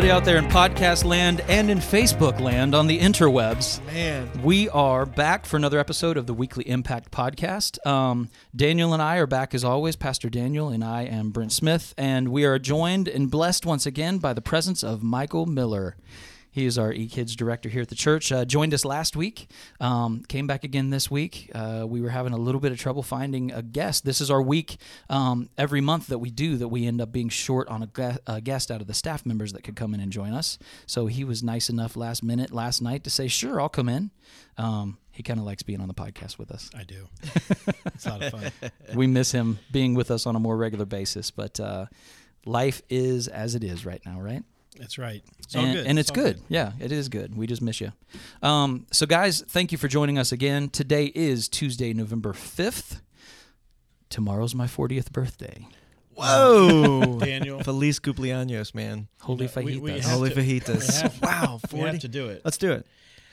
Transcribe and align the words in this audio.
everybody 0.00 0.18
out 0.18 0.24
there 0.24 0.38
in 0.38 0.46
podcast 0.46 1.04
land 1.04 1.42
and 1.42 1.70
in 1.70 1.76
Facebook 1.76 2.40
land 2.40 2.74
on 2.74 2.86
the 2.86 2.98
interwebs. 2.98 3.84
Man. 3.84 4.30
We 4.42 4.66
are 4.70 5.04
back 5.04 5.44
for 5.44 5.58
another 5.58 5.78
episode 5.78 6.16
of 6.16 6.26
the 6.26 6.32
Weekly 6.32 6.66
Impact 6.66 7.10
Podcast. 7.10 7.86
Um, 7.86 8.30
Daniel 8.56 8.94
and 8.94 9.02
I 9.02 9.18
are 9.18 9.26
back 9.26 9.54
as 9.54 9.62
always. 9.62 9.96
Pastor 9.96 10.30
Daniel 10.30 10.70
and 10.70 10.82
I 10.82 11.02
am 11.02 11.32
Brent 11.32 11.52
Smith, 11.52 11.92
and 11.98 12.30
we 12.30 12.46
are 12.46 12.58
joined 12.58 13.08
and 13.08 13.30
blessed 13.30 13.66
once 13.66 13.84
again 13.84 14.16
by 14.16 14.32
the 14.32 14.40
presence 14.40 14.82
of 14.82 15.02
Michael 15.02 15.44
Miller. 15.44 15.96
He 16.50 16.66
is 16.66 16.78
our 16.78 16.92
eKids 16.92 17.36
director 17.36 17.68
here 17.68 17.82
at 17.82 17.88
the 17.88 17.94
church. 17.94 18.32
Uh, 18.32 18.44
joined 18.44 18.74
us 18.74 18.84
last 18.84 19.16
week, 19.16 19.48
um, 19.80 20.24
came 20.28 20.46
back 20.46 20.64
again 20.64 20.90
this 20.90 21.10
week. 21.10 21.50
Uh, 21.54 21.84
we 21.88 22.00
were 22.00 22.10
having 22.10 22.32
a 22.32 22.36
little 22.36 22.60
bit 22.60 22.72
of 22.72 22.78
trouble 22.78 23.02
finding 23.02 23.52
a 23.52 23.62
guest. 23.62 24.04
This 24.04 24.20
is 24.20 24.30
our 24.30 24.42
week 24.42 24.76
um, 25.08 25.48
every 25.56 25.80
month 25.80 26.08
that 26.08 26.18
we 26.18 26.30
do 26.30 26.56
that 26.56 26.68
we 26.68 26.86
end 26.86 27.00
up 27.00 27.12
being 27.12 27.28
short 27.28 27.68
on 27.68 27.82
a, 27.82 27.86
gu- 27.86 28.18
a 28.26 28.40
guest 28.40 28.70
out 28.70 28.80
of 28.80 28.86
the 28.86 28.94
staff 28.94 29.24
members 29.24 29.52
that 29.52 29.62
could 29.62 29.76
come 29.76 29.94
in 29.94 30.00
and 30.00 30.10
join 30.10 30.32
us. 30.32 30.58
So 30.86 31.06
he 31.06 31.22
was 31.24 31.42
nice 31.42 31.70
enough 31.70 31.96
last 31.96 32.22
minute 32.22 32.52
last 32.52 32.82
night 32.82 33.04
to 33.04 33.10
say, 33.10 33.28
"Sure, 33.28 33.60
I'll 33.60 33.68
come 33.68 33.88
in." 33.88 34.10
Um, 34.58 34.98
he 35.12 35.22
kind 35.22 35.38
of 35.38 35.46
likes 35.46 35.62
being 35.62 35.80
on 35.80 35.88
the 35.88 35.94
podcast 35.94 36.38
with 36.38 36.50
us. 36.50 36.70
I 36.74 36.82
do. 36.82 37.08
it's 37.86 38.06
a 38.06 38.10
lot 38.10 38.22
of 38.22 38.32
fun. 38.32 38.70
we 38.94 39.06
miss 39.06 39.32
him 39.32 39.58
being 39.70 39.94
with 39.94 40.10
us 40.10 40.26
on 40.26 40.34
a 40.34 40.40
more 40.40 40.56
regular 40.56 40.86
basis, 40.86 41.30
but 41.30 41.60
uh, 41.60 41.86
life 42.44 42.82
is 42.88 43.28
as 43.28 43.54
it 43.54 43.62
is 43.62 43.84
right 43.84 44.00
now, 44.04 44.20
right? 44.20 44.42
That's 44.80 44.96
right. 44.96 45.22
It's 45.40 45.54
all 45.54 45.62
and, 45.64 45.74
good. 45.74 45.86
and 45.86 45.98
it's, 45.98 46.08
all 46.10 46.14
good. 46.16 46.40
Yeah, 46.48 46.72
it 46.80 46.90
is 46.90 47.10
good. 47.10 47.36
We 47.36 47.46
just 47.46 47.60
miss 47.60 47.80
you. 47.82 47.92
Um, 48.42 48.86
so, 48.90 49.04
guys, 49.04 49.42
thank 49.46 49.72
you 49.72 49.78
for 49.78 49.88
joining 49.88 50.18
us 50.18 50.32
again. 50.32 50.70
Today 50.70 51.12
is 51.14 51.48
Tuesday, 51.48 51.92
November 51.92 52.32
5th. 52.32 53.00
Tomorrow's 54.08 54.54
my 54.54 54.66
40th 54.66 55.12
birthday. 55.12 55.66
Whoa. 56.14 57.18
Daniel. 57.20 57.60
Feliz 57.62 58.00
cumpleaños, 58.00 58.74
man. 58.74 59.08
Holy 59.20 59.50
No, 59.54 59.62
we- 59.62 59.76
we 59.78 59.90
fajitas. 59.92 60.04
Holy 60.10 60.30
to- 60.30 60.36
we 60.40 60.60
fajitas. 60.60 61.00
have- 61.02 61.22
Wow, 61.22 61.60
We 61.72 61.80
have 61.80 61.98
to 62.00 62.08
do 62.08 62.28
it. 62.28 62.40
Let's 62.44 62.56
do 62.58 62.72
it. 62.72 62.86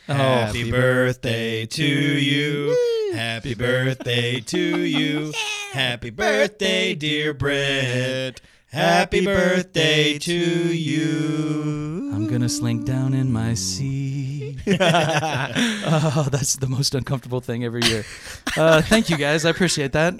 Happy 0.08 0.70
birthday 0.70 1.66
to 1.66 1.84
you. 1.86 3.11
Happy 3.14 3.56
birthday 3.56 4.42
to 4.42 4.80
you. 4.80 5.34
Happy 5.72 6.09
birthday, 6.09 6.94
dear 6.94 7.34
Brent. 7.34 8.42
Happy 8.72 9.23
birthday 9.23 10.18
to 10.20 10.34
you. 10.34 12.12
I'm 12.14 12.28
going 12.28 12.42
to 12.42 12.50
slink 12.50 12.86
down 12.86 13.14
in 13.14 13.32
my 13.32 13.54
seat. 13.54 14.58
oh, 14.68 16.28
that's 16.30 16.58
the 16.58 16.68
most 16.68 16.94
uncomfortable 16.94 17.40
thing 17.40 17.64
every 17.64 17.82
year. 17.84 18.04
Uh, 18.58 18.82
thank 18.82 19.10
you, 19.10 19.16
guys. 19.18 19.45
I 19.45 19.52
appreciate 19.52 19.94
that. 19.94 20.16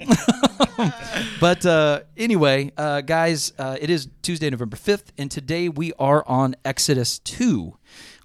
but 1.40 1.66
uh, 1.66 2.00
anyway, 2.16 2.72
uh, 2.78 3.02
guys, 3.02 3.52
uh, 3.58 3.76
it 3.78 3.90
is 3.90 4.08
Tuesday, 4.22 4.48
November 4.48 4.76
5th, 4.76 5.06
and 5.18 5.30
today 5.30 5.68
we 5.68 5.92
are 5.98 6.24
on 6.26 6.56
Exodus 6.64 7.18
2. 7.20 7.76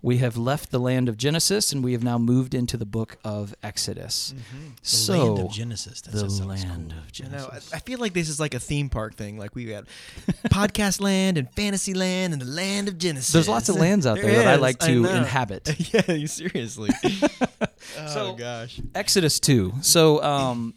We 0.04 0.18
have 0.18 0.36
left 0.36 0.70
the 0.70 0.80
land 0.80 1.08
of 1.08 1.16
Genesis 1.16 1.72
and 1.72 1.82
we 1.82 1.94
have 1.94 2.04
now 2.04 2.18
moved 2.18 2.54
into 2.54 2.76
the 2.76 2.86
book 2.86 3.16
of 3.24 3.56
Exodus. 3.64 4.34
The 4.84 4.86
So, 4.86 5.34
land 5.34 5.46
of 5.48 5.52
Genesis. 5.54 6.02
That 6.02 6.12
the 6.12 6.46
land 6.46 6.90
cool. 6.92 7.00
of 7.00 7.06
I 7.06 7.10
Genesis. 7.12 7.72
know. 7.72 7.76
I 7.76 7.78
I 7.78 7.80
feel 7.80 8.00
like 8.00 8.12
this 8.12 8.28
is 8.28 8.38
like 8.38 8.54
a 8.54 8.60
theme 8.60 8.90
park 8.90 9.16
thing. 9.16 9.38
Like 9.38 9.56
we 9.56 9.64
got 9.64 9.86
podcast 10.50 11.00
land 11.00 11.38
and 11.38 11.50
fantasy 11.54 11.94
land 11.94 12.34
and 12.34 12.42
the 12.42 12.46
land 12.46 12.90
of 12.90 12.98
Genesis. 12.98 13.32
There's 13.32 13.48
lots 13.48 13.70
of 13.70 13.78
lands 13.78 14.06
out 14.06 14.18
there, 14.22 14.44
that 14.44 14.48
I 14.48 14.56
like 14.56 14.78
to 14.80 14.92
know. 15.04 15.10
inhabit. 15.10 15.74
yeah, 15.94 16.12
you 16.12 16.28
seriously. 16.28 16.90
oh 17.04 17.68
So- 18.08 18.36
gosh. 18.36 18.82
Exodus 18.94 19.40
2. 19.40 19.76
So 19.82 20.22
um, 20.22 20.74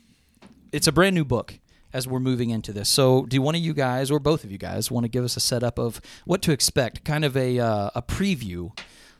it's 0.70 0.86
a 0.86 0.92
brand 0.92 1.16
new 1.16 1.24
book 1.24 1.58
as 1.92 2.06
we're 2.06 2.20
moving 2.20 2.50
into 2.50 2.72
this. 2.72 2.88
So 2.88 3.26
do 3.26 3.42
one 3.42 3.56
of 3.56 3.60
you 3.60 3.74
guys, 3.74 4.10
or 4.10 4.20
both 4.20 4.44
of 4.44 4.52
you 4.52 4.58
guys, 4.58 4.88
want 4.90 5.02
to 5.04 5.08
give 5.08 5.24
us 5.24 5.36
a 5.36 5.40
setup 5.40 5.78
of 5.80 6.00
what 6.26 6.42
to 6.42 6.52
expect, 6.52 7.04
kind 7.04 7.24
of 7.24 7.36
a, 7.36 7.58
uh, 7.58 7.90
a 7.94 8.02
preview, 8.02 8.70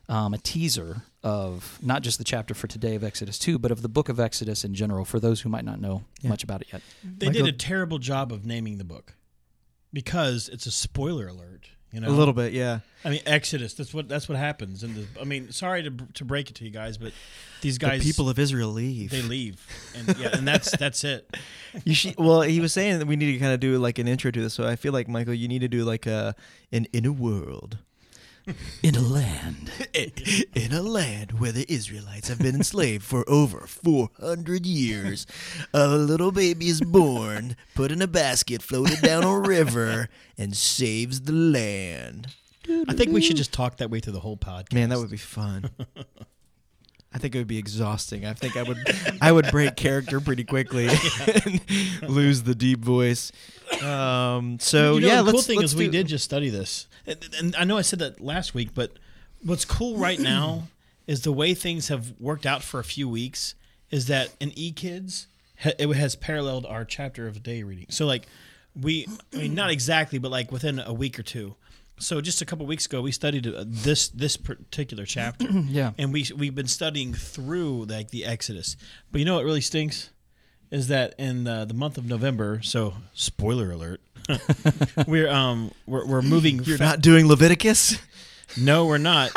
um, 0.09 0.35
a 0.35 0.39
teaser 0.39 1.03
of 1.23 1.79
not 1.83 2.03
just 2.03 2.19
the 2.19 2.25
chapter 2.25 2.55
for 2.55 2.67
today 2.69 2.95
of 2.95 3.03
Exodus 3.03 3.39
2, 3.39 3.59
but 3.59 3.71
of 3.73 3.83
the 3.83 3.89
book 3.89 4.09
of 4.09 4.21
Exodus 4.21 4.65
in 4.65 4.75
general 4.75 5.05
for 5.05 5.19
those 5.19 5.41
who 5.41 5.49
might 5.49 5.65
not 5.65 5.81
know 5.81 6.05
Yeah. 6.23 6.29
much 6.31 6.45
about 6.45 6.63
it 6.63 6.69
yet. 6.73 6.83
They 7.03 7.27
Michael- 7.27 7.47
did 7.47 7.55
a 7.55 7.59
terrible 7.59 7.99
job 7.99 8.33
of 8.33 8.45
naming 8.47 8.79
the 8.79 8.85
book 8.85 9.15
because 9.93 10.49
it's 10.49 10.67
a 10.67 10.71
spoiler 10.71 11.29
alert. 11.29 11.69
You 11.93 12.01
know, 12.01 12.09
A 12.09 12.11
little 12.11 12.35
bit, 12.35 12.53
yeah. 12.53 12.81
I 13.05 13.11
mean, 13.11 13.21
Exodus. 13.25 13.73
That's 13.73 13.95
what 13.95 14.07
that's 14.09 14.29
what 14.29 14.37
happens. 14.37 14.83
And 14.83 15.07
I 15.19 15.25
mean, 15.25 15.51
sorry 15.53 15.83
to 15.85 15.91
to 16.15 16.25
break 16.25 16.51
it 16.51 16.57
to 16.57 16.65
you 16.65 16.71
guys, 16.71 16.99
but 16.99 17.13
these 17.63 17.79
guys, 17.79 18.03
the 18.03 18.11
people 18.11 18.29
of 18.29 18.39
Israel 18.39 18.71
leave. 18.71 19.11
they 19.11 19.23
leave, 19.23 19.65
and 19.95 20.19
yeah, 20.19 20.37
and 20.37 20.47
that's 20.47 20.77
that's 20.77 21.05
it. 21.05 21.35
You 21.85 21.95
should, 21.95 22.17
well, 22.19 22.43
he 22.43 22.61
was 22.61 22.73
saying 22.73 22.99
that 22.99 23.07
we 23.07 23.17
need 23.17 23.33
to 23.33 23.39
kind 23.39 23.53
of 23.55 23.61
do 23.61 23.79
like 23.79 23.99
an 23.99 24.09
intro 24.09 24.31
to 24.31 24.41
this. 24.43 24.53
So 24.53 24.67
I 24.67 24.77
feel 24.77 24.93
like 24.93 25.09
Michael, 25.09 25.33
you 25.35 25.47
need 25.49 25.61
to 25.61 25.69
do 25.69 25.85
like 25.85 26.07
a 26.07 26.35
an 26.73 26.87
inner 26.93 27.13
world 27.13 27.79
In 28.83 28.95
a 28.95 29.01
land. 29.01 29.73
in 30.55 30.73
a 30.73 30.83
land 30.83 31.41
where 31.41 31.53
the 31.53 31.67
Israelites 31.69 32.29
have 32.29 32.39
been 32.39 32.55
enslaved 32.55 33.05
for 33.05 33.29
over 33.29 33.67
400 33.67 34.65
years. 34.65 35.27
A 35.73 35.89
little 35.89 36.31
baby 36.31 36.69
is 36.69 36.81
born, 36.81 37.57
put 37.75 37.91
in 37.91 38.01
a 38.01 38.07
basket, 38.07 38.63
floated 38.63 39.01
down 39.01 39.25
a 39.25 39.39
river, 39.39 40.09
and 40.39 40.57
saves 40.57 41.23
the 41.23 41.33
land. 41.33 42.29
I 42.89 42.95
think 42.95 43.13
we 43.13 43.21
should 43.21 43.37
just 43.37 43.53
talk 43.53 43.79
that 43.79 43.91
way 43.91 44.01
through 44.01 44.15
the 44.15 44.21
whole 44.21 44.37
podcast. 44.37 44.75
Man, 44.75 44.89
that 44.91 44.99
would 44.99 45.11
be 45.11 45.17
fun. 45.17 45.71
I 47.17 47.19
think 47.19 47.35
it 47.35 47.39
would 47.39 47.47
be 47.47 47.57
exhausting. 47.57 48.27
I 48.27 48.35
think 48.35 48.59
I 48.59 48.63
would 48.63 48.77
I 49.23 49.33
would 49.33 49.51
break 49.51 49.75
character 49.75 50.21
pretty 50.21 50.45
quickly 50.45 50.87
and 51.45 51.61
lose 52.03 52.43
the 52.43 52.55
deep 52.55 52.81
voice. 52.81 53.33
Um, 53.83 54.59
so 54.61 54.95
you 54.95 55.01
know, 55.03 55.07
yeah, 55.09 55.23
the 55.23 55.33
cool 55.33 55.43
thing 55.43 55.63
is 55.63 55.75
we 55.77 55.89
did 55.89 56.07
just 56.07 56.25
study 56.25 56.49
this, 56.51 56.87
and, 57.07 57.19
and 57.39 57.57
I 57.57 57.65
know 57.65 57.77
I 57.77 57.83
said 57.83 57.99
that 58.01 58.21
last 58.21 58.55
week, 58.55 58.71
but 58.75 58.93
what's 59.45 59.65
cool 59.65 59.97
right 59.97 60.19
now 60.19 60.69
is 61.07 61.23
the 61.23 61.33
way 61.33 61.55
things 61.55 61.89
have 61.89 62.13
worked 62.19 62.47
out 62.47 62.63
for 62.63 62.81
a 62.81 62.85
few 62.85 63.09
weeks. 63.09 63.55
Is 63.91 64.07
that 64.09 64.31
in 64.41 64.51
eKids, 64.51 65.27
ha- 65.61 65.71
it 65.79 65.89
has 65.95 66.17
paralleled 66.17 66.67
our 66.67 66.85
chapter 66.85 67.29
of 67.29 67.37
a 67.37 67.39
day 67.39 67.63
reading. 67.63 67.87
So 67.89 68.05
like 68.07 68.27
we, 68.81 69.07
I 69.33 69.37
mean, 69.39 69.55
not 69.55 69.71
exactly, 69.71 70.19
but 70.19 70.31
like 70.31 70.51
within 70.51 70.81
a 70.81 70.93
week 70.93 71.19
or 71.19 71.23
two. 71.23 71.55
So 71.99 72.21
just 72.21 72.43
a 72.43 72.45
couple 72.45 72.67
weeks 72.67 72.85
ago, 72.87 73.01
we 73.01 73.13
studied 73.13 73.47
uh, 73.47 73.65
this 73.67 74.09
this 74.09 74.37
particular 74.37 75.07
chapter, 75.07 75.47
Yeah. 75.51 75.93
and 75.97 76.13
we 76.13 76.27
we've 76.37 76.55
been 76.55 76.67
studying 76.67 77.15
through 77.15 77.85
like 77.85 78.11
the 78.11 78.25
Exodus. 78.25 78.77
But 79.13 79.21
you 79.21 79.25
know 79.25 79.37
what 79.37 79.45
really 79.45 79.61
stinks 79.63 80.11
is 80.71 80.89
that 80.89 81.15
in 81.19 81.47
uh, 81.47 81.65
the 81.65 81.75
month 81.75 81.99
of 81.99 82.07
November. 82.07 82.61
So 82.63 82.95
spoiler 83.15 83.71
alert, 83.71 84.01
we're 85.07 85.29
um 85.29 85.73
we're, 85.87 86.07
we're 86.07 86.23
moving. 86.23 86.63
You're 86.63 86.79
fa- 86.79 86.85
not 86.85 87.01
doing 87.01 87.27
Leviticus? 87.27 87.99
No, 88.57 88.87
we're 88.87 88.99
not. 88.99 89.31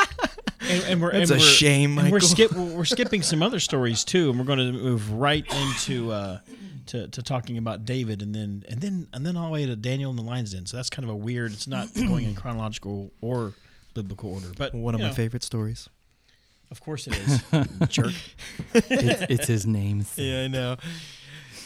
And, 0.60 0.84
and 0.84 1.02
we're 1.02 1.10
and 1.10 1.30
a 1.30 1.34
we're, 1.34 1.40
shame, 1.40 1.98
and 1.98 2.12
we're 2.12 2.20
skip 2.20 2.52
we're, 2.52 2.84
skipping 2.96 3.22
some 3.22 3.42
other 3.42 3.60
stories 3.60 4.04
too, 4.04 4.30
and 4.30 4.38
we're 4.38 4.44
going 4.44 4.58
to 4.58 4.72
move 4.72 5.10
right 5.12 5.44
into 5.52 6.12
uh, 6.12 6.38
to, 6.86 7.08
to 7.08 7.22
talking 7.22 7.56
about 7.56 7.84
David, 7.84 8.22
and 8.22 8.34
then 8.34 8.64
and 8.68 8.80
then 8.80 9.08
and 9.12 9.24
then 9.24 9.36
all 9.36 9.46
the 9.46 9.52
way 9.52 9.66
to 9.66 9.74
Daniel 9.74 10.10
and 10.10 10.18
the 10.18 10.22
Lions 10.22 10.52
Den. 10.52 10.66
So 10.66 10.76
that's 10.76 10.90
kind 10.90 11.04
of 11.04 11.10
a 11.10 11.16
weird. 11.16 11.52
It's 11.52 11.66
not 11.66 11.92
going 11.94 12.26
in 12.26 12.34
chronological 12.34 13.10
or 13.20 13.54
biblical 13.94 14.34
order, 14.34 14.48
but 14.56 14.74
One 14.74 14.94
of 14.94 15.00
my 15.00 15.08
know, 15.08 15.14
favorite 15.14 15.42
stories. 15.42 15.88
Of 16.70 16.80
course 16.80 17.08
it 17.08 17.16
is. 17.18 17.42
Jerk. 17.88 18.12
it's, 18.74 19.22
it's 19.28 19.46
his 19.46 19.66
name. 19.66 20.04
Yeah, 20.16 20.42
I 20.42 20.48
know. 20.48 20.76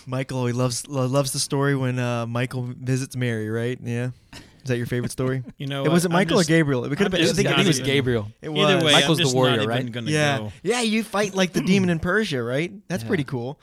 Michael, 0.06 0.46
he 0.46 0.52
loves 0.52 0.86
lo- 0.88 1.06
loves 1.06 1.32
the 1.32 1.38
story 1.38 1.74
when 1.76 1.98
uh, 1.98 2.26
Michael 2.26 2.62
visits 2.62 3.16
Mary, 3.16 3.48
right? 3.50 3.78
Yeah. 3.82 4.10
Is 4.34 4.68
that 4.68 4.76
your 4.78 4.86
favorite 4.86 5.12
story? 5.12 5.42
You 5.58 5.66
know, 5.66 5.84
it 5.84 5.90
was 5.92 6.04
it 6.04 6.08
I'm 6.08 6.12
Michael 6.14 6.38
just- 6.38 6.48
or 6.48 6.52
Gabriel? 6.52 6.84
It 6.84 6.88
could 6.90 6.98
have 7.00 7.06
I'm 7.06 7.10
been. 7.12 7.20
I 7.20 7.24
just 7.24 7.36
think, 7.36 7.48
I 7.48 7.52
I 7.52 7.54
think 7.56 7.66
it 7.66 7.68
was 7.68 7.80
even- 7.80 7.90
Gabriel. 7.92 8.28
it 8.42 8.48
Either 8.50 8.84
way, 8.84 8.92
Michael's 8.92 9.20
I'm 9.20 9.26
the 9.28 9.34
warrior, 9.34 9.56
not 9.56 9.62
even 9.64 9.68
right? 9.68 9.92
Gonna 9.92 10.10
Yeah, 10.10 10.38
Go. 10.38 10.52
yeah. 10.62 10.80
You 10.80 11.02
fight 11.04 11.34
like 11.34 11.52
the 11.52 11.60
demon 11.70 11.90
in 11.90 11.98
Persia, 11.98 12.42
right? 12.42 12.72
That's 12.88 13.02
Yeah. 13.02 13.08
pretty 13.08 13.24
cool. 13.24 13.58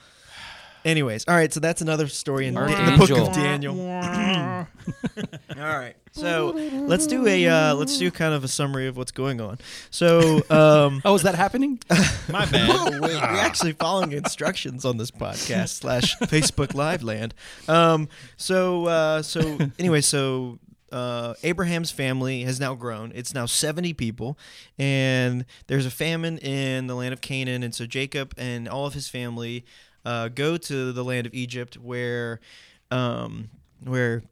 Anyways, 0.83 1.25
all 1.27 1.35
right. 1.35 1.53
So 1.53 1.59
that's 1.59 1.81
another 1.81 2.07
story 2.07 2.47
in, 2.47 2.57
in 2.57 2.85
the 2.85 2.95
book 2.97 3.11
of 3.11 3.33
Daniel. 3.33 3.75
All 5.57 5.77
right. 5.77 5.95
So 6.13 6.49
let's 6.51 7.07
do 7.07 7.25
a 7.27 7.47
uh, 7.47 7.75
let's 7.75 7.97
do 7.97 8.09
kind 8.11 8.33
of 8.33 8.43
a 8.43 8.47
summary 8.47 8.87
of 8.87 8.97
what's 8.97 9.11
going 9.11 9.39
on. 9.39 9.59
So 9.91 10.41
um, 10.49 11.01
Oh, 11.05 11.15
is 11.15 11.23
that 11.23 11.35
happening? 11.35 11.79
My 12.29 12.45
bad. 12.45 12.99
we're, 12.99 13.01
we're 13.01 13.17
actually 13.17 13.73
following 13.73 14.11
instructions 14.11 14.83
on 14.85 14.97
this 14.97 15.11
podcast 15.11 15.69
slash 15.69 16.17
Facebook 16.17 16.73
Live 16.73 17.03
land. 17.03 17.33
Um, 17.67 18.09
so 18.37 18.85
uh, 18.87 19.21
so 19.21 19.57
anyway, 19.79 20.01
so 20.01 20.59
uh, 20.91 21.35
Abraham's 21.43 21.91
family 21.91 22.41
has 22.43 22.59
now 22.59 22.73
grown. 22.75 23.11
It's 23.15 23.33
now 23.33 23.45
seventy 23.45 23.93
people, 23.93 24.37
and 24.77 25.45
there's 25.67 25.85
a 25.85 25.91
famine 25.91 26.39
in 26.39 26.87
the 26.87 26.95
land 26.95 27.13
of 27.13 27.21
Canaan, 27.21 27.63
and 27.63 27.73
so 27.73 27.85
Jacob 27.85 28.33
and 28.37 28.67
all 28.67 28.85
of 28.85 28.93
his 28.95 29.07
family 29.07 29.63
uh, 30.05 30.27
go 30.29 30.57
to 30.57 30.91
the 30.91 31.03
land 31.03 31.27
of 31.27 31.33
Egypt, 31.33 31.77
where 31.77 32.39
um, 32.89 33.49
where 33.83 34.23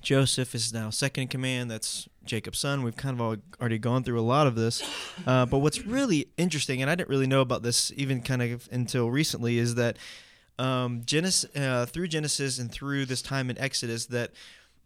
Joseph 0.00 0.54
is 0.54 0.72
now 0.72 0.90
second 0.90 1.22
in 1.22 1.28
command. 1.28 1.70
That's 1.70 2.08
Jacob's 2.24 2.58
son. 2.58 2.82
We've 2.82 2.96
kind 2.96 3.14
of 3.14 3.20
all, 3.20 3.36
already 3.60 3.78
gone 3.78 4.04
through 4.04 4.20
a 4.20 4.22
lot 4.22 4.46
of 4.46 4.54
this. 4.54 4.82
Uh, 5.26 5.46
but 5.46 5.58
what's 5.58 5.84
really 5.84 6.28
interesting, 6.36 6.80
and 6.82 6.90
I 6.90 6.94
didn't 6.94 7.10
really 7.10 7.26
know 7.26 7.40
about 7.40 7.62
this 7.62 7.92
even 7.96 8.22
kind 8.22 8.42
of 8.42 8.68
until 8.72 9.10
recently, 9.10 9.58
is 9.58 9.74
that 9.74 9.98
um, 10.58 11.02
Genesis, 11.04 11.54
uh, 11.56 11.86
through 11.86 12.08
Genesis 12.08 12.58
and 12.58 12.70
through 12.70 13.06
this 13.06 13.22
time 13.22 13.50
in 13.50 13.58
Exodus, 13.58 14.06
that 14.06 14.30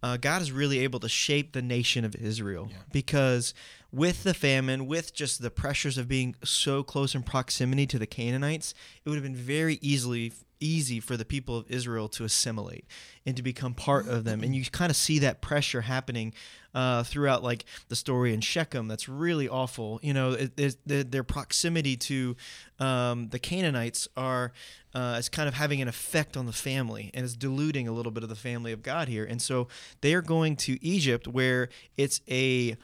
uh, 0.02 0.16
God 0.16 0.42
is 0.42 0.52
really 0.52 0.80
able 0.80 1.00
to 1.00 1.08
shape 1.08 1.52
the 1.52 1.62
nation 1.62 2.04
of 2.04 2.14
Israel 2.14 2.68
because 2.92 3.54
with 3.96 4.24
the 4.24 4.34
famine, 4.34 4.86
with 4.86 5.14
just 5.14 5.40
the 5.40 5.50
pressures 5.50 5.96
of 5.96 6.06
being 6.06 6.36
so 6.44 6.82
close 6.82 7.14
in 7.14 7.22
proximity 7.22 7.86
to 7.86 7.98
the 7.98 8.06
Canaanites, 8.06 8.74
it 9.02 9.08
would 9.08 9.16
have 9.16 9.24
been 9.24 9.34
very 9.34 9.78
easily 9.80 10.32
easy 10.60 11.00
for 11.00 11.16
the 11.16 11.24
people 11.24 11.56
of 11.56 11.70
Israel 11.70 12.08
to 12.08 12.24
assimilate 12.24 12.84
and 13.24 13.36
to 13.36 13.42
become 13.42 13.74
part 13.74 14.06
of 14.06 14.24
them. 14.24 14.42
And 14.42 14.54
you 14.54 14.64
kind 14.66 14.90
of 14.90 14.96
see 14.96 15.18
that 15.20 15.40
pressure 15.40 15.82
happening 15.82 16.34
uh, 16.74 17.04
throughout, 17.04 17.42
like 17.42 17.64
the 17.88 17.96
story 17.96 18.34
in 18.34 18.40
Shechem. 18.42 18.86
That's 18.86 19.08
really 19.08 19.48
awful. 19.48 19.98
You 20.02 20.12
know, 20.12 20.32
it, 20.32 20.52
it, 20.58 21.10
their, 21.10 21.24
proximity 21.24 21.96
to 21.96 22.36
um, 22.78 23.28
the 23.30 23.38
Canaanites 23.38 24.08
are 24.16 24.52
uh, 24.94 25.16
is 25.18 25.28
kind 25.28 25.48
of 25.48 25.54
having 25.54 25.80
an 25.82 25.88
effect 25.88 26.36
on 26.36 26.46
the 26.46 26.52
family 26.52 27.10
and 27.14 27.24
is 27.24 27.36
diluting 27.36 27.88
a 27.88 27.92
little 27.92 28.12
bit 28.12 28.22
of 28.22 28.28
the 28.28 28.34
family 28.34 28.72
of 28.72 28.82
God 28.82 29.08
here. 29.08 29.24
And 29.24 29.40
so 29.40 29.68
they 30.02 30.14
are 30.14 30.22
going 30.22 30.56
to 30.56 30.82
Egypt, 30.84 31.26
where 31.26 31.68
it's 31.96 32.20
a 32.28 32.76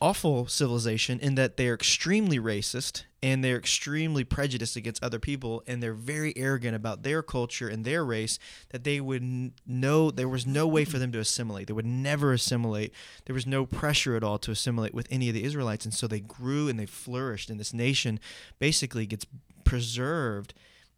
awful 0.00 0.46
civilization 0.46 1.18
in 1.20 1.34
that 1.36 1.56
they're 1.56 1.74
extremely 1.74 2.38
racist 2.38 3.04
and 3.22 3.42
they're 3.42 3.56
extremely 3.56 4.24
prejudiced 4.24 4.76
against 4.76 5.02
other 5.02 5.18
people 5.18 5.62
and 5.66 5.82
they're 5.82 5.94
very 5.94 6.36
arrogant 6.36 6.76
about 6.76 7.02
their 7.02 7.22
culture 7.22 7.68
and 7.68 7.84
their 7.84 8.04
race 8.04 8.38
that 8.70 8.84
they 8.84 9.00
would 9.00 9.22
n- 9.22 9.52
know 9.66 10.10
there 10.10 10.28
was 10.28 10.46
no 10.46 10.66
way 10.66 10.84
for 10.84 10.98
them 10.98 11.10
to 11.12 11.18
assimilate. 11.18 11.66
They 11.66 11.72
would 11.72 11.86
never 11.86 12.32
assimilate. 12.32 12.92
There 13.24 13.34
was 13.34 13.46
no 13.46 13.64
pressure 13.64 14.16
at 14.16 14.22
all 14.22 14.38
to 14.40 14.50
assimilate 14.50 14.94
with 14.94 15.08
any 15.10 15.28
of 15.28 15.34
the 15.34 15.44
israelites. 15.44 15.84
And 15.84 15.94
so 15.94 16.06
they 16.06 16.20
grew 16.20 16.68
and 16.68 16.78
they 16.78 16.86
flourished. 16.86 17.48
And 17.48 17.58
this 17.58 17.72
nation 17.72 18.20
basically 18.58 19.06
gets 19.06 19.26
preserved 19.64 20.54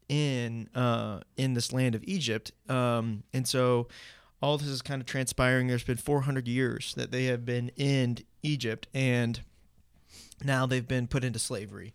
in 0.09 0.69
uh, 0.75 1.21
in 1.37 1.55
this 1.55 1.73
land 1.73 1.95
of 1.95 2.03
Egypt. 2.05 2.53
Um, 2.69 3.23
and 3.33 3.47
so 3.47 3.89
all 4.41 4.59
this 4.59 4.69
is 4.69 4.83
kind 4.83 5.01
of 5.01 5.07
transpiring. 5.07 5.67
There's 5.67 5.85
been 5.85 5.97
400 5.97 6.47
years 6.47 6.95
that 6.95 7.11
they 7.11 7.25
have 7.27 7.45
been 7.45 7.71
in 7.77 8.19
Egypt, 8.43 8.87
and 8.95 9.41
now 10.45 10.67
they've 10.67 10.87
been 10.87 11.07
put 11.09 11.25
into 11.25 11.39
slavery. 11.39 11.95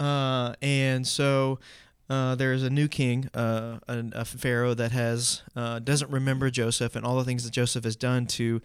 Uh, 0.00 0.54
and 0.60 1.06
so 1.06 1.60
uh, 2.10 2.34
there's 2.34 2.62
a 2.64 2.70
new 2.70 2.88
king, 2.88 3.28
uh, 3.34 3.78
a, 3.88 4.04
a 4.12 4.24
pharaoh 4.24 4.74
that 4.74 4.90
has 4.92 5.42
uh, 5.54 5.78
doesn't 5.78 6.10
remember 6.10 6.50
Joseph 6.50 6.96
and 6.96 7.06
all 7.06 7.16
the 7.16 7.24
things 7.24 7.44
that 7.44 7.52
Joseph 7.52 7.84
has 7.84 7.96
done 7.96 8.26
to 8.26 8.60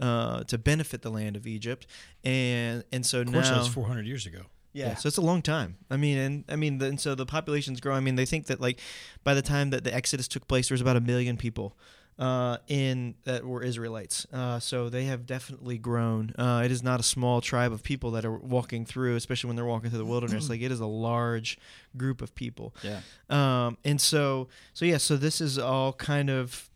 uh, 0.00 0.42
to 0.44 0.58
benefit 0.58 1.02
the 1.02 1.10
land 1.10 1.36
of 1.36 1.46
Egypt, 1.46 1.86
and 2.24 2.82
and 2.90 3.06
so 3.06 3.20
Of 3.20 3.32
course, 3.32 3.48
now 3.48 3.54
that 3.54 3.60
was 3.60 3.68
400 3.68 4.04
years 4.06 4.26
ago. 4.26 4.40
yeah, 4.72 4.88
Yeah. 4.88 4.94
so 4.96 5.06
it's 5.06 5.18
a 5.18 5.22
long 5.22 5.42
time. 5.42 5.76
I 5.88 5.96
mean, 5.96 6.18
and 6.18 6.44
I 6.48 6.56
mean, 6.56 6.78
the, 6.78 6.86
and 6.86 6.98
so 7.00 7.14
the 7.14 7.26
population's 7.26 7.80
growing. 7.80 7.98
I 7.98 8.00
mean, 8.00 8.16
they 8.16 8.26
think 8.26 8.46
that 8.46 8.60
like 8.60 8.80
by 9.22 9.34
the 9.34 9.42
time 9.42 9.70
that 9.70 9.84
the 9.84 9.94
Exodus 9.94 10.26
took 10.26 10.48
place, 10.48 10.68
there 10.68 10.74
was 10.74 10.80
about 10.80 10.96
a 10.96 11.00
million 11.00 11.36
people 11.36 11.76
uh, 12.18 12.58
in 12.68 13.14
that 13.24 13.44
were 13.44 13.62
Israelites. 13.62 14.26
Uh, 14.32 14.58
so 14.58 14.88
they 14.88 15.04
have 15.04 15.26
definitely 15.26 15.78
grown. 15.78 16.32
Uh, 16.38 16.62
it 16.64 16.70
is 16.70 16.82
not 16.82 17.00
a 17.00 17.02
small 17.02 17.40
tribe 17.40 17.72
of 17.72 17.82
people 17.82 18.12
that 18.12 18.24
are 18.24 18.36
walking 18.36 18.84
through, 18.84 19.16
especially 19.16 19.48
when 19.48 19.56
they're 19.56 19.64
walking 19.64 19.90
through 19.90 19.98
the 19.98 20.04
wilderness. 20.04 20.48
like 20.48 20.60
it 20.60 20.70
is 20.70 20.80
a 20.80 20.86
large 20.86 21.58
group 21.96 22.22
of 22.22 22.34
people. 22.34 22.74
Yeah. 22.82 23.00
Um, 23.30 23.78
and 23.84 24.00
so, 24.00 24.48
so 24.74 24.84
yeah, 24.84 24.98
so 24.98 25.16
this 25.16 25.40
is 25.40 25.58
all 25.58 25.92
kind 25.92 26.30
of 26.30 26.70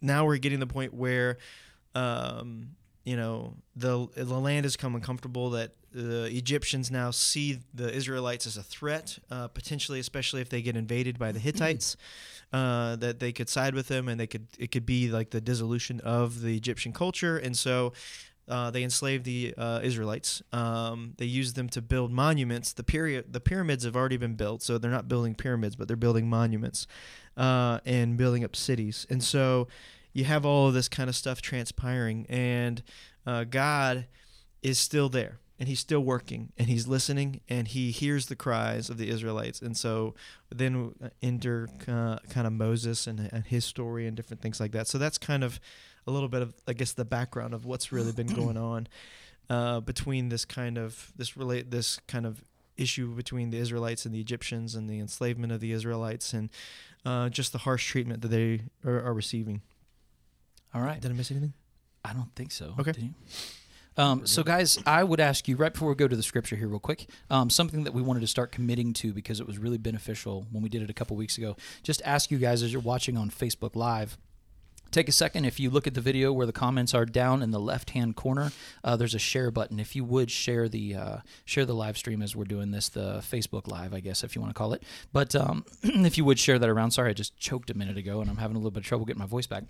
now 0.00 0.24
we're 0.24 0.38
getting 0.38 0.60
to 0.60 0.66
the 0.66 0.72
point 0.72 0.94
where, 0.94 1.38
um, 1.94 2.70
you 3.04 3.16
know, 3.16 3.54
the 3.74 4.08
the 4.16 4.38
land 4.38 4.64
has 4.64 4.76
come 4.76 4.94
uncomfortable. 4.94 5.50
That 5.50 5.72
the 5.92 6.24
Egyptians 6.26 6.90
now 6.90 7.10
see 7.10 7.60
the 7.72 7.92
Israelites 7.92 8.46
as 8.46 8.56
a 8.56 8.62
threat, 8.62 9.18
uh, 9.30 9.48
potentially, 9.48 10.00
especially 10.00 10.40
if 10.40 10.48
they 10.48 10.60
get 10.60 10.76
invaded 10.76 11.18
by 11.18 11.32
the 11.32 11.38
Hittites. 11.38 11.96
Uh, 12.56 12.96
that 12.96 13.20
they 13.20 13.32
could 13.32 13.50
side 13.50 13.74
with 13.74 13.88
them, 13.88 14.08
and 14.08 14.18
they 14.18 14.26
could 14.26 14.46
it 14.58 14.72
could 14.72 14.86
be 14.86 15.10
like 15.10 15.28
the 15.28 15.42
dissolution 15.42 16.00
of 16.00 16.40
the 16.40 16.56
Egyptian 16.56 16.92
culture, 16.92 17.36
and 17.36 17.54
so. 17.56 17.92
Uh, 18.48 18.70
they 18.70 18.84
enslaved 18.84 19.24
the 19.24 19.52
uh, 19.58 19.80
Israelites. 19.82 20.40
Um, 20.52 21.14
they 21.18 21.24
used 21.24 21.56
them 21.56 21.68
to 21.70 21.82
build 21.82 22.12
monuments. 22.12 22.72
The 22.72 22.84
period, 22.84 23.32
the 23.32 23.40
pyramids 23.40 23.82
have 23.82 23.96
already 23.96 24.18
been 24.18 24.36
built, 24.36 24.62
so 24.62 24.78
they're 24.78 24.98
not 24.98 25.08
building 25.08 25.34
pyramids, 25.34 25.74
but 25.74 25.88
they're 25.88 25.96
building 25.96 26.28
monuments 26.28 26.86
uh, 27.36 27.80
and 27.84 28.16
building 28.16 28.44
up 28.44 28.54
cities. 28.54 29.04
And 29.10 29.20
so 29.20 29.66
you 30.12 30.26
have 30.26 30.46
all 30.46 30.68
of 30.68 30.74
this 30.74 30.88
kind 30.88 31.08
of 31.10 31.16
stuff 31.16 31.42
transpiring, 31.42 32.24
and 32.28 32.84
uh, 33.26 33.42
God 33.42 34.06
is 34.62 34.78
still 34.78 35.08
there, 35.08 35.40
and 35.58 35.68
He's 35.68 35.80
still 35.80 36.00
working, 36.00 36.52
and 36.58 36.68
He's 36.68 36.86
listening, 36.86 37.40
and 37.48 37.68
He 37.68 37.90
hears 37.90 38.26
the 38.26 38.36
cries 38.36 38.90
of 38.90 38.98
the 38.98 39.08
Israelites. 39.08 39.60
And 39.60 39.76
so 39.76 40.14
then 40.54 40.94
enter 41.22 41.68
uh, 41.88 42.18
kind 42.30 42.46
of 42.46 42.52
Moses 42.52 43.06
and, 43.06 43.28
and 43.32 43.46
his 43.46 43.64
story 43.64 44.06
and 44.06 44.16
different 44.16 44.42
things 44.42 44.60
like 44.60 44.72
that. 44.72 44.86
So 44.86 44.98
that's 44.98 45.18
kind 45.18 45.44
of 45.44 45.60
a 46.06 46.10
little 46.10 46.28
bit 46.28 46.42
of, 46.42 46.54
I 46.68 46.72
guess, 46.72 46.92
the 46.92 47.04
background 47.04 47.54
of 47.54 47.64
what's 47.64 47.92
really 47.92 48.12
been 48.12 48.26
going 48.34 48.56
on 48.56 48.88
uh, 49.48 49.80
between 49.80 50.28
this 50.28 50.44
kind 50.44 50.78
of 50.78 51.12
this 51.16 51.36
relate 51.36 51.70
this 51.70 52.00
kind 52.06 52.26
of 52.26 52.42
issue 52.76 53.14
between 53.14 53.50
the 53.50 53.58
Israelites 53.58 54.04
and 54.04 54.14
the 54.14 54.20
Egyptians 54.20 54.74
and 54.74 54.88
the 54.88 54.98
enslavement 54.98 55.52
of 55.52 55.60
the 55.60 55.72
Israelites 55.72 56.32
and 56.32 56.50
uh, 57.04 57.28
just 57.28 57.52
the 57.52 57.58
harsh 57.58 57.88
treatment 57.88 58.20
that 58.22 58.28
they 58.28 58.60
are, 58.84 59.00
are 59.00 59.14
receiving. 59.14 59.62
All 60.74 60.82
right. 60.82 61.00
Did 61.00 61.10
I 61.10 61.14
miss 61.14 61.30
anything? 61.30 61.54
I 62.04 62.12
don't 62.12 62.34
think 62.34 62.52
so. 62.52 62.74
Okay. 62.78 62.92
Um, 63.96 64.26
so, 64.26 64.42
guys, 64.42 64.78
I 64.84 65.04
would 65.04 65.20
ask 65.20 65.48
you 65.48 65.56
right 65.56 65.72
before 65.72 65.88
we 65.88 65.94
go 65.94 66.08
to 66.08 66.16
the 66.16 66.22
scripture 66.22 66.56
here, 66.56 66.68
real 66.68 66.78
quick, 66.78 67.08
um, 67.30 67.48
something 67.48 67.84
that 67.84 67.94
we 67.94 68.02
wanted 68.02 68.20
to 68.20 68.26
start 68.26 68.52
committing 68.52 68.92
to 68.94 69.12
because 69.12 69.40
it 69.40 69.46
was 69.46 69.58
really 69.58 69.78
beneficial 69.78 70.46
when 70.50 70.62
we 70.62 70.68
did 70.68 70.82
it 70.82 70.90
a 70.90 70.94
couple 70.94 71.16
weeks 71.16 71.38
ago. 71.38 71.56
Just 71.82 72.02
ask 72.04 72.30
you 72.30 72.38
guys 72.38 72.62
as 72.62 72.72
you're 72.72 72.82
watching 72.82 73.16
on 73.16 73.30
Facebook 73.30 73.74
Live. 73.74 74.18
Take 74.92 75.08
a 75.08 75.12
second. 75.12 75.44
If 75.44 75.58
you 75.58 75.68
look 75.68 75.86
at 75.86 75.94
the 75.94 76.00
video 76.00 76.32
where 76.32 76.46
the 76.46 76.52
comments 76.52 76.94
are 76.94 77.04
down 77.04 77.42
in 77.42 77.50
the 77.50 77.58
left-hand 77.58 78.16
corner, 78.16 78.52
uh, 78.84 78.96
there's 78.96 79.14
a 79.14 79.18
share 79.18 79.50
button. 79.50 79.80
If 79.80 79.96
you 79.96 80.04
would 80.04 80.30
share 80.30 80.68
the 80.68 80.94
uh, 80.94 81.16
share 81.44 81.64
the 81.66 81.74
live 81.74 81.98
stream 81.98 82.22
as 82.22 82.36
we're 82.36 82.44
doing 82.44 82.70
this, 82.70 82.88
the 82.88 83.18
Facebook 83.18 83.66
Live, 83.66 83.92
I 83.92 84.00
guess, 84.00 84.22
if 84.22 84.36
you 84.36 84.40
want 84.40 84.54
to 84.54 84.58
call 84.58 84.72
it. 84.74 84.84
But 85.12 85.34
um, 85.34 85.64
if 85.82 86.16
you 86.16 86.24
would 86.24 86.38
share 86.38 86.58
that 86.58 86.68
around, 86.68 86.92
sorry, 86.92 87.10
I 87.10 87.14
just 87.14 87.36
choked 87.36 87.68
a 87.70 87.76
minute 87.76 87.96
ago 87.96 88.20
and 88.20 88.30
I'm 88.30 88.36
having 88.36 88.56
a 88.56 88.58
little 88.58 88.70
bit 88.70 88.84
of 88.84 88.86
trouble 88.86 89.04
getting 89.04 89.20
my 89.20 89.26
voice 89.26 89.46
back. 89.46 89.64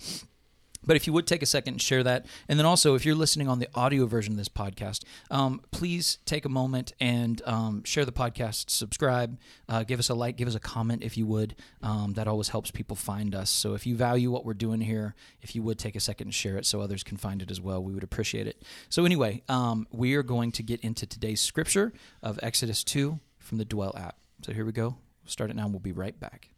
But 0.86 0.96
if 0.96 1.06
you 1.06 1.12
would 1.12 1.26
take 1.26 1.42
a 1.42 1.46
second 1.46 1.74
and 1.74 1.82
share 1.82 2.02
that, 2.04 2.26
and 2.48 2.58
then 2.58 2.66
also 2.66 2.94
if 2.94 3.04
you're 3.04 3.14
listening 3.14 3.48
on 3.48 3.58
the 3.58 3.68
audio 3.74 4.06
version 4.06 4.32
of 4.32 4.38
this 4.38 4.48
podcast, 4.48 5.04
um, 5.30 5.60
please 5.70 6.18
take 6.24 6.44
a 6.44 6.48
moment 6.48 6.92
and 7.00 7.42
um, 7.44 7.84
share 7.84 8.04
the 8.04 8.12
podcast, 8.12 8.70
subscribe, 8.70 9.38
uh, 9.68 9.82
give 9.82 9.98
us 9.98 10.08
a 10.08 10.14
like, 10.14 10.36
give 10.36 10.48
us 10.48 10.54
a 10.54 10.60
comment 10.60 11.02
if 11.02 11.16
you 11.16 11.26
would. 11.26 11.56
Um, 11.82 12.14
that 12.14 12.28
always 12.28 12.48
helps 12.48 12.70
people 12.70 12.96
find 12.96 13.34
us. 13.34 13.50
So 13.50 13.74
if 13.74 13.86
you 13.86 13.96
value 13.96 14.30
what 14.30 14.44
we're 14.44 14.54
doing 14.54 14.80
here, 14.80 15.14
if 15.42 15.54
you 15.54 15.62
would 15.62 15.78
take 15.78 15.96
a 15.96 16.00
second 16.00 16.28
and 16.28 16.34
share 16.34 16.56
it 16.56 16.66
so 16.66 16.80
others 16.80 17.02
can 17.02 17.16
find 17.16 17.42
it 17.42 17.50
as 17.50 17.60
well, 17.60 17.82
we 17.82 17.92
would 17.92 18.04
appreciate 18.04 18.46
it. 18.46 18.62
So 18.88 19.04
anyway, 19.04 19.42
um, 19.48 19.86
we 19.90 20.14
are 20.14 20.22
going 20.22 20.52
to 20.52 20.62
get 20.62 20.80
into 20.80 21.06
today's 21.06 21.40
scripture 21.40 21.92
of 22.22 22.38
Exodus 22.42 22.84
2 22.84 23.18
from 23.38 23.58
the 23.58 23.64
Dwell 23.64 23.94
app. 23.96 24.16
So 24.42 24.52
here 24.52 24.64
we 24.64 24.72
go. 24.72 24.88
We'll 24.88 25.30
start 25.30 25.50
it 25.50 25.56
now. 25.56 25.64
and 25.64 25.72
We'll 25.72 25.80
be 25.80 25.92
right 25.92 26.18
back. 26.18 26.55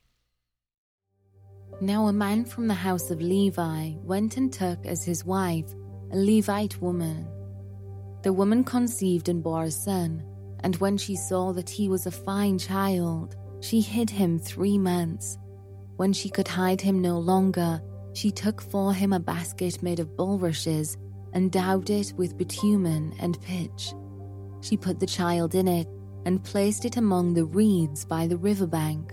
Now 1.80 2.08
a 2.08 2.12
man 2.12 2.44
from 2.44 2.66
the 2.66 2.74
house 2.74 3.08
of 3.12 3.22
Levi 3.22 3.92
went 4.02 4.36
and 4.36 4.52
took 4.52 4.84
as 4.84 5.04
his 5.04 5.24
wife 5.24 5.72
a 6.10 6.16
Levite 6.16 6.80
woman. 6.82 7.28
The 8.22 8.32
woman 8.32 8.64
conceived 8.64 9.28
and 9.28 9.44
bore 9.44 9.62
a 9.62 9.70
son, 9.70 10.24
and 10.64 10.74
when 10.76 10.96
she 10.96 11.14
saw 11.14 11.52
that 11.52 11.70
he 11.70 11.88
was 11.88 12.04
a 12.04 12.10
fine 12.10 12.58
child, 12.58 13.36
she 13.60 13.80
hid 13.80 14.10
him 14.10 14.40
three 14.40 14.76
months. 14.76 15.38
When 15.96 16.12
she 16.12 16.28
could 16.28 16.48
hide 16.48 16.80
him 16.80 17.00
no 17.00 17.20
longer, 17.20 17.80
she 18.12 18.32
took 18.32 18.60
for 18.60 18.92
him 18.92 19.12
a 19.12 19.20
basket 19.20 19.80
made 19.80 20.00
of 20.00 20.16
bulrushes 20.16 20.96
and 21.32 21.52
daubed 21.52 21.90
it 21.90 22.12
with 22.16 22.36
bitumen 22.36 23.14
and 23.20 23.40
pitch. 23.40 23.94
She 24.62 24.76
put 24.76 24.98
the 24.98 25.06
child 25.06 25.54
in 25.54 25.68
it 25.68 25.86
and 26.24 26.42
placed 26.42 26.84
it 26.84 26.96
among 26.96 27.34
the 27.34 27.44
reeds 27.44 28.04
by 28.04 28.26
the 28.26 28.36
river 28.36 28.66
bank 28.66 29.12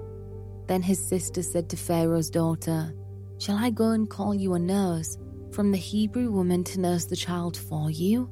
Then 0.71 0.81
his 0.81 1.05
sister 1.05 1.43
said 1.43 1.67
to 1.67 1.75
Pharaoh's 1.75 2.29
daughter, 2.29 2.95
Shall 3.39 3.57
I 3.57 3.71
go 3.71 3.89
and 3.89 4.09
call 4.09 4.33
you 4.33 4.53
a 4.53 4.59
nurse 4.59 5.17
from 5.51 5.69
the 5.69 5.77
Hebrew 5.77 6.31
woman 6.31 6.63
to 6.63 6.79
nurse 6.79 7.03
the 7.03 7.15
child 7.17 7.57
for 7.57 7.91
you? 7.91 8.29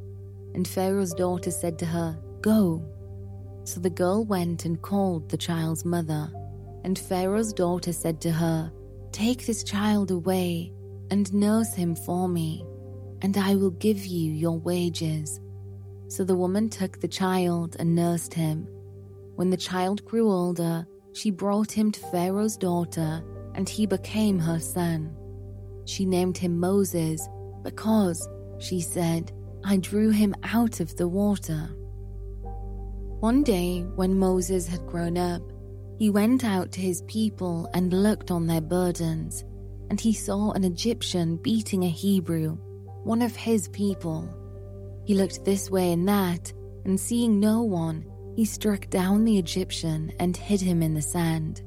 And 0.55 0.65
Pharaoh's 0.65 1.13
daughter 1.13 1.51
said 1.51 1.77
to 1.79 1.85
her, 1.85 2.17
Go. 2.39 2.81
So 3.65 3.81
the 3.81 3.89
girl 3.89 4.23
went 4.23 4.63
and 4.63 4.81
called 4.81 5.27
the 5.27 5.35
child's 5.35 5.83
mother. 5.83 6.31
And 6.85 6.97
Pharaoh's 6.97 7.51
daughter 7.51 7.91
said 7.91 8.21
to 8.21 8.31
her, 8.31 8.71
Take 9.11 9.45
this 9.45 9.65
child 9.65 10.09
away 10.09 10.71
and 11.11 11.33
nurse 11.33 11.73
him 11.73 11.93
for 11.93 12.29
me, 12.29 12.65
and 13.21 13.37
I 13.37 13.55
will 13.55 13.71
give 13.71 14.05
you 14.05 14.31
your 14.31 14.57
wages. 14.57 15.41
So 16.07 16.23
the 16.23 16.37
woman 16.37 16.69
took 16.69 17.01
the 17.01 17.07
child 17.09 17.75
and 17.79 17.93
nursed 17.93 18.33
him. 18.33 18.65
When 19.35 19.49
the 19.49 19.57
child 19.57 20.05
grew 20.05 20.31
older, 20.31 20.87
she 21.13 21.31
brought 21.31 21.71
him 21.71 21.91
to 21.91 22.05
Pharaoh's 22.11 22.57
daughter, 22.57 23.23
and 23.55 23.67
he 23.67 23.85
became 23.85 24.39
her 24.39 24.59
son. 24.59 25.15
She 25.85 26.05
named 26.05 26.37
him 26.37 26.59
Moses 26.59 27.27
because, 27.63 28.27
she 28.59 28.79
said, 28.79 29.31
I 29.63 29.77
drew 29.77 30.11
him 30.11 30.35
out 30.43 30.79
of 30.79 30.95
the 30.95 31.07
water. 31.07 31.69
One 33.19 33.43
day, 33.43 33.81
when 33.95 34.17
Moses 34.17 34.67
had 34.67 34.87
grown 34.87 35.17
up, 35.17 35.41
he 35.97 36.09
went 36.09 36.45
out 36.45 36.71
to 36.71 36.79
his 36.79 37.01
people 37.07 37.69
and 37.73 37.91
looked 37.91 38.31
on 38.31 38.47
their 38.47 38.61
burdens, 38.61 39.43
and 39.89 39.99
he 39.99 40.13
saw 40.13 40.51
an 40.51 40.63
Egyptian 40.63 41.35
beating 41.37 41.83
a 41.83 41.89
Hebrew, 41.89 42.57
one 43.03 43.21
of 43.21 43.35
his 43.35 43.67
people. 43.69 44.33
He 45.05 45.15
looked 45.15 45.43
this 45.43 45.69
way 45.69 45.91
and 45.91 46.07
that, 46.07 46.53
and 46.85 46.97
seeing 46.97 47.39
no 47.39 47.63
one, 47.63 48.05
he 48.39 48.45
struck 48.45 48.89
down 48.89 49.25
the 49.25 49.37
Egyptian 49.37 50.13
and 50.17 50.37
hid 50.37 50.61
him 50.61 50.81
in 50.81 50.93
the 50.93 51.01
sand. 51.01 51.61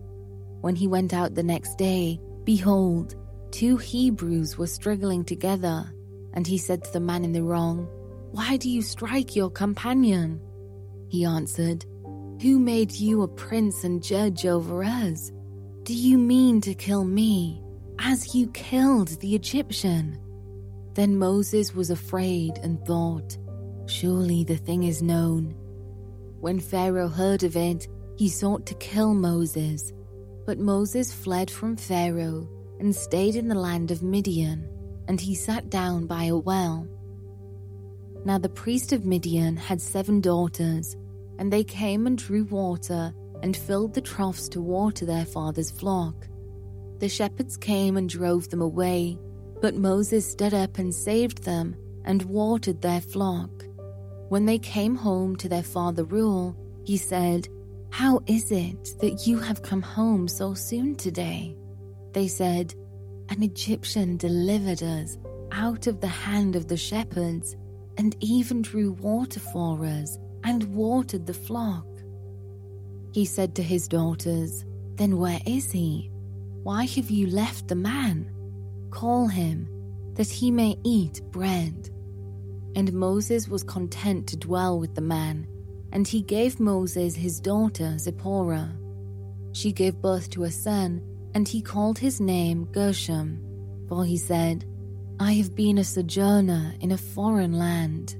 When 0.62 0.74
he 0.74 0.88
went 0.88 1.12
out 1.12 1.34
the 1.34 1.42
next 1.42 1.76
day, 1.76 2.18
behold, 2.44 3.14
two 3.50 3.76
Hebrews 3.76 4.56
were 4.56 4.66
struggling 4.66 5.22
together, 5.22 5.92
and 6.32 6.46
he 6.46 6.56
said 6.56 6.82
to 6.82 6.92
the 6.94 6.98
man 6.98 7.26
in 7.26 7.32
the 7.32 7.42
wrong, 7.42 7.86
Why 8.30 8.56
do 8.56 8.70
you 8.70 8.80
strike 8.80 9.36
your 9.36 9.50
companion? 9.50 10.40
He 11.10 11.26
answered, 11.26 11.84
Who 12.40 12.58
made 12.58 12.92
you 12.92 13.20
a 13.20 13.28
prince 13.28 13.84
and 13.84 14.02
judge 14.02 14.46
over 14.46 14.82
us? 14.82 15.30
Do 15.82 15.92
you 15.92 16.16
mean 16.16 16.62
to 16.62 16.72
kill 16.72 17.04
me, 17.04 17.62
as 17.98 18.34
you 18.34 18.46
killed 18.52 19.08
the 19.20 19.34
Egyptian? 19.34 20.18
Then 20.94 21.18
Moses 21.18 21.74
was 21.74 21.90
afraid 21.90 22.56
and 22.62 22.82
thought, 22.86 23.36
Surely 23.84 24.42
the 24.42 24.56
thing 24.56 24.84
is 24.84 25.02
known. 25.02 25.54
When 26.42 26.58
Pharaoh 26.58 27.06
heard 27.06 27.44
of 27.44 27.54
it, 27.56 27.86
he 28.16 28.28
sought 28.28 28.66
to 28.66 28.74
kill 28.74 29.14
Moses. 29.14 29.92
But 30.44 30.58
Moses 30.58 31.12
fled 31.12 31.48
from 31.48 31.76
Pharaoh 31.76 32.48
and 32.80 32.92
stayed 32.92 33.36
in 33.36 33.46
the 33.46 33.54
land 33.54 33.92
of 33.92 34.02
Midian, 34.02 34.68
and 35.06 35.20
he 35.20 35.36
sat 35.36 35.70
down 35.70 36.06
by 36.06 36.24
a 36.24 36.36
well. 36.36 36.88
Now 38.24 38.38
the 38.38 38.48
priest 38.48 38.92
of 38.92 39.06
Midian 39.06 39.56
had 39.56 39.80
seven 39.80 40.20
daughters 40.20 40.96
and 41.38 41.52
they 41.52 41.62
came 41.62 42.08
and 42.08 42.18
drew 42.18 42.42
water 42.46 43.14
and 43.44 43.56
filled 43.56 43.94
the 43.94 44.00
troughs 44.00 44.48
to 44.48 44.60
water 44.60 45.06
their 45.06 45.24
father's 45.24 45.70
flock. 45.70 46.26
The 46.98 47.08
shepherds 47.08 47.56
came 47.56 47.96
and 47.96 48.08
drove 48.08 48.48
them 48.48 48.62
away, 48.62 49.16
but 49.60 49.76
Moses 49.76 50.28
stood 50.28 50.54
up 50.54 50.78
and 50.78 50.92
saved 50.92 51.44
them 51.44 51.76
and 52.04 52.24
watered 52.24 52.82
their 52.82 53.00
flock. 53.00 53.61
When 54.32 54.46
they 54.46 54.58
came 54.58 54.94
home 54.94 55.36
to 55.36 55.48
their 55.50 55.62
father 55.62 56.04
Reuel, 56.04 56.56
he 56.84 56.96
said, 56.96 57.48
How 57.90 58.18
is 58.26 58.50
it 58.50 58.94
that 59.00 59.26
you 59.26 59.38
have 59.38 59.60
come 59.60 59.82
home 59.82 60.26
so 60.26 60.54
soon 60.54 60.94
today? 60.94 61.54
They 62.14 62.28
said, 62.28 62.74
An 63.28 63.42
Egyptian 63.42 64.16
delivered 64.16 64.82
us 64.82 65.18
out 65.52 65.86
of 65.86 66.00
the 66.00 66.08
hand 66.08 66.56
of 66.56 66.66
the 66.66 66.78
shepherds 66.78 67.56
and 67.98 68.16
even 68.20 68.62
drew 68.62 68.92
water 68.92 69.38
for 69.38 69.84
us 69.84 70.18
and 70.44 70.64
watered 70.74 71.26
the 71.26 71.34
flock. 71.34 71.84
He 73.12 73.26
said 73.26 73.54
to 73.56 73.62
his 73.62 73.86
daughters, 73.86 74.64
Then 74.94 75.18
where 75.18 75.40
is 75.44 75.70
he? 75.70 76.10
Why 76.62 76.86
have 76.86 77.10
you 77.10 77.26
left 77.26 77.68
the 77.68 77.74
man? 77.74 78.30
Call 78.88 79.28
him, 79.28 79.68
that 80.14 80.30
he 80.30 80.50
may 80.50 80.78
eat 80.84 81.20
bread. 81.32 81.90
And 82.74 82.92
Moses 82.92 83.48
was 83.48 83.62
content 83.62 84.26
to 84.28 84.36
dwell 84.36 84.78
with 84.78 84.94
the 84.94 85.00
man, 85.00 85.46
and 85.92 86.08
he 86.08 86.22
gave 86.22 86.58
Moses 86.58 87.14
his 87.14 87.38
daughter 87.40 87.98
Zipporah. 87.98 88.76
She 89.52 89.72
gave 89.72 90.00
birth 90.00 90.30
to 90.30 90.44
a 90.44 90.50
son, 90.50 91.02
and 91.34 91.46
he 91.46 91.60
called 91.60 91.98
his 91.98 92.20
name 92.20 92.64
Gershom, 92.72 93.38
for 93.88 94.04
he 94.04 94.16
said, 94.16 94.64
I 95.20 95.34
have 95.34 95.54
been 95.54 95.78
a 95.78 95.84
sojourner 95.84 96.74
in 96.80 96.92
a 96.92 96.98
foreign 96.98 97.52
land. 97.52 98.16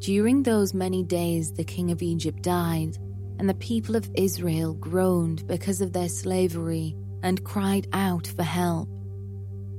During 0.00 0.42
those 0.42 0.74
many 0.74 1.02
days, 1.02 1.52
the 1.52 1.64
king 1.64 1.90
of 1.90 2.02
Egypt 2.02 2.42
died, 2.42 2.98
and 3.38 3.48
the 3.48 3.54
people 3.54 3.96
of 3.96 4.10
Israel 4.14 4.74
groaned 4.74 5.46
because 5.46 5.80
of 5.80 5.92
their 5.92 6.08
slavery 6.08 6.94
and 7.22 7.44
cried 7.44 7.88
out 7.92 8.26
for 8.26 8.42
help. 8.42 8.88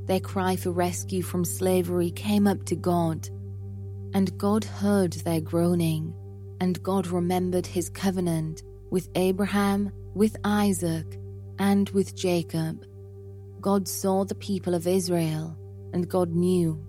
Their 0.06 0.20
cry 0.20 0.56
for 0.56 0.72
rescue 0.72 1.22
from 1.22 1.46
slavery 1.46 2.12
came 2.12 2.48
up 2.48 2.66
to 2.66 2.76
God, 2.76 3.30
and 4.14 4.38
God 4.38 4.64
heard 4.64 5.14
their 5.14 5.42
groaning, 5.42 6.14
and 6.62 6.82
God 6.84 7.08
remembered 7.08 7.66
his 7.66 7.90
covenant 7.90 8.64
with 8.92 9.10
Abraham, 9.16 9.92
with 10.16 10.36
Isaac, 10.44 11.06
and 11.58 11.90
with 11.92 12.16
Jacob. 12.16 12.86
God 13.62 13.88
saw 13.88 14.26
the 14.26 14.36
people 14.36 14.74
of 14.74 14.88
Israel, 14.88 15.58
and 15.94 16.10
God 16.10 16.32
knew 16.32 16.86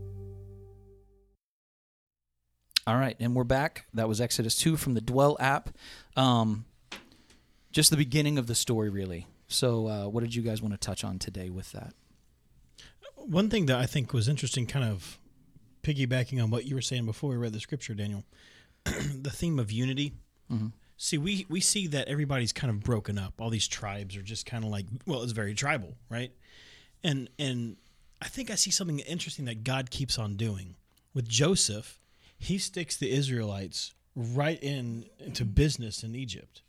All 2.91 2.97
right, 2.97 3.15
and 3.21 3.37
we're 3.37 3.45
back. 3.45 3.87
That 3.95 4.09
was 4.09 4.21
Exodus 4.21 4.57
2 4.57 4.77
from 4.77 4.95
the 4.95 5.01
Dwell 5.01 5.37
app. 5.39 5.69
Um, 6.17 6.65
just 7.71 7.93
the 7.93 7.97
beginning 7.97 8.37
of 8.37 8.49
the 8.49 8.55
story, 8.57 8.91
really. 8.91 9.29
So, 9.47 9.87
uh, 9.87 10.09
what 10.09 10.25
did 10.25 10.35
you 10.35 10.43
guys 10.43 10.61
want 10.61 10.75
to 10.75 10.79
touch 10.79 11.05
on 11.05 11.21
today 11.21 11.51
with 11.51 11.71
that? 11.71 11.95
One 13.15 13.49
thing 13.49 13.67
that 13.67 13.79
I 13.79 13.87
think 13.87 14.13
was 14.13 14.29
interesting, 14.29 14.67
kind 14.67 14.85
of 14.85 15.20
piggybacking 15.83 16.43
on 16.43 16.51
what 16.51 16.65
you 16.65 16.75
were 16.75 16.83
saying 16.83 17.07
before 17.07 17.31
we 17.31 17.37
read 17.37 17.53
the 17.53 17.61
scripture, 17.61 17.95
Daniel, 17.95 18.25
the 18.85 19.31
theme 19.31 19.59
of 19.59 19.71
unity. 19.73 20.13
Mm-hmm. 20.51 20.69
See, 20.97 21.19
we, 21.19 21.47
we 21.49 21.61
see 21.61 21.87
that 21.89 22.09
everybody's 22.09 22.53
kind 22.53 22.71
of 22.71 22.81
broken 22.81 23.19
up. 23.19 23.35
All 23.41 23.51
these 23.51 23.69
tribes 23.69 24.17
are 24.17 24.23
just 24.23 24.45
kind 24.45 24.65
of 24.65 24.71
like, 24.71 24.87
well, 25.07 25.23
it's 25.23 25.33
very 25.33 25.55
tribal, 25.55 25.95
right? 26.11 26.33
And 27.03 27.31
and 27.39 27.77
I 28.21 28.29
think 28.29 28.51
I 28.51 28.55
see 28.55 28.71
something 28.71 28.99
interesting 28.99 29.47
that 29.47 29.65
God 29.65 29.91
keeps 29.91 30.19
on 30.19 30.37
doing 30.37 30.77
with 31.15 31.27
Joseph 31.27 32.01
he 32.41 32.57
sticks 32.57 32.97
the 32.97 33.13
Israelites 33.13 33.93
right 34.17 34.61
in 34.63 35.05
into 35.19 35.45
business 35.45 36.03
in 36.03 36.15
Egypt. 36.17 36.63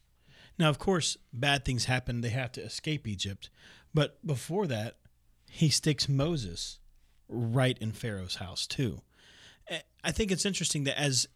Now, 0.60 0.70
of 0.70 0.78
course, 0.78 1.18
bad 1.32 1.64
things 1.64 1.86
happen; 1.86 2.20
they 2.20 2.30
have 2.30 2.52
to 2.54 2.62
escape 2.62 3.08
Egypt. 3.08 3.50
But 3.94 4.24
before 4.26 4.68
that, 4.68 4.98
he 5.50 5.70
sticks 5.70 6.10
Moses 6.10 6.80
right 7.32 7.78
in 7.80 7.92
Pharaoh's 7.92 8.36
house 8.36 8.68
too. 8.68 9.02
I 10.04 10.12
think 10.12 10.32
it's 10.32 10.46
interesting 10.46 10.84
that 10.86 11.00
as 11.00 11.28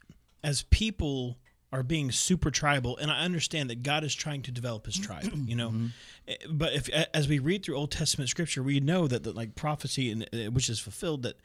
as 0.43 0.63
people 0.63 1.37
are 1.71 1.83
being 1.83 2.11
super 2.11 2.51
tribal, 2.51 2.97
and 2.97 3.11
I 3.11 3.21
understand 3.21 3.69
that 3.69 3.83
God 3.83 4.03
is 4.03 4.13
trying 4.13 4.43
to 4.43 4.51
develop 4.51 4.85
His 4.85 4.97
tribe, 4.97 5.31
you 5.45 5.55
know. 5.55 5.69
Mm-hmm. 5.69 6.57
But 6.57 6.73
if 6.73 6.89
as 7.13 7.27
we 7.27 7.39
read 7.39 7.63
through 7.63 7.75
Old 7.75 7.91
Testament 7.91 8.29
scripture, 8.29 8.63
we 8.63 8.79
know 8.79 9.07
that 9.07 9.23
the 9.23 9.31
like 9.31 9.55
prophecy 9.55 10.11
and 10.11 10.23
uh, 10.33 10.51
which 10.51 10.69
is 10.69 10.79
fulfilled 10.79 11.23
that 11.23 11.37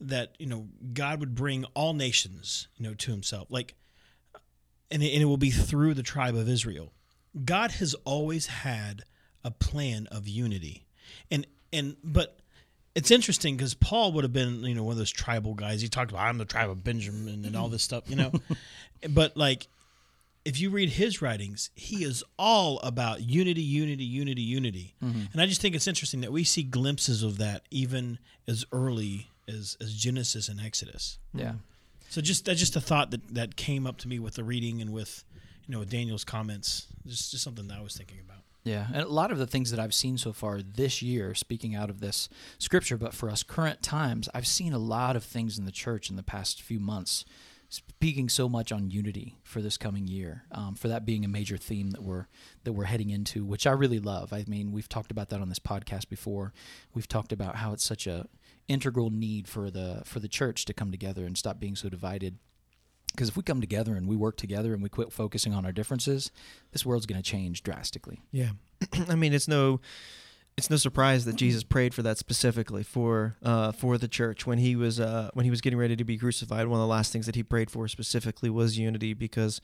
that 0.00 0.34
you 0.38 0.46
know 0.46 0.68
God 0.92 1.20
would 1.20 1.34
bring 1.34 1.64
all 1.74 1.94
nations 1.94 2.68
you 2.76 2.86
know 2.86 2.94
to 2.94 3.10
Himself, 3.10 3.48
like, 3.50 3.74
and 4.90 5.02
it, 5.02 5.12
and 5.12 5.22
it 5.22 5.26
will 5.26 5.36
be 5.36 5.50
through 5.50 5.94
the 5.94 6.02
tribe 6.02 6.36
of 6.36 6.48
Israel. 6.48 6.92
God 7.44 7.72
has 7.72 7.94
always 8.04 8.46
had 8.46 9.02
a 9.42 9.50
plan 9.50 10.06
of 10.10 10.28
unity, 10.28 10.86
and 11.30 11.46
and 11.72 11.96
but 12.02 12.38
it's 12.94 13.10
interesting 13.10 13.56
because 13.56 13.74
Paul 13.74 14.12
would 14.12 14.24
have 14.24 14.32
been 14.32 14.64
you 14.64 14.74
know 14.74 14.84
one 14.84 14.92
of 14.92 14.98
those 14.98 15.10
tribal 15.10 15.54
guys. 15.54 15.80
He 15.80 15.88
talked 15.88 16.10
about 16.10 16.22
I'm 16.22 16.38
the 16.38 16.44
tribe 16.44 16.70
of 16.70 16.84
Benjamin 16.84 17.44
and 17.44 17.56
all 17.56 17.68
this 17.68 17.82
stuff, 17.82 18.04
you 18.08 18.16
know, 18.16 18.32
but 19.10 19.36
like 19.36 19.68
if 20.44 20.60
you 20.60 20.70
read 20.70 20.90
his 20.90 21.22
writings, 21.22 21.70
he 21.74 22.04
is 22.04 22.22
all 22.38 22.78
about 22.80 23.22
unity, 23.22 23.62
unity, 23.62 24.04
unity, 24.04 24.42
unity. 24.42 24.94
Mm-hmm. 25.02 25.22
And 25.32 25.40
I 25.40 25.46
just 25.46 25.60
think 25.60 25.74
it's 25.74 25.86
interesting 25.86 26.20
that 26.20 26.32
we 26.32 26.44
see 26.44 26.62
glimpses 26.62 27.22
of 27.22 27.38
that 27.38 27.62
even 27.70 28.18
as 28.46 28.64
early 28.72 29.28
as 29.48 29.76
as 29.80 29.94
Genesis 29.94 30.48
and 30.48 30.60
Exodus. 30.60 31.18
Yeah. 31.32 31.54
So 32.10 32.20
just 32.20 32.44
that's 32.44 32.60
just 32.60 32.76
a 32.76 32.80
thought 32.80 33.10
that 33.10 33.34
that 33.34 33.56
came 33.56 33.86
up 33.86 33.96
to 33.98 34.08
me 34.08 34.18
with 34.18 34.34
the 34.34 34.44
reading 34.44 34.80
and 34.80 34.92
with 34.92 35.24
you 35.66 35.72
know 35.72 35.80
with 35.80 35.90
Daniel's 35.90 36.24
comments. 36.24 36.86
Just 37.06 37.32
just 37.32 37.42
something 37.42 37.66
that 37.68 37.78
I 37.78 37.82
was 37.82 37.96
thinking 37.96 38.18
about. 38.20 38.43
Yeah, 38.64 38.86
and 38.92 39.02
a 39.02 39.08
lot 39.08 39.30
of 39.30 39.36
the 39.36 39.46
things 39.46 39.70
that 39.70 39.78
I've 39.78 39.92
seen 39.92 40.16
so 40.16 40.32
far 40.32 40.62
this 40.62 41.02
year, 41.02 41.34
speaking 41.34 41.74
out 41.74 41.90
of 41.90 42.00
this 42.00 42.30
scripture, 42.58 42.96
but 42.96 43.12
for 43.12 43.28
us 43.28 43.42
current 43.42 43.82
times, 43.82 44.28
I've 44.32 44.46
seen 44.46 44.72
a 44.72 44.78
lot 44.78 45.16
of 45.16 45.22
things 45.22 45.58
in 45.58 45.66
the 45.66 45.72
church 45.72 46.08
in 46.08 46.16
the 46.16 46.22
past 46.22 46.62
few 46.62 46.80
months 46.80 47.26
speaking 47.68 48.28
so 48.28 48.48
much 48.48 48.70
on 48.70 48.90
unity 48.90 49.36
for 49.42 49.60
this 49.60 49.76
coming 49.76 50.06
year, 50.06 50.44
um, 50.52 50.74
for 50.74 50.88
that 50.88 51.04
being 51.04 51.24
a 51.24 51.28
major 51.28 51.56
theme 51.56 51.90
that 51.90 52.02
we're 52.02 52.26
that 52.62 52.72
we're 52.72 52.84
heading 52.84 53.10
into, 53.10 53.44
which 53.44 53.66
I 53.66 53.72
really 53.72 53.98
love. 53.98 54.32
I 54.32 54.44
mean, 54.46 54.72
we've 54.72 54.88
talked 54.88 55.10
about 55.10 55.28
that 55.30 55.40
on 55.40 55.48
this 55.48 55.58
podcast 55.58 56.08
before. 56.08 56.52
We've 56.94 57.08
talked 57.08 57.32
about 57.32 57.56
how 57.56 57.72
it's 57.72 57.84
such 57.84 58.06
a 58.06 58.28
integral 58.68 59.10
need 59.10 59.48
for 59.48 59.70
the 59.70 60.02
for 60.04 60.20
the 60.20 60.28
church 60.28 60.64
to 60.66 60.72
come 60.74 60.90
together 60.90 61.26
and 61.26 61.36
stop 61.36 61.58
being 61.58 61.76
so 61.76 61.88
divided. 61.88 62.38
Because 63.14 63.28
if 63.28 63.36
we 63.36 63.42
come 63.44 63.60
together 63.60 63.94
and 63.94 64.08
we 64.08 64.16
work 64.16 64.36
together 64.36 64.74
and 64.74 64.82
we 64.82 64.88
quit 64.88 65.12
focusing 65.12 65.54
on 65.54 65.64
our 65.64 65.72
differences, 65.72 66.32
this 66.72 66.84
world's 66.84 67.06
going 67.06 67.22
to 67.22 67.28
change 67.28 67.62
drastically. 67.62 68.20
Yeah, 68.32 68.50
I 69.08 69.14
mean 69.14 69.32
it's 69.32 69.48
no 69.48 69.80
it's 70.56 70.70
no 70.70 70.76
surprise 70.76 71.24
that 71.24 71.36
Jesus 71.36 71.64
prayed 71.64 71.94
for 71.94 72.02
that 72.02 72.18
specifically 72.18 72.82
for 72.82 73.36
uh, 73.42 73.72
for 73.72 73.98
the 73.98 74.08
church 74.08 74.46
when 74.46 74.58
he 74.58 74.76
was 74.76 75.00
uh, 75.00 75.30
when 75.34 75.44
he 75.44 75.50
was 75.50 75.60
getting 75.60 75.78
ready 75.78 75.96
to 75.96 76.04
be 76.04 76.16
crucified. 76.16 76.66
One 76.66 76.80
of 76.80 76.82
the 76.82 76.90
last 76.90 77.12
things 77.12 77.26
that 77.26 77.34
he 77.34 77.42
prayed 77.42 77.70
for 77.70 77.88
specifically 77.88 78.50
was 78.50 78.78
unity, 78.78 79.14
because 79.14 79.60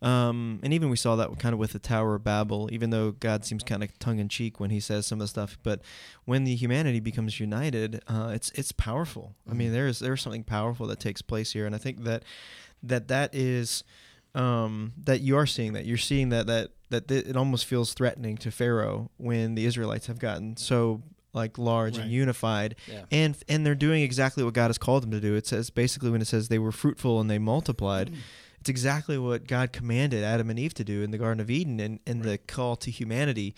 um, 0.00 0.58
and 0.62 0.72
even 0.72 0.88
we 0.88 0.96
saw 0.96 1.16
that 1.16 1.38
kind 1.38 1.52
of 1.52 1.58
with 1.58 1.72
the 1.72 1.78
Tower 1.78 2.14
of 2.14 2.24
Babel. 2.24 2.68
Even 2.72 2.90
though 2.90 3.12
God 3.12 3.44
seems 3.44 3.62
kind 3.62 3.82
of 3.82 3.98
tongue 3.98 4.18
in 4.18 4.28
cheek 4.28 4.58
when 4.58 4.70
he 4.70 4.80
says 4.80 5.06
some 5.06 5.20
of 5.20 5.24
the 5.24 5.28
stuff, 5.28 5.58
but 5.62 5.80
when 6.24 6.44
the 6.44 6.54
humanity 6.54 6.98
becomes 6.98 7.38
united, 7.38 8.02
uh, 8.08 8.32
it's 8.34 8.50
it's 8.52 8.72
powerful. 8.72 9.34
I 9.50 9.54
mean, 9.54 9.72
there's 9.72 9.98
there's 9.98 10.22
something 10.22 10.44
powerful 10.44 10.86
that 10.86 10.98
takes 10.98 11.20
place 11.20 11.52
here, 11.52 11.66
and 11.66 11.74
I 11.74 11.78
think 11.78 12.04
that 12.04 12.24
that 12.82 13.08
that 13.08 13.34
is 13.34 13.84
um, 14.34 14.92
that 15.04 15.20
you 15.20 15.36
are 15.36 15.46
seeing 15.46 15.72
that 15.74 15.84
you're 15.84 15.98
seeing 15.98 16.30
that 16.30 16.46
that 16.46 16.70
that 16.90 17.08
th- 17.08 17.26
it 17.26 17.36
almost 17.36 17.66
feels 17.66 17.92
threatening 17.94 18.36
to 18.38 18.50
Pharaoh 18.50 19.10
when 19.18 19.54
the 19.54 19.64
Israelites 19.66 20.06
have 20.06 20.18
gotten 20.18 20.56
so 20.56 21.02
like 21.34 21.56
large 21.58 21.96
Right. 21.96 22.04
and 22.04 22.12
unified 22.12 22.74
Yeah. 22.90 23.04
and 23.10 23.36
and 23.48 23.64
they're 23.66 23.74
doing 23.74 24.02
exactly 24.02 24.42
what 24.44 24.54
God 24.54 24.68
has 24.68 24.78
called 24.78 25.02
them 25.02 25.10
to 25.12 25.20
do. 25.20 25.34
It 25.34 25.46
says 25.46 25.70
basically 25.70 26.10
when 26.10 26.20
it 26.22 26.26
says 26.26 26.48
they 26.48 26.58
were 26.58 26.72
fruitful 26.72 27.20
and 27.20 27.30
they 27.30 27.38
multiplied, 27.38 28.10
it's 28.60 28.68
exactly 28.70 29.18
what 29.18 29.46
God 29.46 29.72
commanded 29.72 30.22
Adam 30.24 30.48
and 30.50 30.58
Eve 30.58 30.74
to 30.74 30.84
do 30.84 31.02
in 31.02 31.10
the 31.10 31.18
Garden 31.18 31.40
of 31.40 31.50
Eden, 31.50 31.80
and, 31.80 32.00
and 32.06 32.22
the 32.22 32.38
call 32.38 32.76
to 32.76 32.90
humanity 32.90 33.54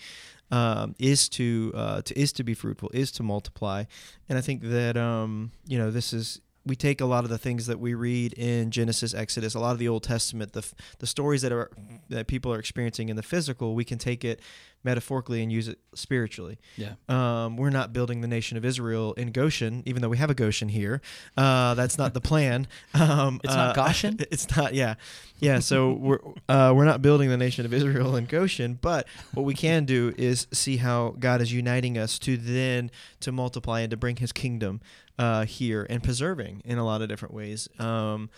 um, 0.51 0.95
is 0.99 1.27
to, 1.29 1.71
uh, 1.75 2.01
to 2.03 2.17
is 2.19 2.31
to 2.33 2.43
be 2.43 2.53
fruitful, 2.53 2.89
is 2.93 3.11
to 3.13 3.23
multiply, 3.23 3.83
and 4.29 4.37
I 4.37 4.41
think 4.41 4.61
that 4.63 4.95
um, 4.97 5.51
you 5.67 5.77
know 5.77 5.89
this 5.91 6.13
is 6.13 6.39
we 6.65 6.75
take 6.75 6.99
a 6.99 7.05
lot 7.05 7.23
of 7.23 7.29
the 7.29 7.37
things 7.37 7.67
that 7.67 7.79
we 7.79 7.93
read 7.93 8.33
in 8.33 8.71
Genesis, 8.71 9.13
Exodus, 9.13 9.53
a 9.53 9.59
lot 9.59 9.71
of 9.71 9.77
the 9.79 9.87
Old 9.87 10.03
Testament, 10.03 10.53
the 10.53 10.65
the 10.99 11.07
stories 11.07 11.41
that 11.43 11.51
are 11.51 11.69
that 12.09 12.27
people 12.27 12.51
are 12.53 12.59
experiencing 12.59 13.09
in 13.09 13.15
the 13.15 13.23
physical, 13.23 13.75
we 13.75 13.83
can 13.83 13.97
take 13.97 14.25
it 14.25 14.41
metaphorically 14.83 15.41
and 15.41 15.51
use 15.51 15.67
it 15.67 15.79
spiritually. 15.95 16.59
Yeah. 16.77 16.93
Um, 17.09 17.57
we're 17.57 17.71
not 17.71 17.91
building 17.91 18.21
the 18.21 18.27
nation 18.27 18.55
of 18.55 18.63
Israel 18.63 19.13
in 19.13 19.31
Goshen, 19.31 19.81
even 19.85 20.01
though 20.01 20.09
we 20.09 20.17
have 20.17 20.29
a 20.29 20.35
Goshen 20.35 20.69
here. 20.69 21.01
Uh, 21.35 21.73
that's 21.73 21.97
not 21.97 22.13
the 22.13 22.21
plan. 22.21 22.67
Um, 22.93 23.41
It's 23.43 23.53
not 23.53 23.77
uh, 23.77 23.85
Goshen? 23.85 24.17
It's 24.31 24.55
not. 24.55 24.73
Yeah, 24.73 24.95
yeah. 25.39 25.59
So 25.59 25.91
we're 25.99 26.19
uh, 26.47 26.71
we're 26.75 26.85
not 26.85 27.01
building 27.01 27.29
the 27.29 27.37
nation 27.37 27.65
of 27.65 27.73
Israel 27.73 28.15
in 28.15 28.25
Goshen, 28.25 28.79
but 28.81 29.07
what 29.33 29.43
we 29.43 29.53
can 29.53 29.85
do 29.85 30.13
is 30.17 30.47
see 30.51 30.77
how 30.77 31.15
God 31.19 31.41
is 31.41 31.51
uniting 31.51 31.97
us 31.97 32.17
to 32.19 32.37
then 32.37 32.89
to 33.19 33.31
multiply 33.31 33.81
and 33.81 33.91
to 33.91 33.97
bring 33.97 34.17
His 34.17 34.31
kingdom 34.31 34.81
uh, 35.17 35.45
here 35.45 35.85
and 35.89 36.03
preserving 36.03 36.61
in 36.65 36.77
a 36.77 36.85
lot 36.85 37.01
of 37.01 37.09
different 37.09 37.33
ways. 37.33 37.67
Um, 37.79 38.29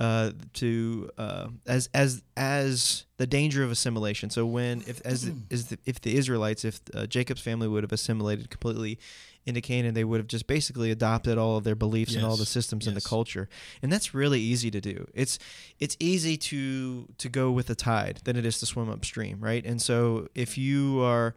uh, 0.00 0.30
to 0.54 1.10
uh, 1.18 1.48
as 1.66 1.90
as 1.92 2.22
as 2.34 3.04
the 3.18 3.26
danger 3.26 3.62
of 3.62 3.70
assimilation. 3.70 4.30
So 4.30 4.46
when 4.46 4.82
if 4.86 5.02
as 5.04 5.30
is 5.50 5.66
the, 5.66 5.78
if 5.84 6.00
the 6.00 6.16
Israelites, 6.16 6.64
if 6.64 6.80
uh, 6.94 7.06
Jacob's 7.06 7.42
family 7.42 7.68
would 7.68 7.82
have 7.82 7.92
assimilated 7.92 8.48
completely 8.48 8.98
into 9.44 9.60
Canaan, 9.60 9.92
they 9.92 10.04
would 10.04 10.18
have 10.18 10.26
just 10.26 10.46
basically 10.46 10.90
adopted 10.90 11.36
all 11.36 11.58
of 11.58 11.64
their 11.64 11.74
beliefs 11.74 12.14
and 12.14 12.24
all 12.24 12.36
the 12.36 12.46
systems 12.46 12.86
and 12.86 12.96
the 12.96 13.00
culture, 13.02 13.48
and 13.82 13.92
that's 13.92 14.14
really 14.14 14.40
easy 14.40 14.70
to 14.70 14.80
do. 14.80 15.06
It's 15.12 15.38
it's 15.78 15.98
easy 16.00 16.38
to 16.38 17.06
to 17.18 17.28
go 17.28 17.50
with 17.50 17.66
the 17.66 17.74
tide 17.74 18.20
than 18.24 18.36
it 18.36 18.46
is 18.46 18.58
to 18.60 18.66
swim 18.66 18.88
upstream, 18.88 19.38
right? 19.38 19.64
And 19.66 19.82
so 19.82 20.28
if 20.34 20.56
you 20.56 21.02
are, 21.02 21.34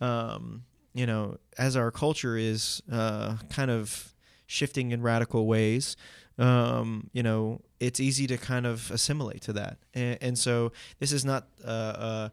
um, 0.00 0.64
you 0.94 1.04
know, 1.04 1.36
as 1.58 1.76
our 1.76 1.90
culture 1.90 2.38
is 2.38 2.82
uh, 2.90 3.36
kind 3.50 3.70
of 3.70 4.14
shifting 4.46 4.92
in 4.92 5.02
radical 5.02 5.46
ways, 5.46 5.96
um, 6.38 7.10
you 7.12 7.22
know, 7.22 7.60
it's 7.80 8.00
easy 8.00 8.26
to 8.26 8.36
kind 8.36 8.66
of 8.66 8.90
assimilate 8.90 9.42
to 9.42 9.52
that. 9.54 9.78
And, 9.94 10.18
and 10.20 10.38
so 10.38 10.72
this 10.98 11.12
is 11.12 11.24
not, 11.24 11.48
uh, 11.64 11.68
uh, 11.68 12.28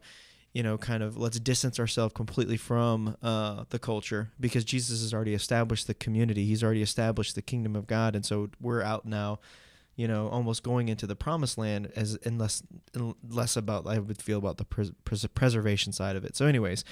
you 0.52 0.62
know, 0.62 0.78
kind 0.78 1.02
of 1.02 1.16
let's 1.16 1.40
distance 1.40 1.80
ourselves 1.80 2.14
completely 2.14 2.56
from 2.56 3.16
uh, 3.22 3.64
the 3.70 3.78
culture 3.78 4.30
because 4.38 4.64
Jesus 4.64 5.00
has 5.00 5.12
already 5.12 5.34
established 5.34 5.86
the 5.86 5.94
community. 5.94 6.44
He's 6.44 6.62
already 6.62 6.82
established 6.82 7.34
the 7.34 7.42
kingdom 7.42 7.74
of 7.74 7.86
God. 7.86 8.14
And 8.14 8.24
so 8.24 8.50
we're 8.60 8.82
out 8.82 9.04
now, 9.04 9.40
you 9.96 10.06
know, 10.06 10.28
almost 10.28 10.62
going 10.62 10.88
into 10.88 11.06
the 11.06 11.16
promised 11.16 11.58
land 11.58 11.90
as 11.96 12.16
and 12.24 12.38
less, 12.38 12.62
less 13.28 13.56
about, 13.56 13.86
I 13.86 13.98
would 13.98 14.22
feel 14.22 14.38
about 14.38 14.58
the 14.58 14.64
pres- 14.64 14.92
pres- 15.04 15.26
preservation 15.34 15.92
side 15.92 16.14
of 16.14 16.24
it. 16.24 16.36
So 16.36 16.46
anyways, 16.46 16.84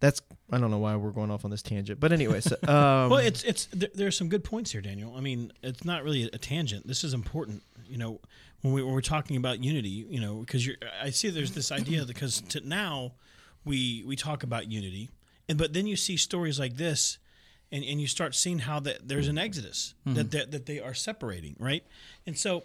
that's, 0.00 0.20
I 0.50 0.58
don't 0.58 0.70
know 0.70 0.78
why 0.78 0.96
we're 0.96 1.10
going 1.10 1.30
off 1.30 1.44
on 1.44 1.50
this 1.50 1.62
tangent, 1.62 2.00
but 2.00 2.12
anyways, 2.12 2.52
um, 2.68 3.10
well, 3.10 3.16
it's 3.16 3.42
it's 3.44 3.66
there, 3.66 3.88
there 3.94 4.06
are 4.06 4.12
some 4.12 4.28
good 4.28 4.44
points 4.44 4.70
here, 4.70 4.80
Daniel. 4.80 5.14
I 5.16 5.20
mean, 5.20 5.52
it's 5.62 5.84
not 5.84 6.04
really 6.04 6.24
a, 6.24 6.30
a 6.34 6.38
tangent. 6.38 6.86
This 6.86 7.04
is 7.04 7.14
important. 7.14 7.62
You 7.88 7.98
know, 7.98 8.20
when, 8.62 8.74
we, 8.74 8.82
when 8.82 8.92
we're 8.92 9.00
talking 9.00 9.36
about 9.36 9.62
unity, 9.62 9.88
you 9.88 10.20
know, 10.20 10.40
because 10.40 10.66
you're, 10.66 10.76
I 11.02 11.10
see 11.10 11.30
there's 11.30 11.52
this 11.52 11.72
idea 11.72 12.04
because 12.04 12.40
to 12.42 12.66
now 12.66 13.12
we 13.64 14.04
we 14.06 14.16
talk 14.16 14.42
about 14.42 14.70
unity, 14.70 15.10
and 15.48 15.56
but 15.58 15.72
then 15.72 15.86
you 15.86 15.96
see 15.96 16.16
stories 16.16 16.58
like 16.58 16.76
this, 16.76 17.18
and, 17.72 17.84
and 17.84 18.00
you 18.00 18.06
start 18.06 18.34
seeing 18.34 18.60
how 18.60 18.80
that 18.80 19.08
there's 19.08 19.28
an 19.28 19.38
exodus 19.38 19.94
that, 20.04 20.30
that 20.30 20.50
that 20.50 20.66
they 20.66 20.80
are 20.80 20.94
separating, 20.94 21.56
right? 21.58 21.84
And 22.26 22.36
so, 22.36 22.64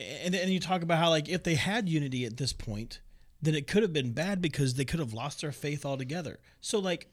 and 0.00 0.34
and 0.34 0.50
you 0.50 0.60
talk 0.60 0.82
about 0.82 0.98
how 0.98 1.10
like 1.10 1.28
if 1.28 1.42
they 1.42 1.56
had 1.56 1.88
unity 1.88 2.24
at 2.24 2.36
this 2.36 2.52
point, 2.52 3.00
then 3.40 3.54
it 3.54 3.66
could 3.66 3.82
have 3.82 3.92
been 3.92 4.12
bad 4.12 4.42
because 4.42 4.74
they 4.74 4.84
could 4.84 5.00
have 5.00 5.12
lost 5.12 5.40
their 5.40 5.52
faith 5.52 5.84
altogether. 5.84 6.38
So 6.60 6.78
like, 6.78 7.08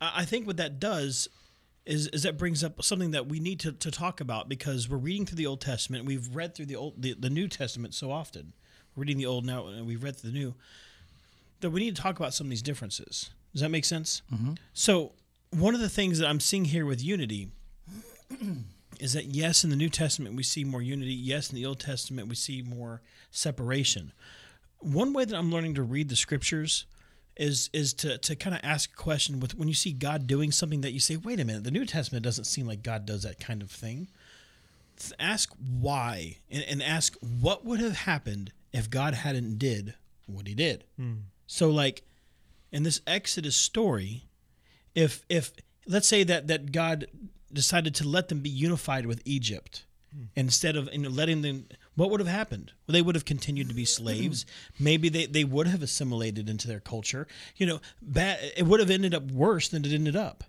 I 0.00 0.24
think 0.24 0.46
what 0.46 0.58
that 0.58 0.78
does 0.78 1.28
is 1.86 2.08
is 2.08 2.24
that 2.24 2.36
brings 2.36 2.64
up 2.64 2.82
something 2.82 3.12
that 3.12 3.28
we 3.28 3.38
need 3.38 3.60
to, 3.60 3.72
to 3.72 3.90
talk 3.90 4.20
about 4.20 4.48
because 4.48 4.88
we're 4.88 4.96
reading 4.96 5.24
through 5.24 5.36
the 5.36 5.46
Old 5.46 5.60
Testament. 5.60 6.04
We've 6.04 6.34
read 6.34 6.54
through 6.54 6.66
the 6.66 6.76
old 6.76 7.00
the, 7.00 7.14
the 7.14 7.30
New 7.30 7.48
Testament 7.48 7.94
so 7.94 8.10
often. 8.10 8.52
We're 8.94 9.02
reading 9.02 9.18
the 9.18 9.26
old 9.26 9.46
now 9.46 9.66
and 9.68 9.86
we've 9.86 10.02
read 10.02 10.16
through 10.16 10.32
the 10.32 10.38
new. 10.38 10.54
That 11.60 11.70
we 11.70 11.80
need 11.80 11.96
to 11.96 12.02
talk 12.02 12.18
about 12.18 12.34
some 12.34 12.48
of 12.48 12.50
these 12.50 12.62
differences. 12.62 13.30
Does 13.52 13.62
that 13.62 13.70
make 13.70 13.86
sense? 13.86 14.20
Mm-hmm. 14.34 14.54
So 14.74 15.12
one 15.50 15.74
of 15.74 15.80
the 15.80 15.88
things 15.88 16.18
that 16.18 16.28
I'm 16.28 16.40
seeing 16.40 16.66
here 16.66 16.84
with 16.84 17.02
unity 17.02 17.48
is 19.00 19.14
that 19.14 19.26
yes, 19.26 19.64
in 19.64 19.70
the 19.70 19.76
New 19.76 19.88
Testament 19.88 20.34
we 20.34 20.42
see 20.42 20.64
more 20.64 20.82
unity. 20.82 21.14
Yes, 21.14 21.50
in 21.50 21.56
the 21.56 21.64
Old 21.64 21.80
Testament 21.80 22.28
we 22.28 22.34
see 22.34 22.62
more 22.62 23.00
separation. 23.30 24.12
One 24.78 25.12
way 25.12 25.24
that 25.24 25.36
I'm 25.36 25.50
learning 25.50 25.74
to 25.74 25.82
read 25.82 26.08
the 26.08 26.16
scriptures 26.16 26.86
is 27.36 27.68
is 27.72 27.92
to 27.94 28.18
to 28.18 28.34
kind 28.34 28.54
of 28.54 28.62
ask 28.62 28.90
a 28.92 28.96
question 28.96 29.40
with 29.40 29.56
when 29.56 29.68
you 29.68 29.74
see 29.74 29.92
God 29.92 30.26
doing 30.26 30.50
something 30.50 30.80
that 30.80 30.92
you 30.92 31.00
say, 31.00 31.16
wait 31.16 31.40
a 31.40 31.44
minute, 31.44 31.64
the 31.64 31.70
New 31.70 31.84
Testament 31.84 32.24
doesn't 32.24 32.44
seem 32.44 32.66
like 32.66 32.82
God 32.82 33.04
does 33.06 33.22
that 33.22 33.38
kind 33.38 33.62
of 33.62 33.70
thing. 33.70 34.08
Ask 35.18 35.52
why 35.58 36.38
and, 36.50 36.64
and 36.64 36.82
ask 36.82 37.16
what 37.20 37.64
would 37.64 37.80
have 37.80 37.96
happened 37.96 38.52
if 38.72 38.88
God 38.88 39.14
hadn't 39.14 39.58
did 39.58 39.94
what 40.26 40.46
he 40.46 40.54
did. 40.54 40.84
Hmm. 40.96 41.14
So 41.46 41.70
like 41.70 42.02
in 42.72 42.82
this 42.82 43.00
Exodus 43.06 43.56
story, 43.56 44.24
if 44.94 45.24
if 45.28 45.52
let's 45.86 46.08
say 46.08 46.24
that 46.24 46.48
that 46.48 46.72
God 46.72 47.06
decided 47.52 47.94
to 47.96 48.08
let 48.08 48.28
them 48.28 48.40
be 48.40 48.50
unified 48.50 49.06
with 49.06 49.20
Egypt 49.26 49.84
hmm. 50.14 50.24
instead 50.34 50.76
of 50.76 50.88
you 50.92 51.00
know, 51.00 51.10
letting 51.10 51.42
them 51.42 51.66
what 51.96 52.10
would 52.10 52.20
have 52.20 52.28
happened 52.28 52.72
well, 52.86 52.92
they 52.92 53.02
would 53.02 53.14
have 53.14 53.24
continued 53.24 53.68
to 53.68 53.74
be 53.74 53.84
slaves 53.84 54.46
maybe 54.78 55.08
they, 55.08 55.26
they 55.26 55.44
would 55.44 55.66
have 55.66 55.82
assimilated 55.82 56.48
into 56.48 56.68
their 56.68 56.80
culture 56.80 57.26
you 57.56 57.66
know 57.66 57.80
bad, 58.00 58.38
it 58.56 58.64
would 58.64 58.80
have 58.80 58.90
ended 58.90 59.14
up 59.14 59.30
worse 59.30 59.68
than 59.68 59.84
it 59.84 59.92
ended 59.92 60.16
up 60.16 60.44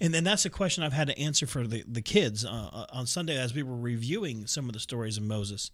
and 0.00 0.14
then 0.14 0.22
that's 0.24 0.44
a 0.44 0.50
question 0.50 0.82
i've 0.84 0.92
had 0.92 1.08
to 1.08 1.18
answer 1.18 1.46
for 1.46 1.66
the, 1.66 1.84
the 1.86 2.02
kids 2.02 2.44
uh, 2.44 2.70
uh, 2.72 2.86
on 2.92 3.06
sunday 3.06 3.36
as 3.36 3.54
we 3.54 3.62
were 3.62 3.76
reviewing 3.76 4.46
some 4.46 4.66
of 4.66 4.72
the 4.72 4.80
stories 4.80 5.16
of 5.16 5.22
moses 5.22 5.70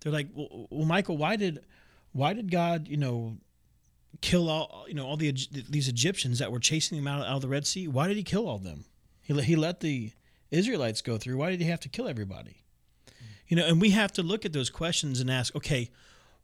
they're 0.00 0.12
like 0.12 0.28
well, 0.34 0.68
well 0.70 0.86
michael 0.86 1.16
why 1.16 1.36
did 1.36 1.60
why 2.12 2.32
did 2.32 2.50
god 2.50 2.88
you 2.88 2.96
know 2.96 3.36
kill 4.20 4.48
all 4.48 4.84
you 4.88 4.94
know 4.94 5.06
all 5.06 5.16
the 5.16 5.34
these 5.68 5.88
Egyptians 5.88 6.38
that 6.38 6.50
were 6.50 6.58
chasing 6.58 6.96
them 6.98 7.06
out, 7.06 7.26
out 7.26 7.36
of 7.36 7.42
the 7.42 7.48
Red 7.48 7.66
Sea? 7.66 7.88
Why 7.88 8.08
did 8.08 8.16
he 8.16 8.22
kill 8.22 8.48
all 8.48 8.56
of 8.56 8.64
them? 8.64 8.84
He 9.22 9.32
let, 9.32 9.44
he 9.44 9.56
let 9.56 9.80
the 9.80 10.12
Israelites 10.50 11.02
go 11.02 11.18
through. 11.18 11.36
Why 11.36 11.50
did 11.50 11.60
he 11.60 11.68
have 11.68 11.80
to 11.80 11.88
kill 11.88 12.08
everybody? 12.08 12.62
You 13.48 13.56
know, 13.56 13.66
and 13.66 13.80
we 13.80 13.90
have 13.90 14.12
to 14.12 14.22
look 14.22 14.44
at 14.44 14.52
those 14.52 14.70
questions 14.70 15.20
and 15.20 15.30
ask, 15.30 15.54
okay, 15.56 15.90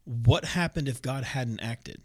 what 0.05 0.45
happened 0.45 0.87
if 0.87 1.01
God 1.01 1.23
hadn't 1.23 1.59
acted? 1.59 2.01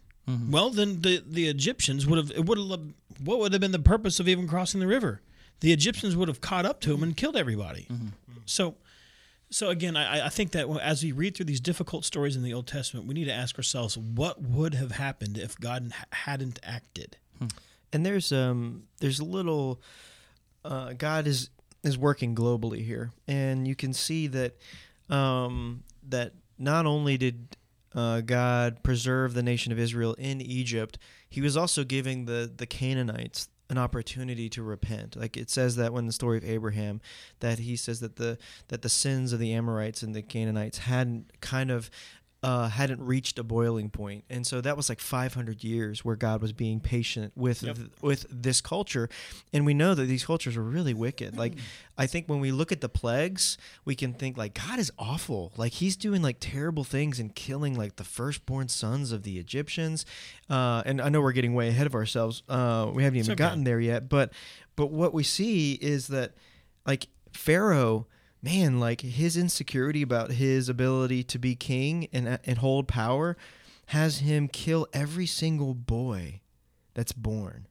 Well, 0.49 0.69
then 0.69 1.01
the 1.01 1.21
the 1.27 1.49
Egyptians 1.49 2.07
would 2.07 2.17
have 2.17 2.31
it 2.31 2.45
would 2.45 2.57
have 2.57 2.79
what 3.21 3.39
would 3.39 3.51
have 3.51 3.59
been 3.59 3.73
the 3.73 3.79
purpose 3.79 4.17
of 4.21 4.29
even 4.29 4.47
crossing 4.47 4.79
the 4.79 4.87
river? 4.87 5.19
The 5.59 5.73
Egyptians 5.73 6.15
would 6.15 6.29
have 6.29 6.39
caught 6.39 6.65
up 6.65 6.79
to 6.81 6.93
him 6.93 7.03
and 7.03 7.17
killed 7.17 7.35
everybody. 7.35 7.87
So 8.45 8.75
so 9.49 9.67
again, 9.69 9.97
I, 9.97 10.27
I 10.27 10.29
think 10.29 10.51
that 10.53 10.69
as 10.81 11.03
we 11.03 11.11
read 11.11 11.35
through 11.35 11.47
these 11.47 11.59
difficult 11.59 12.05
stories 12.05 12.37
in 12.37 12.43
the 12.43 12.53
Old 12.53 12.65
Testament, 12.67 13.07
we 13.07 13.13
need 13.13 13.25
to 13.25 13.33
ask 13.33 13.57
ourselves 13.57 13.97
what 13.97 14.41
would 14.41 14.73
have 14.75 14.91
happened 14.93 15.37
if 15.37 15.59
God 15.59 15.91
hadn't 16.13 16.59
acted. 16.63 17.17
and 17.91 18.05
there's 18.05 18.31
um 18.31 18.83
there's 19.01 19.19
a 19.19 19.25
little 19.25 19.81
uh, 20.63 20.93
God 20.93 21.27
is 21.27 21.49
is 21.83 21.97
working 21.97 22.35
globally 22.35 22.85
here, 22.85 23.11
and 23.27 23.67
you 23.67 23.75
can 23.75 23.91
see 23.91 24.27
that 24.27 24.55
um, 25.11 25.83
that 26.09 26.33
not 26.57 26.85
only 26.85 27.17
did 27.17 27.57
uh, 27.93 28.21
God 28.21 28.83
preserve 28.83 29.33
the 29.33 29.43
nation 29.43 29.71
of 29.71 29.79
Israel 29.79 30.13
in 30.13 30.41
Egypt, 30.41 30.97
He 31.29 31.41
was 31.41 31.57
also 31.57 31.83
giving 31.83 32.25
the 32.25 32.51
the 32.55 32.65
Canaanites 32.65 33.49
an 33.71 33.77
opportunity 33.77 34.49
to 34.49 34.61
repent. 34.61 35.15
Like 35.15 35.37
it 35.37 35.49
says 35.49 35.77
that 35.77 35.93
when 35.93 36.05
the 36.05 36.11
story 36.11 36.37
of 36.37 36.43
Abraham, 36.43 36.99
that 37.39 37.59
he 37.59 37.77
says 37.77 38.01
that 38.01 38.17
the 38.17 38.37
that 38.67 38.81
the 38.81 38.89
sins 38.89 39.31
of 39.31 39.39
the 39.39 39.53
Amorites 39.53 40.03
and 40.03 40.13
the 40.13 40.21
Canaanites 40.21 40.79
hadn't 40.79 41.39
kind 41.41 41.71
of 41.71 41.89
uh, 42.43 42.69
hadn't 42.69 42.99
reached 43.01 43.37
a 43.37 43.43
boiling 43.43 43.89
point, 43.89 44.23
and 44.29 44.47
so 44.47 44.61
that 44.61 44.75
was 44.75 44.89
like 44.89 44.99
500 44.99 45.63
years 45.63 46.03
where 46.03 46.15
God 46.15 46.41
was 46.41 46.53
being 46.53 46.79
patient 46.79 47.33
with 47.35 47.61
Yep. 47.61 47.75
th- 47.75 47.87
with 48.01 48.25
this 48.31 48.61
culture, 48.61 49.09
and 49.53 49.63
we 49.65 49.75
know 49.75 49.93
that 49.93 50.05
these 50.05 50.25
cultures 50.25 50.57
are 50.57 50.63
really 50.63 50.95
wicked. 50.95 51.37
Like, 51.37 51.53
I 51.99 52.07
think 52.07 52.27
when 52.27 52.39
we 52.39 52.51
look 52.51 52.71
at 52.71 52.81
the 52.81 52.89
plagues, 52.89 53.59
we 53.85 53.93
can 53.93 54.13
think 54.13 54.37
like 54.37 54.55
God 54.55 54.79
is 54.79 54.91
awful. 54.97 55.51
Like 55.55 55.73
He's 55.73 55.95
doing 55.95 56.23
like 56.23 56.37
terrible 56.39 56.83
things 56.83 57.19
and 57.19 57.35
killing 57.35 57.77
like 57.77 57.97
the 57.97 58.03
firstborn 58.03 58.69
sons 58.69 59.11
of 59.11 59.21
the 59.21 59.37
Egyptians. 59.37 60.05
Uh, 60.49 60.81
and 60.85 60.99
I 60.99 61.09
know 61.09 61.21
we're 61.21 61.33
getting 61.33 61.53
way 61.53 61.67
ahead 61.67 61.85
of 61.85 61.93
ourselves. 61.93 62.41
Uh, 62.49 62.89
we 62.91 63.03
haven't 63.03 63.19
even 63.19 63.31
okay. 63.33 63.37
gotten 63.37 63.63
there 63.65 63.79
yet, 63.79 64.09
but 64.09 64.33
but 64.75 64.87
what 64.87 65.13
we 65.13 65.21
see 65.23 65.73
is 65.73 66.07
that 66.07 66.33
like 66.87 67.07
Pharaoh 67.33 68.07
man, 68.41 68.79
like 68.79 69.01
his 69.01 69.37
insecurity 69.37 70.01
about 70.01 70.31
his 70.31 70.69
ability 70.69 71.23
to 71.25 71.39
be 71.39 71.55
king 71.55 72.07
and 72.11 72.27
uh, 72.27 72.37
and 72.45 72.57
hold 72.59 72.87
power 72.87 73.37
has 73.87 74.19
him 74.19 74.47
kill 74.47 74.87
every 74.93 75.25
single 75.25 75.73
boy 75.73 76.41
that's 76.93 77.11
born. 77.11 77.67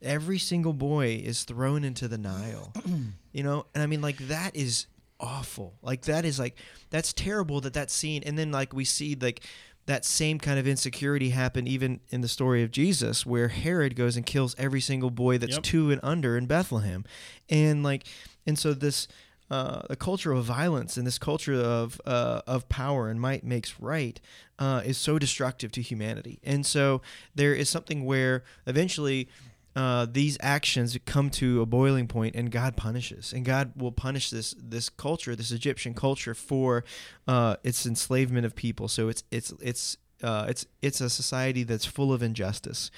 Every 0.00 0.38
single 0.38 0.72
boy 0.72 1.20
is 1.24 1.42
thrown 1.42 1.82
into 1.82 2.06
the 2.06 2.18
Nile. 2.18 2.72
you 3.32 3.42
know, 3.42 3.66
and 3.74 3.82
I 3.82 3.86
mean 3.86 4.00
like 4.00 4.18
that 4.28 4.54
is 4.54 4.86
awful. 5.20 5.74
Like 5.82 6.02
that 6.02 6.24
is 6.24 6.38
like 6.38 6.56
that's 6.90 7.12
terrible 7.12 7.60
that 7.62 7.74
that 7.74 7.90
scene 7.90 8.22
and 8.24 8.38
then 8.38 8.52
like 8.52 8.72
we 8.72 8.84
see 8.84 9.16
like 9.20 9.42
that 9.86 10.04
same 10.04 10.38
kind 10.38 10.58
of 10.58 10.68
insecurity 10.68 11.30
happen 11.30 11.66
even 11.66 11.98
in 12.10 12.20
the 12.20 12.28
story 12.28 12.62
of 12.62 12.70
Jesus 12.70 13.24
where 13.24 13.48
Herod 13.48 13.96
goes 13.96 14.16
and 14.16 14.26
kills 14.26 14.54
every 14.58 14.82
single 14.82 15.10
boy 15.10 15.38
that's 15.38 15.54
Yep. 15.54 15.62
2 15.62 15.90
and 15.92 16.00
under 16.04 16.36
in 16.36 16.46
Bethlehem. 16.46 17.04
And 17.48 17.82
like 17.82 18.04
and 18.46 18.56
so 18.58 18.74
this 18.74 19.08
uh, 19.50 19.82
the 19.88 19.96
culture 19.96 20.32
of 20.32 20.44
violence 20.44 20.96
and 20.96 21.06
this 21.06 21.18
culture 21.18 21.54
of 21.54 22.00
uh, 22.04 22.42
of 22.46 22.68
power 22.68 23.08
and 23.08 23.20
might 23.20 23.44
makes 23.44 23.80
right 23.80 24.20
uh, 24.58 24.82
is 24.84 24.98
so 24.98 25.18
destructive 25.18 25.72
to 25.72 25.82
humanity. 25.82 26.38
And 26.44 26.66
so 26.66 27.00
there 27.34 27.54
is 27.54 27.68
something 27.68 28.04
where 28.04 28.44
eventually 28.66 29.28
uh, 29.76 30.06
these 30.10 30.36
actions 30.40 30.98
come 31.06 31.30
to 31.30 31.62
a 31.62 31.66
boiling 31.66 32.08
point, 32.08 32.34
and 32.34 32.50
God 32.50 32.76
punishes, 32.76 33.32
and 33.32 33.44
God 33.44 33.72
will 33.76 33.92
punish 33.92 34.28
this 34.30 34.54
this 34.58 34.88
culture, 34.88 35.36
this 35.36 35.52
Egyptian 35.52 35.94
culture, 35.94 36.34
for 36.34 36.84
uh, 37.28 37.56
its 37.62 37.86
enslavement 37.86 38.44
of 38.44 38.56
people. 38.56 38.88
So 38.88 39.08
it's 39.08 39.22
it's 39.30 39.52
it's 39.60 39.96
uh, 40.22 40.46
it's 40.48 40.66
it's 40.82 41.00
a 41.00 41.08
society 41.08 41.62
that's 41.62 41.84
full 41.84 42.12
of 42.12 42.22
injustice. 42.22 42.90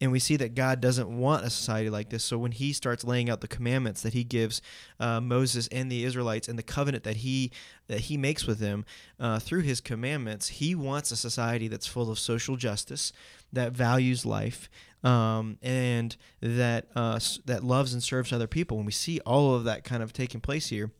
And 0.00 0.10
we 0.10 0.18
see 0.18 0.36
that 0.36 0.54
God 0.54 0.80
doesn't 0.80 1.08
want 1.08 1.44
a 1.44 1.50
society 1.50 1.88
like 1.88 2.10
this. 2.10 2.24
So 2.24 2.36
when 2.36 2.52
He 2.52 2.72
starts 2.72 3.04
laying 3.04 3.30
out 3.30 3.40
the 3.40 3.48
commandments 3.48 4.02
that 4.02 4.12
He 4.12 4.24
gives 4.24 4.60
uh, 4.98 5.20
Moses 5.20 5.68
and 5.68 5.90
the 5.90 6.04
Israelites, 6.04 6.48
and 6.48 6.58
the 6.58 6.64
covenant 6.64 7.04
that 7.04 7.18
He 7.18 7.52
that 7.86 8.00
He 8.00 8.16
makes 8.16 8.46
with 8.46 8.58
them 8.58 8.84
uh, 9.20 9.38
through 9.38 9.62
His 9.62 9.80
commandments, 9.80 10.48
He 10.48 10.74
wants 10.74 11.10
a 11.10 11.16
society 11.16 11.68
that's 11.68 11.86
full 11.86 12.10
of 12.10 12.18
social 12.18 12.56
justice, 12.56 13.12
that 13.52 13.72
values 13.72 14.26
life, 14.26 14.68
um, 15.04 15.58
and 15.62 16.16
that 16.40 16.86
uh, 16.96 17.20
that 17.46 17.62
loves 17.62 17.94
and 17.94 18.02
serves 18.02 18.32
other 18.32 18.48
people. 18.48 18.78
And 18.78 18.86
we 18.86 18.92
see 18.92 19.20
all 19.20 19.54
of 19.54 19.64
that 19.64 19.84
kind 19.84 20.02
of 20.02 20.12
taking 20.12 20.40
place 20.40 20.68
here. 20.68 20.90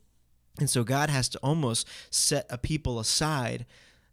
And 0.57 0.69
so 0.69 0.83
God 0.83 1.09
has 1.09 1.27
to 1.29 1.39
almost 1.43 1.87
set 2.09 2.45
a 2.49 2.57
people 2.57 2.99
aside 2.99 3.65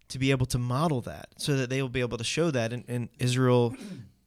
to 0.09 0.19
be 0.19 0.31
able 0.31 0.47
to 0.47 0.59
model 0.59 1.01
that 1.03 1.29
so 1.37 1.57
that 1.57 1.71
they 1.71 1.81
will 1.81 1.89
be 1.89 2.01
able 2.01 2.19
to 2.19 2.25
show 2.25 2.51
that. 2.51 2.73
And, 2.73 2.85
and 2.89 3.09
Israel, 3.19 3.77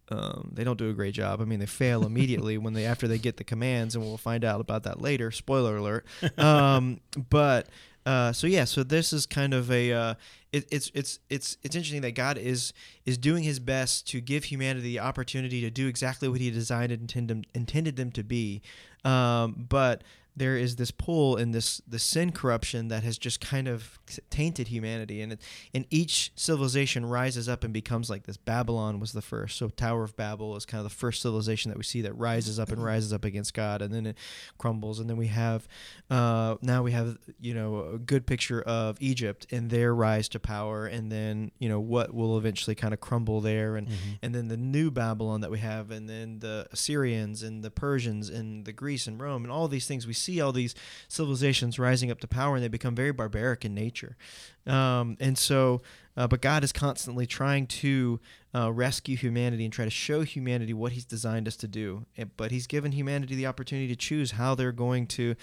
um, 0.09 0.51
they 0.53 0.63
don't 0.63 0.77
do 0.77 0.89
a 0.89 0.93
great 0.93 1.13
job. 1.13 1.41
I 1.41 1.45
mean, 1.45 1.59
they 1.59 1.65
fail 1.65 2.05
immediately 2.05 2.57
when 2.57 2.73
they 2.73 2.85
after 2.85 3.07
they 3.07 3.17
get 3.17 3.37
the 3.37 3.43
commands, 3.43 3.95
and 3.95 4.03
we'll 4.03 4.17
find 4.17 4.45
out 4.45 4.61
about 4.61 4.83
that 4.83 5.01
later. 5.01 5.31
Spoiler 5.31 5.77
alert. 5.77 6.05
Um, 6.37 6.99
but 7.29 7.67
uh, 8.05 8.31
so 8.31 8.45
yeah, 8.45 8.65
so 8.65 8.83
this 8.83 9.11
is 9.11 9.25
kind 9.25 9.53
of 9.53 9.71
a 9.71 9.91
uh, 9.91 10.13
it, 10.51 10.67
it's 10.71 10.91
it's 10.93 11.19
it's 11.29 11.57
it's 11.63 11.75
interesting 11.75 12.01
that 12.01 12.11
God 12.11 12.37
is 12.37 12.71
is 13.05 13.17
doing 13.17 13.43
His 13.43 13.59
best 13.59 14.07
to 14.09 14.21
give 14.21 14.45
humanity 14.45 14.81
the 14.81 14.99
opportunity 14.99 15.61
to 15.61 15.71
do 15.71 15.87
exactly 15.87 16.27
what 16.27 16.39
He 16.39 16.51
designed 16.51 16.91
and 16.91 17.01
intended 17.01 17.47
intended 17.55 17.95
them 17.95 18.11
to 18.11 18.23
be, 18.23 18.61
um, 19.03 19.65
but 19.69 20.03
there 20.37 20.57
is 20.57 20.75
this 20.75 20.91
pull 20.91 21.37
and 21.37 21.53
this 21.53 21.81
the 21.87 21.99
sin 21.99 22.31
corruption 22.31 22.89
that 22.89 23.03
has 23.03 23.17
just 23.17 23.39
kind 23.39 23.67
of 23.67 23.99
tainted 24.29 24.67
humanity. 24.67 25.21
And 25.21 25.33
it, 25.33 25.41
and 25.73 25.85
each 25.89 26.31
civilization 26.35 27.05
rises 27.05 27.47
up 27.47 27.63
and 27.63 27.73
becomes 27.73 28.09
like 28.09 28.23
this. 28.23 28.35
Babylon 28.37 28.99
was 28.99 29.13
the 29.13 29.21
first. 29.21 29.57
So 29.57 29.69
tower 29.69 30.03
of 30.03 30.17
babel 30.17 30.55
is 30.55 30.65
kind 30.65 30.79
of 30.79 30.91
the 30.91 30.95
first 30.95 31.21
civilization 31.21 31.69
that 31.69 31.77
we 31.77 31.83
see 31.83 32.01
that 32.01 32.13
rises 32.13 32.59
up 32.59 32.69
and 32.69 32.83
rises 32.83 33.13
up 33.13 33.23
against 33.23 33.53
god 33.53 33.81
and 33.81 33.93
then 33.93 34.05
it 34.05 34.17
crumbles. 34.57 34.99
And 34.99 35.09
then 35.09 35.17
we 35.17 35.27
have 35.27 35.67
uh, 36.09 36.55
now 36.61 36.83
we 36.83 36.91
have 36.91 37.17
you 37.39 37.53
know 37.53 37.91
a 37.93 37.97
good 37.97 38.27
picture 38.27 38.61
of 38.61 38.97
egypt 38.99 39.47
and 39.51 39.69
their 39.69 39.95
rise 39.95 40.27
to 40.29 40.39
power 40.39 40.85
and 40.85 41.11
then 41.11 41.51
you 41.59 41.69
know 41.69 41.79
what 41.79 42.13
will 42.13 42.37
eventually 42.37 42.75
kind 42.75 42.93
of 42.93 42.99
crumble 42.99 43.39
there. 43.39 43.77
And 43.77 43.87
and 44.21 44.35
then 44.35 44.49
the 44.49 44.57
new 44.57 44.91
babylon 44.91 45.41
that 45.41 45.51
we 45.51 45.59
have 45.59 45.91
and 45.91 46.09
then 46.09 46.39
the 46.39 46.67
assyrians 46.71 47.41
and 47.41 47.63
the 47.63 47.71
persians 47.71 48.29
and 48.29 48.65
the 48.65 48.73
greece 48.73 49.07
and 49.07 49.19
rome 49.21 49.43
and 49.43 49.51
all 49.51 49.67
these 49.67 49.87
things 49.87 50.05
we 50.05 50.13
see 50.13 50.24
all 50.41 50.51
these 50.51 50.75
civilizations 51.07 51.79
rising 51.79 52.11
up 52.11 52.19
to 52.19 52.27
power 52.27 52.55
and 52.55 52.63
they 52.63 52.67
become 52.67 52.95
very 52.95 53.11
barbaric 53.11 53.65
in 53.65 53.73
nature. 53.73 54.17
Um, 54.65 55.17
and 55.19 55.37
so 55.37 55.81
uh, 56.17 56.27
but 56.27 56.41
god 56.41 56.63
is 56.63 56.71
constantly 56.71 57.27
trying 57.27 57.67
to 57.67 58.19
uh, 58.55 58.71
rescue 58.71 59.17
humanity 59.17 59.65
and 59.65 59.73
try 59.73 59.85
to 59.85 59.91
show 59.91 60.23
humanity 60.23 60.73
what 60.73 60.93
he's 60.93 61.05
designed 61.05 61.47
us 61.47 61.57
to 61.57 61.67
do. 61.67 62.05
But 62.37 62.51
he's 62.51 62.67
given 62.67 62.93
humanity 62.93 63.35
the 63.35 63.47
opportunity 63.47 63.87
to 63.89 63.95
choose 63.95 64.31
how 64.31 64.55
they're 64.55 64.71
going 64.71 65.07
to 65.07 65.35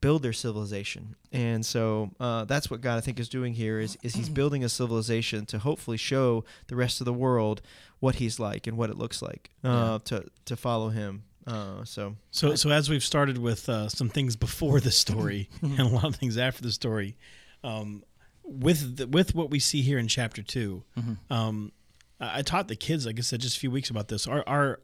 build 0.00 0.22
their 0.22 0.32
civilization. 0.32 1.16
And 1.32 1.64
so 1.64 2.10
uh, 2.20 2.44
that's 2.44 2.70
what 2.70 2.80
god 2.80 2.96
i 2.96 3.00
think 3.00 3.18
is 3.20 3.28
doing 3.28 3.54
here 3.54 3.80
is, 3.80 3.96
is 4.02 4.14
he's 4.14 4.28
building 4.40 4.64
a 4.64 4.68
civilization 4.68 5.46
to 5.46 5.58
hopefully 5.58 5.96
show 5.96 6.44
the 6.68 6.76
rest 6.76 7.00
of 7.00 7.04
the 7.04 7.12
world 7.12 7.62
what 8.00 8.16
he's 8.16 8.38
like 8.38 8.66
and 8.66 8.76
what 8.76 8.90
it 8.90 8.96
looks 8.96 9.20
like 9.22 9.50
uh, 9.64 9.98
to, 10.04 10.24
to 10.44 10.56
follow 10.56 10.90
him 10.90 11.24
uh, 11.48 11.84
so 11.84 12.14
So, 12.30 12.54
so 12.54 12.70
as 12.70 12.88
we've 12.90 13.02
started 13.04 13.38
with 13.38 13.68
uh, 13.68 13.88
some 13.88 14.08
things 14.08 14.36
before 14.36 14.80
the 14.80 14.90
story 14.90 15.48
and 15.62 15.80
a 15.80 15.86
lot 15.88 16.04
of 16.04 16.16
things 16.16 16.36
after 16.36 16.62
the 16.62 16.72
story, 16.72 17.16
um, 17.64 18.04
with 18.44 18.96
the, 18.98 19.06
with 19.06 19.34
what 19.34 19.50
we 19.50 19.58
see 19.58 19.82
here 19.82 19.98
in 19.98 20.08
chapter 20.08 20.42
2 20.42 20.82
um, 21.30 21.72
I, 22.20 22.38
I 22.38 22.42
taught 22.42 22.68
the 22.68 22.76
kids, 22.76 23.06
like 23.06 23.18
I 23.18 23.22
said, 23.22 23.40
just 23.40 23.56
a 23.56 23.60
few 23.60 23.70
weeks 23.70 23.90
about 23.90 24.08
this. 24.08 24.26
Our 24.26 24.42
our 24.46 24.80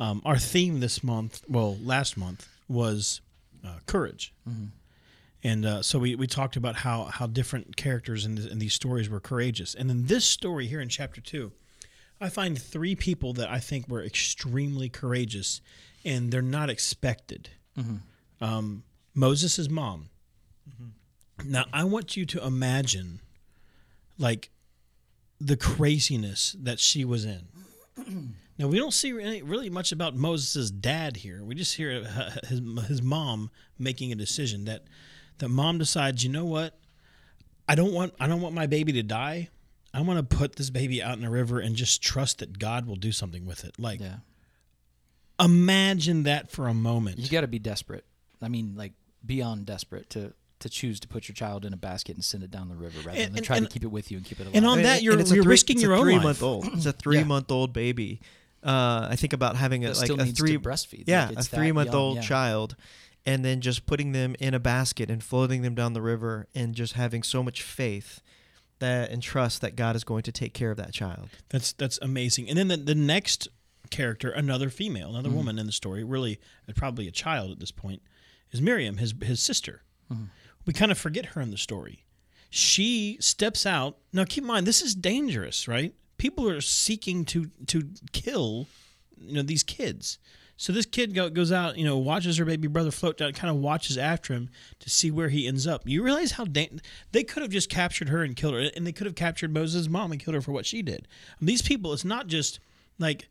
um, 0.00 0.22
our 0.24 0.38
theme 0.38 0.80
this 0.80 1.02
month, 1.02 1.42
well, 1.48 1.76
last 1.82 2.16
month 2.16 2.46
was 2.68 3.20
uh, 3.64 3.78
courage, 3.86 4.32
and 5.42 5.64
uh, 5.66 5.82
so 5.82 5.98
we, 5.98 6.14
we 6.14 6.26
talked 6.26 6.56
about 6.56 6.76
how 6.76 7.04
how 7.04 7.26
different 7.26 7.76
characters 7.76 8.24
in, 8.24 8.36
the, 8.36 8.50
in 8.50 8.58
these 8.58 8.74
stories 8.74 9.08
were 9.10 9.20
courageous, 9.20 9.74
and 9.74 9.88
then 9.90 10.06
this 10.06 10.24
story 10.24 10.66
here 10.66 10.80
in 10.80 10.88
chapter 10.88 11.20
two. 11.20 11.52
I 12.20 12.28
find 12.28 12.60
three 12.60 12.96
people 12.96 13.32
that 13.34 13.48
I 13.48 13.58
think 13.60 13.88
were 13.88 14.02
extremely 14.02 14.88
courageous, 14.88 15.60
and 16.04 16.30
they're 16.30 16.42
not 16.42 16.68
expected. 16.70 17.50
Um, 18.40 18.82
Moses' 19.14 19.68
mom. 19.68 20.10
Now, 21.44 21.66
I 21.72 21.84
want 21.84 22.16
you 22.16 22.26
to 22.26 22.44
imagine, 22.44 23.20
like, 24.18 24.50
the 25.40 25.56
craziness 25.56 26.56
that 26.60 26.80
she 26.80 27.04
was 27.04 27.24
in. 27.24 27.48
Now, 28.58 28.66
we 28.66 28.76
don't 28.76 28.92
see 28.92 29.12
really, 29.12 29.40
really 29.40 29.70
much 29.70 29.92
about 29.92 30.16
Moses' 30.16 30.68
dad 30.68 31.18
here. 31.18 31.44
We 31.44 31.54
just 31.54 31.76
hear 31.76 32.04
uh, 32.04 32.30
his, 32.48 32.60
his 32.88 33.00
mom 33.00 33.50
making 33.78 34.10
a 34.10 34.16
decision 34.16 34.64
that 34.64 34.82
that 35.38 35.48
mom 35.48 35.78
decides, 35.78 36.24
you 36.24 36.30
know 36.30 36.44
what? 36.44 36.76
I 37.68 37.76
don't 37.76 37.92
want 37.92 38.14
I 38.18 38.26
don't 38.26 38.40
want 38.40 38.56
my 38.56 38.66
baby 38.66 38.92
to 38.94 39.02
die. 39.04 39.50
I 39.94 40.00
want 40.02 40.28
to 40.30 40.36
put 40.36 40.56
this 40.56 40.70
baby 40.70 41.02
out 41.02 41.14
in 41.16 41.22
the 41.22 41.30
river 41.30 41.60
and 41.60 41.74
just 41.74 42.02
trust 42.02 42.38
that 42.38 42.58
God 42.58 42.86
will 42.86 42.96
do 42.96 43.10
something 43.12 43.46
with 43.46 43.64
it. 43.64 43.78
Like, 43.78 44.00
Yeah. 44.00 44.16
imagine 45.40 46.24
that 46.24 46.50
for 46.50 46.68
a 46.68 46.74
moment. 46.74 47.18
You 47.18 47.28
got 47.28 47.42
to 47.42 47.46
be 47.48 47.58
desperate. 47.58 48.04
I 48.42 48.48
mean, 48.48 48.74
like 48.76 48.92
beyond 49.24 49.66
desperate 49.66 50.10
to 50.10 50.32
to 50.60 50.68
choose 50.68 50.98
to 50.98 51.06
put 51.06 51.28
your 51.28 51.36
child 51.36 51.64
in 51.64 51.72
a 51.72 51.76
basket 51.76 52.16
and 52.16 52.24
send 52.24 52.42
it 52.42 52.50
down 52.50 52.68
the 52.68 52.74
river 52.74 52.98
rather 53.04 53.10
And- 53.16 53.28
than 53.30 53.36
and- 53.38 53.46
try 53.46 53.58
and- 53.58 53.66
to 53.66 53.72
keep 53.72 53.84
it 53.84 53.92
with 53.92 54.10
you 54.10 54.16
and 54.16 54.26
keep 54.26 54.40
it 54.40 54.42
alive. 54.42 54.56
and 54.56 54.66
on 54.66 54.82
that, 54.82 55.04
you're, 55.04 55.16
it's 55.16 55.30
a 55.30 55.34
you're 55.36 55.44
three- 55.44 55.50
risking 55.52 55.76
it's 55.76 55.84
your 55.84 55.92
a 55.92 55.98
own 55.98 56.04
three 56.04 56.14
life. 56.16 56.24
month 56.24 56.42
old. 56.42 56.66
It's 56.72 56.84
a 56.86 56.92
three 57.04 57.22
month 57.22 57.52
old 57.52 57.72
baby. 57.72 58.20
Uh, 58.64 59.06
I 59.08 59.14
think 59.14 59.32
about 59.32 59.54
having 59.54 59.84
a 59.84 59.92
like 59.92 60.10
a 60.10 60.26
three 60.26 60.58
breastfeed. 60.58 61.04
yeah 61.06 61.26
Like, 61.28 61.36
a 61.36 61.38
it's 61.38 61.48
that 61.48 61.56
three 61.56 61.70
month 61.70 61.90
young, 61.92 61.96
old 61.96 62.16
yeah. 62.16 62.22
child, 62.22 62.74
and 63.24 63.44
then 63.44 63.60
just 63.60 63.86
putting 63.86 64.10
them 64.10 64.34
in 64.40 64.52
a 64.52 64.58
basket 64.58 65.10
and 65.12 65.22
floating 65.22 65.62
them 65.62 65.76
down 65.76 65.92
the 65.92 66.02
river 66.02 66.48
and 66.56 66.74
just 66.74 66.94
having 66.94 67.22
so 67.22 67.44
much 67.44 67.62
faith 67.62 68.20
that 68.80 69.10
and 69.10 69.22
trust 69.22 69.60
that 69.60 69.76
God 69.76 69.96
is 69.96 70.04
going 70.04 70.22
to 70.22 70.32
take 70.32 70.54
care 70.54 70.70
of 70.70 70.76
that 70.76 70.92
child. 70.92 71.28
That's 71.48 71.72
that's 71.72 71.98
amazing. 72.02 72.48
And 72.48 72.58
then 72.58 72.68
the, 72.68 72.76
the 72.76 72.94
next 72.94 73.48
character, 73.90 74.30
another 74.30 74.70
female, 74.70 75.10
another 75.10 75.30
woman 75.30 75.58
in 75.58 75.66
the 75.66 75.72
story, 75.72 76.04
really 76.04 76.38
uh, 76.68 76.72
probably 76.76 77.08
a 77.08 77.12
child 77.12 77.50
at 77.50 77.60
this 77.60 77.70
point, 77.70 78.02
is 78.50 78.60
Miriam, 78.60 78.98
his 78.98 79.14
his 79.22 79.40
sister. 79.40 79.82
We 80.66 80.72
kind 80.72 80.92
of 80.92 80.98
forget 80.98 81.26
her 81.26 81.40
in 81.40 81.50
the 81.50 81.56
story. 81.58 82.04
She 82.50 83.16
steps 83.20 83.66
out. 83.66 83.98
Now 84.12 84.24
keep 84.24 84.44
in 84.44 84.48
mind 84.48 84.66
this 84.66 84.82
is 84.82 84.94
dangerous, 84.94 85.68
right? 85.68 85.94
People 86.18 86.48
are 86.48 86.60
seeking 86.60 87.24
to 87.26 87.50
to 87.66 87.90
kill 88.12 88.66
you 89.20 89.34
know 89.34 89.42
these 89.42 89.62
kids. 89.62 90.18
So 90.60 90.72
this 90.72 90.86
kid 90.86 91.14
go, 91.14 91.30
goes 91.30 91.52
out, 91.52 91.78
you 91.78 91.84
know, 91.84 91.96
watches 91.98 92.36
her 92.38 92.44
baby 92.44 92.66
brother 92.66 92.90
float 92.90 93.16
down, 93.18 93.32
kind 93.32 93.48
of 93.48 93.58
watches 93.62 93.96
after 93.96 94.34
him 94.34 94.50
to 94.80 94.90
see 94.90 95.08
where 95.08 95.28
he 95.28 95.46
ends 95.46 95.68
up. 95.68 95.82
You 95.86 96.02
realize 96.02 96.32
how 96.32 96.46
they 97.12 97.22
could 97.22 97.42
have 97.44 97.52
just 97.52 97.70
captured 97.70 98.08
her 98.08 98.24
and 98.24 98.34
killed 98.34 98.54
her, 98.54 98.68
and 98.74 98.84
they 98.84 98.90
could 98.90 99.06
have 99.06 99.14
captured 99.14 99.54
Moses' 99.54 99.88
mom 99.88 100.10
and 100.10 100.20
killed 100.20 100.34
her 100.34 100.40
for 100.42 100.50
what 100.50 100.66
she 100.66 100.82
did. 100.82 101.06
And 101.38 101.48
these 101.48 101.62
people, 101.62 101.92
it's 101.92 102.04
not 102.04 102.26
just 102.26 102.58
like 102.98 103.28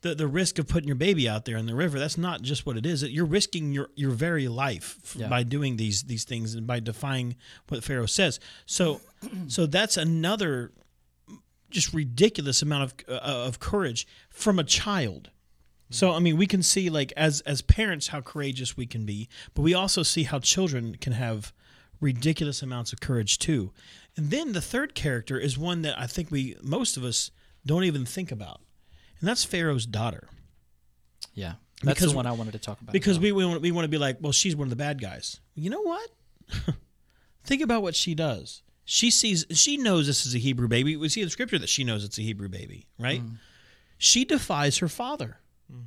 the 0.00 0.14
the 0.14 0.26
risk 0.26 0.58
of 0.58 0.68
putting 0.68 0.88
your 0.88 0.96
baby 0.96 1.28
out 1.28 1.44
there 1.44 1.58
in 1.58 1.66
the 1.66 1.74
river. 1.74 1.98
That's 1.98 2.16
not 2.16 2.40
just 2.40 2.64
what 2.64 2.78
it 2.78 2.86
is. 2.86 3.02
You're 3.02 3.26
risking 3.26 3.72
your 3.72 3.90
your 3.94 4.12
very 4.12 4.48
life 4.48 4.96
f- 5.04 5.16
Yeah. 5.16 5.28
by 5.28 5.42
doing 5.42 5.76
these 5.76 6.04
these 6.04 6.24
things 6.24 6.54
and 6.54 6.66
by 6.66 6.80
defying 6.80 7.36
what 7.68 7.84
Pharaoh 7.84 8.06
says. 8.06 8.40
So 8.64 9.02
so 9.48 9.66
that's 9.66 9.98
another 9.98 10.72
just 11.70 11.92
ridiculous 11.94 12.62
amount 12.62 12.84
of 12.84 12.94
uh, 13.08 13.20
of 13.20 13.58
courage 13.60 14.06
from 14.28 14.58
a 14.58 14.64
child. 14.64 15.30
So 15.90 16.12
I 16.12 16.20
mean, 16.20 16.36
we 16.36 16.46
can 16.46 16.62
see 16.62 16.88
like 16.90 17.12
as 17.16 17.40
as 17.42 17.62
parents 17.62 18.08
how 18.08 18.20
courageous 18.20 18.76
we 18.76 18.86
can 18.86 19.04
be, 19.06 19.28
but 19.54 19.62
we 19.62 19.74
also 19.74 20.02
see 20.02 20.22
how 20.24 20.38
children 20.38 20.94
can 21.00 21.12
have 21.14 21.52
ridiculous 22.00 22.62
amounts 22.62 22.92
of 22.92 23.00
courage 23.00 23.38
too. 23.38 23.72
And 24.16 24.30
then 24.30 24.52
the 24.52 24.60
third 24.60 24.94
character 24.94 25.38
is 25.38 25.58
one 25.58 25.82
that 25.82 25.98
I 25.98 26.06
think 26.06 26.30
we 26.30 26.56
most 26.62 26.96
of 26.96 27.04
us 27.04 27.30
don't 27.66 27.84
even 27.84 28.04
think 28.06 28.30
about, 28.32 28.60
and 29.20 29.28
that's 29.28 29.44
Pharaoh's 29.44 29.86
daughter. 29.86 30.28
Yeah, 31.34 31.54
that's 31.82 31.98
Because- 31.98 32.10
the 32.12 32.16
one 32.16 32.26
I 32.26 32.32
wanted 32.32 32.52
to 32.52 32.58
talk 32.58 32.80
about. 32.80 32.92
Because 32.92 33.18
we 33.18 33.32
we 33.32 33.44
want, 33.44 33.60
we 33.60 33.70
want 33.72 33.84
to 33.84 33.88
be 33.88 33.98
like, 33.98 34.18
well, 34.20 34.32
she's 34.32 34.54
one 34.56 34.66
of 34.66 34.70
the 34.70 34.76
bad 34.76 35.00
guys. 35.00 35.40
You 35.54 35.70
know 35.70 35.82
what? 35.82 36.10
Think 37.44 37.62
about 37.62 37.82
what 37.82 37.94
she 37.96 38.14
does. 38.14 38.62
She 38.92 39.12
sees, 39.12 39.46
she 39.52 39.76
knows 39.76 40.08
this 40.08 40.26
is 40.26 40.34
a 40.34 40.38
Hebrew 40.38 40.66
baby. 40.66 40.96
We 40.96 41.08
see 41.08 41.22
in 41.22 41.30
Scripture 41.30 41.60
that 41.60 41.68
she 41.68 41.84
knows 41.84 42.02
it's 42.04 42.18
a 42.18 42.22
Hebrew 42.22 42.48
baby, 42.48 42.88
right? 42.98 43.20
Mm. 43.22 43.36
She 43.98 44.24
defies 44.24 44.78
her 44.78 44.88
father. 44.88 45.38
Mm. 45.72 45.84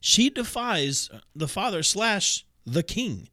She 0.00 0.28
defies 0.28 1.08
the 1.36 1.46
father 1.46 1.84
slash 1.84 2.44
the 2.66 2.82
king. 2.82 3.28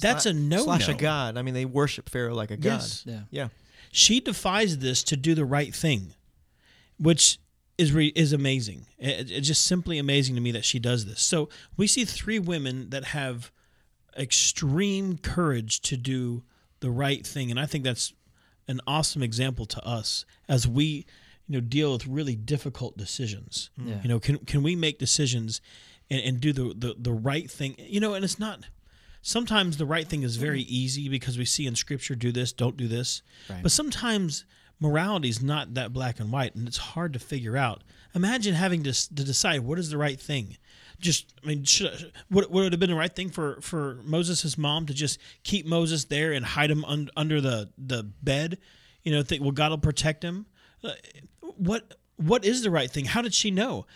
That's 0.00 0.26
a 0.26 0.32
no 0.32 0.64
slash 0.64 0.88
a 0.88 0.94
god. 0.94 1.36
I 1.36 1.42
mean, 1.42 1.54
they 1.54 1.64
worship 1.64 2.08
Pharaoh 2.10 2.34
like 2.34 2.50
a 2.50 2.56
god. 2.56 2.64
Yes. 2.80 3.04
yeah, 3.06 3.20
Yeah. 3.30 3.48
She 3.92 4.18
defies 4.18 4.78
this 4.78 5.04
to 5.04 5.16
do 5.16 5.36
the 5.36 5.44
right 5.44 5.72
thing, 5.72 6.14
which 6.98 7.38
is 7.78 7.92
re- 7.92 8.12
is 8.16 8.32
amazing. 8.32 8.86
It- 8.98 9.30
it's 9.30 9.46
just 9.46 9.62
simply 9.62 9.96
amazing 9.96 10.34
to 10.34 10.40
me 10.40 10.50
that 10.50 10.64
she 10.64 10.80
does 10.80 11.04
this. 11.06 11.20
So 11.22 11.48
we 11.76 11.86
see 11.86 12.04
three 12.04 12.40
women 12.40 12.90
that 12.90 13.04
have 13.04 13.52
extreme 14.18 15.18
courage 15.18 15.80
to 15.82 15.96
do 15.96 16.42
the 16.80 16.90
right 16.90 17.26
thing, 17.26 17.50
and 17.50 17.58
I 17.58 17.66
think 17.66 17.84
that's 17.84 18.12
an 18.66 18.80
awesome 18.86 19.22
example 19.22 19.66
to 19.66 19.84
us 19.84 20.24
as 20.48 20.68
we 20.68 21.06
you 21.46 21.54
know 21.54 21.60
deal 21.60 21.92
with 21.92 22.06
really 22.06 22.36
difficult 22.36 22.96
decisions. 22.96 23.70
Mm. 23.80 23.88
Yeah. 23.88 24.00
You 24.02 24.08
know, 24.08 24.20
can 24.20 24.38
can 24.38 24.62
we 24.62 24.76
make 24.76 24.98
decisions 24.98 25.60
and, 26.10 26.20
and 26.20 26.40
do 26.40 26.52
the, 26.52 26.74
the 26.76 26.94
the 26.98 27.12
right 27.12 27.50
thing? 27.50 27.74
You 27.78 28.00
know, 28.00 28.14
and 28.14 28.24
it's 28.24 28.38
not. 28.38 28.60
Sometimes 29.20 29.76
the 29.76 29.84
right 29.84 30.06
thing 30.06 30.22
is 30.22 30.36
very 30.36 30.62
mm. 30.62 30.68
easy 30.68 31.08
because 31.08 31.36
we 31.36 31.44
see 31.44 31.66
in 31.66 31.74
Scripture, 31.74 32.14
do 32.14 32.30
this, 32.30 32.52
don't 32.52 32.76
do 32.76 32.86
this. 32.86 33.22
Right. 33.50 33.62
But 33.62 33.72
sometimes 33.72 34.44
morality 34.80 35.28
is 35.28 35.42
not 35.42 35.74
that 35.74 35.92
black 35.92 36.20
and 36.20 36.30
white, 36.32 36.54
and 36.54 36.68
it's 36.68 36.76
hard 36.76 37.12
to 37.12 37.18
figure 37.18 37.56
out. 37.56 37.82
Imagine 38.14 38.54
having 38.54 38.82
to, 38.84 38.92
to 38.92 39.24
decide 39.24 39.60
what 39.60 39.78
is 39.78 39.90
the 39.90 39.98
right 39.98 40.18
thing. 40.18 40.56
Just, 41.00 41.34
I 41.42 41.46
mean, 41.46 41.64
should, 41.64 42.12
would, 42.30 42.50
would 42.50 42.66
it 42.66 42.72
have 42.72 42.80
been 42.80 42.90
the 42.90 42.96
right 42.96 43.14
thing 43.14 43.30
for 43.30 43.60
for 43.60 44.00
Moses' 44.04 44.58
mom 44.58 44.86
to 44.86 44.94
just 44.94 45.20
keep 45.44 45.64
Moses 45.66 46.04
there 46.04 46.32
and 46.32 46.44
hide 46.44 46.70
him 46.70 46.84
un, 46.84 47.08
under 47.16 47.40
the 47.40 47.70
the 47.78 48.02
bed? 48.22 48.58
You 49.04 49.12
know, 49.12 49.22
think, 49.22 49.42
well, 49.42 49.52
God 49.52 49.70
will 49.70 49.78
protect 49.78 50.24
him. 50.24 50.46
Uh, 50.82 50.90
what 51.40 51.94
what 52.16 52.44
is 52.44 52.62
the 52.62 52.70
right 52.70 52.90
thing? 52.90 53.04
How 53.04 53.22
did 53.22 53.34
she 53.34 53.50
know? 53.50 53.86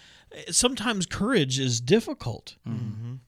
Sometimes 0.50 1.04
courage 1.06 1.58
is 1.58 1.80
difficult. 1.80 2.56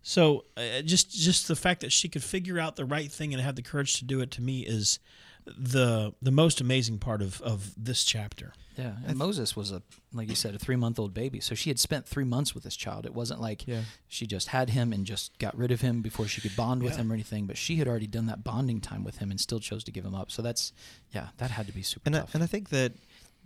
So 0.02 0.44
uh, 0.56 0.82
just 0.82 1.10
just 1.10 1.48
the 1.48 1.56
fact 1.56 1.80
that 1.80 1.92
she 1.92 2.08
could 2.08 2.22
figure 2.22 2.58
out 2.58 2.76
the 2.76 2.84
right 2.84 3.10
thing 3.10 3.34
and 3.34 3.42
have 3.42 3.56
the 3.56 3.62
courage 3.62 3.98
to 3.98 4.04
do 4.04 4.20
it 4.20 4.30
to 4.32 4.42
me 4.42 4.60
is 4.60 5.00
the 5.46 6.14
the 6.22 6.30
most 6.30 6.60
amazing 6.60 6.98
part 6.98 7.22
of 7.22 7.40
of 7.42 7.72
this 7.76 8.04
chapter. 8.04 8.52
yeah. 8.78 8.94
And 9.06 9.16
Moses 9.18 9.54
was 9.54 9.70
a, 9.70 9.82
like 10.12 10.28
you 10.28 10.34
said, 10.34 10.54
a 10.54 10.58
three 10.58 10.74
month 10.76 10.98
old 10.98 11.12
baby. 11.14 11.38
So 11.40 11.54
she 11.54 11.70
had 11.70 11.78
spent 11.78 12.06
three 12.06 12.24
months 12.24 12.54
with 12.54 12.64
this 12.64 12.74
child. 12.76 13.04
It 13.06 13.14
wasn't 13.14 13.40
like 13.40 13.66
Yeah. 13.68 13.82
she 14.08 14.26
just 14.26 14.48
had 14.48 14.70
him 14.70 14.92
and 14.92 15.04
just 15.06 15.38
got 15.38 15.56
rid 15.56 15.70
of 15.70 15.80
him 15.80 16.00
before 16.02 16.26
she 16.26 16.40
could 16.40 16.56
bond 16.56 16.82
with 16.82 16.94
Yeah. 16.94 17.00
him 17.02 17.10
or 17.10 17.14
anything. 17.14 17.46
But 17.46 17.56
she 17.58 17.76
had 17.76 17.86
already 17.86 18.06
done 18.08 18.26
that 18.26 18.42
bonding 18.42 18.80
time 18.80 19.04
with 19.04 19.18
him 19.18 19.30
and 19.30 19.38
still 19.40 19.60
chose 19.60 19.84
to 19.84 19.92
give 19.92 20.04
him 20.04 20.14
up. 20.14 20.30
So 20.32 20.42
that's, 20.42 20.72
yeah, 21.12 21.28
that 21.36 21.50
had 21.52 21.66
to 21.66 21.72
be 21.72 21.82
super 21.82 22.02
And 22.06 22.16
I, 22.16 22.24
and 22.32 22.42
I 22.42 22.46
think 22.46 22.70
that 22.70 22.92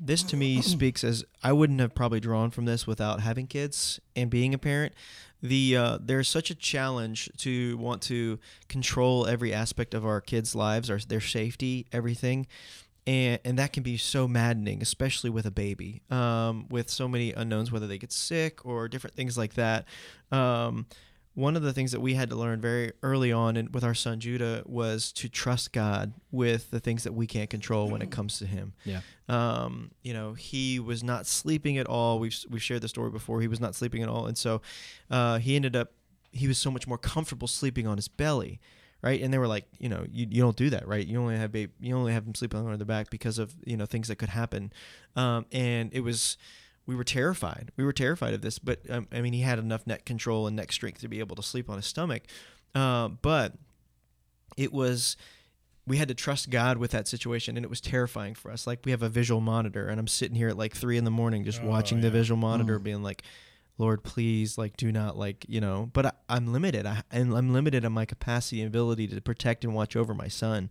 this 0.00 0.22
to 0.24 0.36
me 0.36 0.60
speaks 0.62 1.04
as 1.04 1.24
I 1.42 1.52
wouldn't 1.52 1.80
have 1.80 1.94
probably 1.94 2.20
drawn 2.20 2.50
from 2.50 2.64
this 2.64 2.86
without 2.86 3.20
having 3.20 3.46
kids 3.46 4.00
and 4.16 4.30
being 4.30 4.54
a 4.54 4.58
parent. 4.58 4.94
The 5.40 5.76
uh, 5.76 5.98
there's 6.00 6.28
such 6.28 6.50
a 6.50 6.54
challenge 6.54 7.30
to 7.38 7.76
want 7.78 8.02
to 8.02 8.40
control 8.68 9.26
every 9.26 9.52
aspect 9.52 9.94
of 9.94 10.04
our 10.04 10.20
kids' 10.20 10.54
lives, 10.54 10.90
our 10.90 10.98
their 10.98 11.20
safety, 11.20 11.86
everything, 11.92 12.48
and 13.06 13.38
and 13.44 13.58
that 13.58 13.72
can 13.72 13.84
be 13.84 13.96
so 13.96 14.26
maddening, 14.26 14.82
especially 14.82 15.30
with 15.30 15.46
a 15.46 15.52
baby, 15.52 16.02
um, 16.10 16.66
with 16.70 16.90
so 16.90 17.06
many 17.06 17.32
unknowns, 17.32 17.70
whether 17.70 17.86
they 17.86 17.98
get 17.98 18.12
sick 18.12 18.66
or 18.66 18.88
different 18.88 19.14
things 19.14 19.38
like 19.38 19.54
that. 19.54 19.86
Um, 20.32 20.86
one 21.38 21.54
of 21.54 21.62
the 21.62 21.72
things 21.72 21.92
that 21.92 22.00
we 22.00 22.14
had 22.14 22.30
to 22.30 22.34
learn 22.34 22.60
very 22.60 22.90
early 23.00 23.30
on 23.30 23.56
in, 23.56 23.70
with 23.70 23.84
our 23.84 23.94
son 23.94 24.18
Judah 24.18 24.64
was 24.66 25.12
to 25.12 25.28
trust 25.28 25.72
God 25.72 26.12
with 26.32 26.72
the 26.72 26.80
things 26.80 27.04
that 27.04 27.12
we 27.12 27.28
can't 27.28 27.48
control 27.48 27.88
when 27.88 28.02
it 28.02 28.10
comes 28.10 28.40
to 28.40 28.46
him. 28.46 28.72
yeah. 28.84 29.02
Um, 29.28 29.92
you 30.02 30.12
know, 30.12 30.32
he 30.32 30.80
was 30.80 31.04
not 31.04 31.26
sleeping 31.26 31.78
at 31.78 31.86
all. 31.86 32.18
We've 32.18 32.36
we've 32.50 32.62
shared 32.62 32.82
the 32.82 32.88
story 32.88 33.10
before. 33.10 33.40
He 33.40 33.46
was 33.46 33.60
not 33.60 33.76
sleeping 33.76 34.02
at 34.02 34.08
all, 34.08 34.26
and 34.26 34.36
so 34.36 34.62
uh, 35.12 35.38
he 35.38 35.54
ended 35.54 35.76
up. 35.76 35.92
He 36.32 36.48
was 36.48 36.58
so 36.58 36.72
much 36.72 36.88
more 36.88 36.98
comfortable 36.98 37.46
sleeping 37.46 37.86
on 37.86 37.98
his 37.98 38.08
belly, 38.08 38.58
right? 39.00 39.22
And 39.22 39.32
they 39.32 39.38
were 39.38 39.46
like, 39.46 39.66
you 39.78 39.88
know, 39.88 40.06
you, 40.10 40.26
you 40.28 40.42
don't 40.42 40.56
do 40.56 40.70
that, 40.70 40.88
right? 40.88 41.06
You 41.06 41.20
only 41.20 41.36
have 41.36 41.52
babe, 41.52 41.70
you 41.78 41.96
only 41.96 42.12
have 42.14 42.26
him 42.26 42.34
sleeping 42.34 42.58
on 42.58 42.76
their 42.76 42.84
back 42.84 43.10
because 43.10 43.38
of 43.38 43.54
you 43.64 43.76
know 43.76 43.86
things 43.86 44.08
that 44.08 44.16
could 44.16 44.30
happen, 44.30 44.72
um, 45.14 45.46
and 45.52 45.90
it 45.92 46.00
was. 46.00 46.36
We 46.88 46.96
were 46.96 47.04
terrified. 47.04 47.70
We 47.76 47.84
were 47.84 47.92
terrified 47.92 48.32
of 48.34 48.40
this, 48.40 48.58
but 48.58 48.80
um, 48.90 49.06
I 49.12 49.20
mean, 49.20 49.34
he 49.34 49.42
had 49.42 49.58
enough 49.60 49.86
neck 49.86 50.04
control 50.06 50.46
and 50.48 50.56
neck 50.56 50.72
strength 50.72 51.00
to 51.02 51.08
be 51.08 51.20
able 51.20 51.36
to 51.36 51.42
sleep 51.42 51.68
on 51.70 51.76
his 51.76 51.84
stomach. 51.86 52.22
Uh, 52.74 53.08
but 53.08 53.52
it 54.56 54.72
was 54.72 55.16
we 55.86 55.98
had 55.98 56.08
to 56.08 56.14
trust 56.14 56.50
God 56.50 56.78
with 56.78 56.90
that 56.92 57.06
situation, 57.06 57.56
and 57.56 57.64
it 57.64 57.68
was 57.68 57.80
terrifying 57.82 58.34
for 58.34 58.50
us. 58.50 58.66
Like 58.66 58.80
we 58.84 58.90
have 58.90 59.02
a 59.02 59.08
visual 59.08 59.40
monitor, 59.40 59.86
and 59.88 60.00
I'm 60.00 60.08
sitting 60.08 60.34
here 60.36 60.48
at 60.48 60.56
like 60.56 60.74
three 60.74 60.96
in 60.96 61.04
the 61.04 61.10
morning 61.10 61.44
just 61.44 61.60
Oh, 61.62 61.66
watching 61.66 62.00
the 62.00 62.10
visual 62.10 62.38
monitor, 62.38 62.78
Mm. 62.80 62.82
being 62.82 63.02
like, 63.02 63.22
"Lord, 63.78 64.02
please, 64.02 64.58
like, 64.58 64.76
do 64.76 64.92
not 64.92 65.16
like, 65.16 65.46
you 65.48 65.60
know." 65.60 65.90
But 65.92 66.06
I, 66.06 66.12
I'm 66.28 66.52
limited. 66.52 66.84
I, 66.86 67.02
and 67.10 67.34
I'm 67.34 67.52
limited 67.52 67.84
in 67.84 67.92
my 67.92 68.04
capacity 68.04 68.60
and 68.60 68.68
ability 68.68 69.08
to 69.08 69.20
protect 69.20 69.64
and 69.64 69.74
watch 69.74 69.96
over 69.96 70.14
my 70.14 70.28
son, 70.28 70.70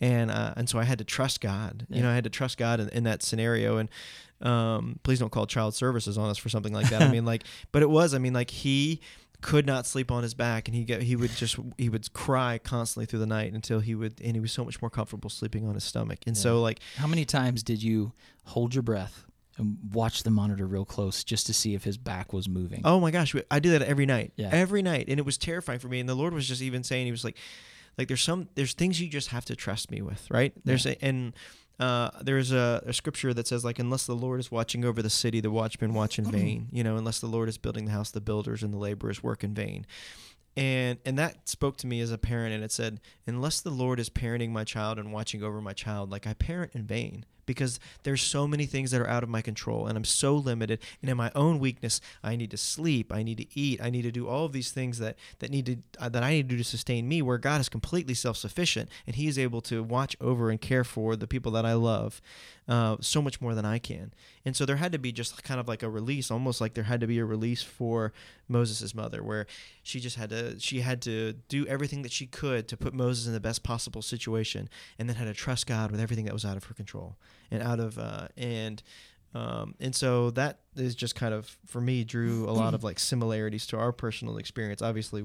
and 0.00 0.30
uh, 0.30 0.54
and 0.56 0.68
so 0.68 0.78
I 0.78 0.84
had 0.84 0.98
to 0.98 1.04
trust 1.04 1.40
God. 1.40 1.86
You 1.88 2.02
know, 2.02 2.10
I 2.10 2.14
had 2.14 2.24
to 2.24 2.30
trust 2.30 2.58
God 2.58 2.80
in, 2.80 2.88
in 2.90 3.04
that 3.04 3.22
scenario, 3.22 3.78
and 3.78 3.88
um, 4.40 4.98
please 5.02 5.18
don't 5.18 5.32
call 5.32 5.46
child 5.46 5.74
services 5.74 6.18
on 6.18 6.28
us 6.30 6.38
for 6.38 6.48
something 6.48 6.72
like 6.72 6.90
that. 6.90 7.02
I 7.02 7.08
mean, 7.12 7.24
like, 7.24 7.44
but 7.72 7.82
it 7.82 7.90
was. 7.90 8.14
I 8.14 8.18
mean, 8.18 8.32
like 8.32 8.50
he 8.50 9.00
could 9.40 9.66
not 9.66 9.86
sleep 9.86 10.10
on 10.10 10.22
his 10.22 10.34
back 10.34 10.66
and 10.66 10.74
he 10.74 10.84
get 10.84 11.02
he 11.02 11.14
would 11.14 11.30
just 11.30 11.56
he 11.76 11.88
would 11.88 12.12
cry 12.12 12.58
constantly 12.58 13.06
through 13.06 13.20
the 13.20 13.26
night 13.26 13.52
until 13.52 13.78
he 13.80 13.94
would 13.94 14.20
and 14.20 14.34
he 14.34 14.40
was 14.40 14.50
so 14.50 14.64
much 14.64 14.82
more 14.82 14.90
comfortable 14.90 15.30
sleeping 15.30 15.66
on 15.66 15.74
his 15.74 15.84
stomach 15.84 16.18
and 16.26 16.36
so 16.36 16.60
like 16.60 16.80
How 16.96 17.06
many 17.06 17.24
times 17.24 17.62
did 17.62 17.80
you 17.80 18.12
hold 18.46 18.74
your 18.74 18.82
breath 18.82 19.26
and 19.58 19.76
watch 19.92 20.22
the 20.22 20.30
monitor 20.30 20.66
real 20.66 20.84
close 20.84 21.24
just 21.24 21.46
to 21.46 21.52
see 21.54 21.74
if 21.74 21.84
his 21.84 21.96
back 21.98 22.32
was 22.32 22.48
moving? 22.48 22.80
oh 22.84 23.00
my 23.00 23.10
gosh 23.10 23.34
i 23.50 23.58
do 23.58 23.70
that 23.70 23.82
every 23.82 24.06
night 24.06 24.32
Yeah. 24.36 24.50
every 24.52 24.82
night 24.82 25.06
and 25.08 25.18
it 25.18 25.26
was 25.26 25.36
terrifying 25.38 25.78
for 25.78 25.88
me 25.88 26.00
and 26.00 26.08
the 26.08 26.14
lord 26.14 26.32
was 26.34 26.46
just 26.48 26.62
even 26.62 26.82
saying 26.84 27.06
he 27.06 27.10
was 27.12 27.24
like 27.24 27.36
like 27.96 28.08
there's 28.08 28.22
some 28.22 28.48
there's 28.54 28.72
things 28.74 29.00
you 29.00 29.08
just 29.08 29.28
have 29.28 29.44
to 29.46 29.56
trust 29.56 29.90
me 29.90 30.00
with 30.02 30.26
right? 30.30 30.52
There's 30.64 30.86
a, 30.86 31.02
and 31.04 31.32
uh, 31.80 32.10
there's 32.22 32.50
a, 32.52 32.82
a 32.86 32.92
scripture 32.92 33.32
that 33.34 33.46
says 33.46 33.64
like 33.64 33.78
unless 33.78 34.04
the 34.06 34.14
lord 34.16 34.40
is 34.40 34.50
watching 34.50 34.84
over 34.84 35.00
the 35.02 35.10
city 35.10 35.40
the 35.40 35.50
watchmen 35.50 35.94
watch 35.94 36.18
in 36.18 36.24
vain 36.30 36.68
you 36.72 36.82
know 36.84 36.96
unless 36.96 37.18
the 37.20 37.26
lord 37.28 37.48
is 37.48 37.56
building 37.58 37.84
the 37.86 37.92
house 37.92 38.10
the 38.10 38.20
builders 38.20 38.62
and 38.64 38.72
the 38.72 38.78
laborers 38.78 39.22
work 39.22 39.42
in 39.44 39.54
vain. 39.54 39.86
And 40.56 40.98
and 41.04 41.16
that 41.18 41.48
spoke 41.48 41.76
to 41.78 41.86
me 41.86 42.00
as 42.00 42.10
a 42.10 42.18
parent 42.18 42.52
and 42.54 42.64
it 42.64 42.72
said 42.72 43.00
unless 43.26 43.60
the 43.60 43.70
lord 43.70 44.00
is 44.00 44.10
parenting 44.10 44.50
my 44.50 44.64
child 44.64 44.98
and 44.98 45.12
watching 45.12 45.42
over 45.42 45.60
my 45.60 45.72
child 45.72 46.10
like 46.10 46.26
i 46.26 46.34
parent 46.34 46.72
in 46.74 46.84
vain 46.84 47.24
because 47.48 47.80
there's 48.04 48.22
so 48.22 48.46
many 48.46 48.66
things 48.66 48.92
that 48.92 49.00
are 49.00 49.08
out 49.08 49.24
of 49.24 49.28
my 49.28 49.42
control 49.42 49.88
and 49.88 49.96
i'm 49.96 50.04
so 50.04 50.36
limited. 50.36 50.78
And 51.02 51.10
in 51.10 51.16
my 51.16 51.32
own 51.34 51.58
weakness 51.58 52.00
i 52.22 52.36
need 52.36 52.52
to 52.52 52.56
sleep 52.56 53.12
i 53.12 53.24
need 53.24 53.38
to 53.38 53.46
eat 53.58 53.80
i 53.82 53.90
need 53.90 54.02
to 54.02 54.12
do 54.12 54.28
all 54.28 54.44
of 54.44 54.52
these 54.52 54.70
things 54.70 54.98
that 54.98 55.16
that 55.40 55.50
need 55.50 55.66
to 55.66 55.76
uh, 55.98 56.08
that 56.08 56.22
i 56.22 56.30
need 56.30 56.48
to 56.48 56.54
do 56.54 56.58
to 56.58 56.64
sustain 56.64 57.08
me 57.08 57.22
where 57.22 57.38
god 57.38 57.60
is 57.60 57.68
completely 57.68 58.14
self-sufficient 58.14 58.88
and 59.06 59.16
he 59.16 59.26
is 59.26 59.38
able 59.38 59.60
to 59.62 59.82
watch 59.82 60.16
over 60.20 60.50
and 60.50 60.60
care 60.60 60.84
for 60.84 61.16
the 61.16 61.26
people 61.26 61.50
that 61.50 61.66
i 61.66 61.72
love 61.72 62.20
uh, 62.68 62.96
so 63.00 63.22
much 63.22 63.40
more 63.40 63.54
than 63.54 63.64
i 63.64 63.78
can. 63.78 64.12
And 64.44 64.56
so 64.56 64.64
there 64.64 64.76
had 64.76 64.92
to 64.92 64.98
be 64.98 65.12
just 65.12 65.42
kind 65.42 65.58
of 65.58 65.68
like 65.68 65.82
a 65.82 65.88
release 65.88 66.30
almost 66.30 66.60
like 66.60 66.74
there 66.74 66.84
had 66.84 67.00
to 67.00 67.06
be 67.06 67.18
a 67.18 67.24
release 67.24 67.62
for 67.62 68.12
moses' 68.48 68.94
mother 68.94 69.22
where 69.22 69.46
she 69.82 70.00
just 70.00 70.16
had 70.16 70.30
to 70.30 70.58
she 70.60 70.80
had 70.80 71.02
to 71.02 71.34
do 71.48 71.66
everything 71.66 72.02
that 72.02 72.12
she 72.12 72.26
could 72.26 72.68
to 72.68 72.76
put 72.76 72.94
moses 72.94 73.26
in 73.26 73.32
the 73.32 73.40
best 73.40 73.62
possible 73.62 74.02
situation 74.02 74.68
and 74.98 75.08
then 75.08 75.16
had 75.16 75.26
to 75.26 75.34
trust 75.34 75.66
god 75.66 75.90
with 75.90 76.00
everything 76.00 76.24
that 76.24 76.32
was 76.32 76.44
out 76.44 76.56
of 76.56 76.64
her 76.64 76.74
control 76.74 77.16
and 77.50 77.62
out 77.62 77.80
of 77.80 77.98
uh, 77.98 78.28
and 78.36 78.82
Um, 79.34 79.74
and 79.78 79.94
so 79.94 80.30
that 80.30 80.60
is 80.74 80.94
just 80.94 81.14
kind 81.14 81.34
of 81.34 81.58
for 81.66 81.80
me 81.80 82.02
drew 82.02 82.48
a 82.48 82.52
lot 82.52 82.72
of 82.72 82.82
like 82.88 82.98
similarities 82.98 83.66
to 83.68 83.78
our 83.78 83.92
personal 83.92 84.38
experience. 84.38 84.80
Obviously, 84.80 85.22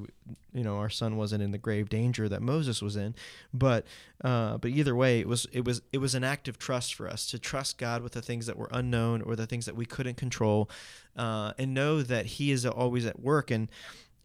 you 0.53 0.63
know, 0.63 0.77
our 0.77 0.89
son 0.89 1.15
wasn't 1.15 1.41
in 1.41 1.51
the 1.51 1.57
grave 1.57 1.89
danger 1.89 2.27
that 2.27 2.41
Moses 2.41 2.81
was 2.81 2.95
in, 2.95 3.15
but 3.53 3.85
uh, 4.23 4.57
but 4.57 4.71
either 4.71 4.95
way, 4.95 5.19
it 5.19 5.27
was 5.27 5.47
it 5.53 5.63
was 5.63 5.81
it 5.93 5.99
was 5.99 6.15
an 6.15 6.23
act 6.23 6.47
of 6.47 6.59
trust 6.59 6.95
for 6.95 7.07
us 7.07 7.25
to 7.27 7.39
trust 7.39 7.77
God 7.77 8.03
with 8.03 8.11
the 8.11 8.21
things 8.21 8.45
that 8.45 8.57
were 8.57 8.69
unknown 8.71 9.21
or 9.21 9.35
the 9.35 9.47
things 9.47 9.65
that 9.65 9.75
we 9.75 9.85
couldn't 9.85 10.17
control, 10.17 10.69
uh, 11.15 11.53
and 11.57 11.73
know 11.73 12.01
that 12.01 12.25
He 12.25 12.51
is 12.51 12.65
always 12.65 13.05
at 13.05 13.21
work. 13.21 13.51
And 13.51 13.69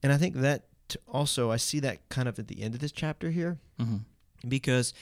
and 0.03 0.13
I 0.13 0.17
think 0.17 0.35
that 0.37 0.65
also 1.07 1.51
I 1.53 1.57
see 1.57 1.81
that 1.81 2.09
kind 2.09 2.29
of 2.29 2.39
at 2.39 2.49
the 2.49 2.63
end 2.63 2.75
of 2.75 2.81
this 2.81 2.93
chapter 2.93 3.31
here 3.31 3.59
hmm 3.79 3.99
because 4.47 4.95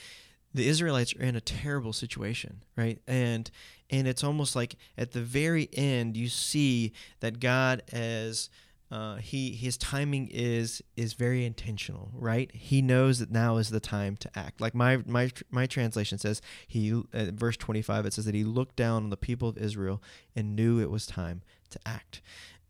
the 0.57 0.67
Israelites 0.67 1.13
are 1.15 1.23
in 1.23 1.35
a 1.35 1.41
terrible 1.41 1.93
situation, 1.93 2.63
right? 2.75 2.99
And 3.07 3.49
and 3.89 4.07
it's 4.07 4.23
almost 4.23 4.55
like 4.55 4.75
at 4.97 5.11
the 5.11 5.21
very 5.21 5.69
end 5.71 6.17
you 6.17 6.27
see 6.27 6.91
that 7.21 7.39
God 7.39 7.83
as 7.93 8.49
uh, 8.89 9.17
he 9.17 9.51
his 9.51 9.77
timing 9.77 10.27
is 10.31 10.81
is 10.95 11.13
very 11.13 11.45
intentional, 11.45 12.09
right? 12.13 12.49
He 12.53 12.81
knows 12.81 13.19
that 13.19 13.31
now 13.31 13.57
is 13.57 13.69
the 13.69 13.79
time 13.79 14.17
to 14.17 14.29
act. 14.35 14.59
Like 14.59 14.73
my 14.73 14.97
my 15.05 15.31
my 15.51 15.65
translation 15.67 16.17
says, 16.17 16.41
he 16.67 16.91
uh, 16.91 17.25
verse 17.33 17.57
twenty 17.57 17.81
five 17.81 18.05
it 18.05 18.13
says 18.13 18.25
that 18.25 18.35
he 18.35 18.43
looked 18.43 18.75
down 18.75 19.03
on 19.03 19.09
the 19.09 19.17
people 19.17 19.49
of 19.49 19.57
Israel 19.57 20.01
and 20.35 20.55
knew 20.55 20.79
it 20.79 20.89
was 20.89 21.05
time 21.05 21.41
to 21.69 21.79
act, 21.85 22.21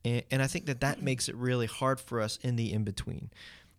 and, 0.04 0.24
and 0.30 0.42
I 0.42 0.48
think 0.48 0.66
that 0.66 0.82
that 0.82 1.02
makes 1.02 1.30
it 1.30 1.36
really 1.36 1.68
hard 1.68 2.00
for 2.00 2.20
us 2.20 2.38
in 2.42 2.56
the 2.56 2.74
in 2.74 2.84
between, 2.84 3.30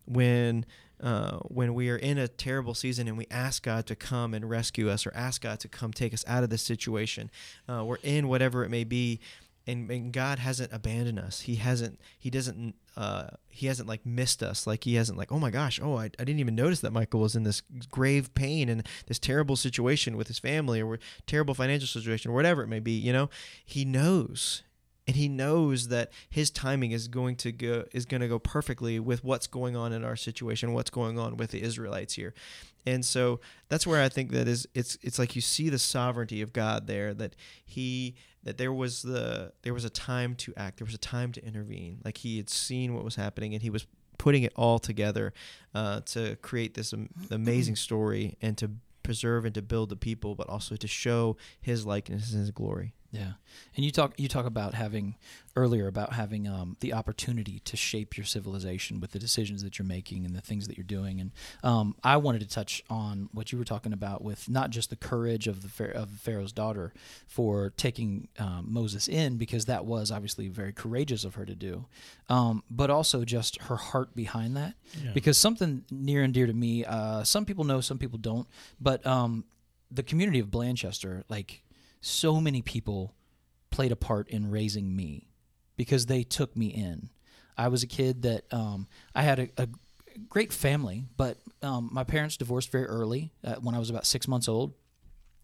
when 0.05 0.65
uh, 1.01 1.37
when 1.47 1.73
we 1.73 1.89
are 1.89 1.97
in 1.97 2.17
a 2.17 2.27
terrible 2.27 2.73
season 2.73 3.07
and 3.07 3.17
we 3.17 3.27
ask 3.31 3.63
God 3.63 3.85
to 3.87 3.95
come 3.95 4.33
and 4.33 4.49
rescue 4.49 4.89
us 4.89 5.05
or 5.05 5.13
ask 5.15 5.41
God 5.41 5.59
to 5.61 5.67
come 5.67 5.93
take 5.93 6.13
us 6.13 6.25
out 6.27 6.43
of 6.43 6.49
this 6.49 6.61
situation, 6.61 7.31
uh, 7.67 7.83
we're 7.85 7.97
in 8.03 8.27
whatever 8.27 8.63
it 8.63 8.69
may 8.69 8.83
be, 8.83 9.19
and, 9.67 9.89
and 9.91 10.11
God 10.11 10.39
hasn't 10.39 10.73
abandoned 10.73 11.19
us. 11.19 11.41
He 11.41 11.55
hasn't. 11.55 11.99
He 12.17 12.29
doesn't. 12.29 12.75
Uh, 12.97 13.27
he 13.49 13.67
hasn't 13.67 13.87
like 13.87 14.05
missed 14.05 14.41
us. 14.41 14.65
Like 14.65 14.83
he 14.83 14.95
hasn't 14.95 15.17
like, 15.17 15.31
oh 15.31 15.39
my 15.39 15.51
gosh, 15.51 15.79
oh 15.81 15.97
I, 15.97 16.05
I 16.05 16.23
didn't 16.23 16.39
even 16.39 16.55
notice 16.55 16.81
that 16.81 16.91
Michael 16.91 17.19
was 17.19 17.35
in 17.35 17.43
this 17.43 17.61
grave 17.89 18.33
pain 18.33 18.67
and 18.67 18.85
this 19.07 19.19
terrible 19.19 19.55
situation 19.55 20.17
with 20.17 20.27
his 20.27 20.39
family 20.39 20.81
or 20.81 20.99
terrible 21.27 21.53
financial 21.53 21.87
situation 21.87 22.31
or 22.31 22.33
whatever 22.33 22.63
it 22.63 22.67
may 22.67 22.79
be. 22.79 22.91
You 22.91 23.13
know, 23.13 23.29
he 23.63 23.85
knows 23.85 24.63
and 25.09 25.15
he 25.15 25.27
knows 25.27 25.87
that 25.87 26.11
his 26.29 26.51
timing 26.51 26.91
is 26.91 27.07
going 27.07 27.35
to 27.35 27.51
go 27.51 27.83
is 27.91 28.05
going 28.05 28.21
to 28.21 28.27
go 28.27 28.37
perfectly 28.37 28.99
with 28.99 29.23
what's 29.23 29.47
going 29.47 29.75
on 29.75 29.91
in 29.91 30.05
our 30.05 30.15
situation 30.15 30.71
what's 30.71 30.91
going 30.91 31.17
on 31.17 31.35
with 31.35 31.49
the 31.49 31.63
israelites 31.63 32.13
here. 32.13 32.35
And 32.85 33.03
so 33.03 33.39
that's 33.69 33.87
where 33.87 34.03
i 34.03 34.07
think 34.07 34.29
that 34.33 34.47
is 34.47 34.67
it's 34.75 34.99
it's 35.01 35.17
like 35.17 35.35
you 35.35 35.41
see 35.41 35.67
the 35.67 35.79
sovereignty 35.79 36.43
of 36.43 36.53
god 36.53 36.85
there 36.85 37.15
that 37.15 37.35
he 37.65 38.13
that 38.43 38.59
there 38.59 38.71
was 38.71 39.01
the 39.01 39.51
there 39.63 39.73
was 39.73 39.83
a 39.83 39.89
time 39.89 40.35
to 40.35 40.53
act 40.55 40.77
there 40.77 40.85
was 40.85 40.93
a 40.93 40.99
time 40.99 41.31
to 41.31 41.43
intervene. 41.43 42.01
Like 42.05 42.17
he 42.17 42.37
had 42.37 42.47
seen 42.47 42.93
what 42.93 43.03
was 43.03 43.15
happening 43.15 43.55
and 43.55 43.63
he 43.63 43.71
was 43.71 43.87
putting 44.19 44.43
it 44.43 44.53
all 44.55 44.77
together 44.77 45.33
uh, 45.73 46.01
to 46.01 46.35
create 46.43 46.75
this 46.75 46.93
am- 46.93 47.09
amazing 47.31 47.77
story 47.77 48.37
and 48.43 48.55
to 48.59 48.69
preserve 49.01 49.43
and 49.43 49.55
to 49.55 49.63
build 49.63 49.89
the 49.89 49.95
people 49.95 50.35
but 50.35 50.47
also 50.47 50.75
to 50.75 50.87
show 50.87 51.35
his 51.59 51.83
likeness 51.83 52.31
and 52.31 52.41
his 52.41 52.51
glory 52.51 52.93
Yeah, 53.11 53.31
and 53.75 53.83
you 53.83 53.91
talk 53.91 54.13
you 54.17 54.27
talk 54.27 54.45
about 54.45 54.75
having 54.75 55.15
earlier 55.55 55.87
about 55.87 56.13
having 56.13 56.47
um, 56.47 56.77
the 56.79 56.93
opportunity 56.93 57.59
to 57.65 57.75
shape 57.75 58.17
your 58.17 58.25
civilization 58.25 58.99
with 58.99 59.11
the 59.11 59.19
decisions 59.19 59.63
that 59.63 59.77
you're 59.77 59.85
making 59.85 60.25
and 60.25 60.35
the 60.35 60.41
things 60.41 60.67
that 60.67 60.77
you're 60.77 60.83
doing. 60.83 61.19
And 61.19 61.31
um, 61.63 61.95
I 62.03 62.17
wanted 62.17 62.41
to 62.41 62.47
touch 62.47 62.83
on 62.89 63.29
what 63.33 63.51
you 63.51 63.57
were 63.57 63.65
talking 63.65 63.91
about 63.91 64.23
with 64.23 64.47
not 64.47 64.69
just 64.69 64.89
the 64.89 64.95
courage 64.95 65.47
of 65.47 65.77
the 65.77 65.91
of 65.95 66.09
Pharaoh's 66.09 66.51
daughter 66.51 66.93
for 67.27 67.71
taking 67.77 68.27
um, 68.37 68.67
Moses 68.69 69.07
in 69.07 69.37
because 69.37 69.65
that 69.65 69.85
was 69.85 70.11
obviously 70.11 70.47
very 70.47 70.71
courageous 70.71 71.23
of 71.23 71.35
her 71.35 71.45
to 71.45 71.55
do, 71.55 71.85
um, 72.29 72.63
but 72.69 72.89
also 72.89 73.25
just 73.25 73.61
her 73.63 73.75
heart 73.75 74.15
behind 74.15 74.55
that. 74.55 74.75
Yeah. 75.03 75.11
Because 75.13 75.37
something 75.37 75.83
near 75.91 76.23
and 76.23 76.33
dear 76.33 76.47
to 76.47 76.53
me, 76.53 76.85
uh, 76.85 77.23
some 77.23 77.45
people 77.45 77.63
know, 77.63 77.81
some 77.81 77.97
people 77.97 78.19
don't, 78.19 78.47
but 78.79 79.05
um, 79.05 79.45
the 79.91 80.03
community 80.03 80.39
of 80.39 80.47
Blanchester, 80.47 81.23
like 81.27 81.63
so 82.01 82.39
many 82.39 82.61
people 82.61 83.15
played 83.69 83.91
a 83.91 83.95
part 83.95 84.29
in 84.29 84.49
raising 84.49 84.95
me 84.95 85.29
because 85.77 86.05
they 86.05 86.23
took 86.23 86.55
me 86.55 86.67
in. 86.67 87.09
I 87.57 87.67
was 87.67 87.83
a 87.83 87.87
kid 87.87 88.23
that 88.23 88.51
um, 88.53 88.87
I 89.13 89.21
had 89.21 89.39
a, 89.39 89.49
a 89.57 89.67
great 90.29 90.51
family, 90.51 91.05
but 91.17 91.37
um, 91.61 91.89
my 91.91 92.03
parents 92.03 92.37
divorced 92.37 92.71
very 92.71 92.85
early 92.85 93.31
uh, 93.43 93.55
when 93.55 93.75
I 93.75 93.79
was 93.79 93.89
about 93.89 94.05
six 94.05 94.27
months 94.27 94.47
old. 94.47 94.73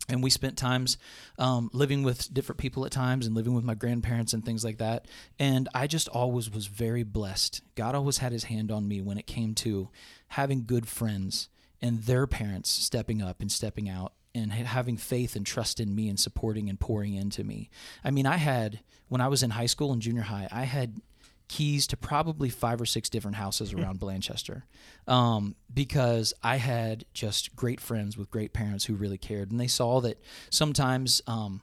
And 0.08 0.22
we 0.22 0.30
spent 0.30 0.56
times 0.56 1.00
um, 1.40 1.70
living 1.74 2.04
with 2.04 2.32
different 2.32 2.60
people 2.60 2.86
at 2.86 2.92
times 2.92 3.26
and 3.26 3.36
living 3.36 3.56
with 3.56 3.64
my 3.64 3.74
grandparents 3.74 4.34
and 4.34 4.46
things 4.46 4.64
like 4.64 4.78
that. 4.78 5.08
And 5.40 5.68
I 5.74 5.88
just 5.88 6.08
always 6.10 6.50
was 6.50 6.68
very 6.68 7.02
blessed. 7.02 7.62
God 7.74 7.96
always 7.96 8.20
had 8.20 8.32
his 8.32 8.44
hand 8.44 8.72
on 8.72 8.88
me 8.88 9.02
when 9.02 9.18
it 9.18 9.26
came 9.26 9.56
to 9.56 9.90
having 10.30 10.66
good 10.66 10.88
friends 10.88 11.50
and 11.82 12.04
their 12.04 12.28
parents 12.28 12.70
stepping 12.70 13.22
up 13.22 13.42
and 13.42 13.52
stepping 13.52 13.90
out 13.90 14.14
and 14.36 14.52
having 14.52 14.98
faith 14.98 15.36
and 15.36 15.46
trust 15.46 15.80
in 15.80 15.96
me 15.96 16.10
and 16.10 16.20
supporting 16.20 16.70
and 16.70 16.80
pouring 16.80 17.16
into 17.16 17.44
me. 17.44 17.70
I 18.04 18.12
mean, 18.12 18.26
I 18.26 18.36
had, 18.36 18.82
when 19.08 19.22
I 19.22 19.30
was 19.30 19.42
in 19.42 19.52
high 19.52 19.66
school 19.66 19.94
and 19.94 20.02
junior 20.02 20.24
high, 20.24 20.48
I 20.52 20.64
had 20.64 21.02
keys 21.48 21.88
to 21.88 21.98
probably 21.98 22.50
five 22.50 22.82
or 22.82 22.86
six 22.86 23.10
different 23.10 23.38
houses 23.38 23.74
around 23.74 24.00
Blanchester 24.00 24.64
um, 25.08 25.56
because 25.74 26.34
I 26.44 26.58
had 26.58 27.06
just 27.14 27.56
great 27.56 27.80
friends 27.80 28.18
with 28.18 28.30
great 28.30 28.52
parents 28.52 28.86
who 28.86 28.96
really 28.96 29.18
cared. 29.18 29.52
And 29.52 29.60
they 29.60 29.68
saw 29.68 30.02
that 30.02 30.22
sometimes, 30.50 31.22
um, 31.28 31.62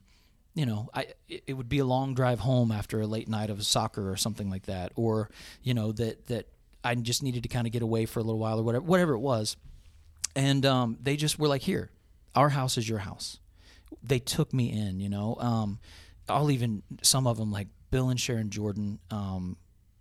you 0.54 0.66
know, 0.66 0.88
I 0.94 1.06
it 1.28 1.44
it 1.46 1.52
would 1.54 1.68
be 1.68 1.78
a 1.78 1.84
long 1.84 2.14
drive 2.14 2.40
home 2.40 2.70
after 2.70 3.00
a 3.00 3.06
late 3.06 3.28
night 3.28 3.50
of 3.50 3.64
soccer 3.64 4.10
or 4.10 4.16
something 4.16 4.50
like 4.50 4.66
that, 4.66 4.92
or 4.96 5.30
you 5.62 5.72
know 5.72 5.92
that 5.92 6.26
that 6.26 6.46
I 6.84 6.94
just 6.94 7.22
needed 7.22 7.42
to 7.44 7.48
kind 7.48 7.66
of 7.66 7.72
get 7.72 7.82
away 7.82 8.04
for 8.04 8.20
a 8.20 8.22
little 8.22 8.38
while 8.38 8.60
or 8.60 8.62
whatever 8.62 8.84
whatever 8.84 9.14
it 9.14 9.20
was, 9.20 9.56
and 10.36 10.66
um, 10.66 10.98
they 11.02 11.16
just 11.16 11.38
were 11.38 11.48
like, 11.48 11.62
"Here, 11.62 11.90
our 12.34 12.50
house 12.50 12.78
is 12.78 12.88
your 12.88 13.00
house." 13.00 13.38
They 14.02 14.18
took 14.18 14.52
me 14.52 14.72
in, 14.72 15.00
you 15.00 15.08
know. 15.08 15.36
Um, 15.38 15.78
I'll 16.28 16.50
even 16.50 16.82
some 17.02 17.26
of 17.26 17.36
them 17.36 17.52
like 17.52 17.68
Bill 17.90 18.08
and 18.08 18.18
Sharon 18.18 18.50
Jordan. 18.50 18.98
Um, 19.10 19.56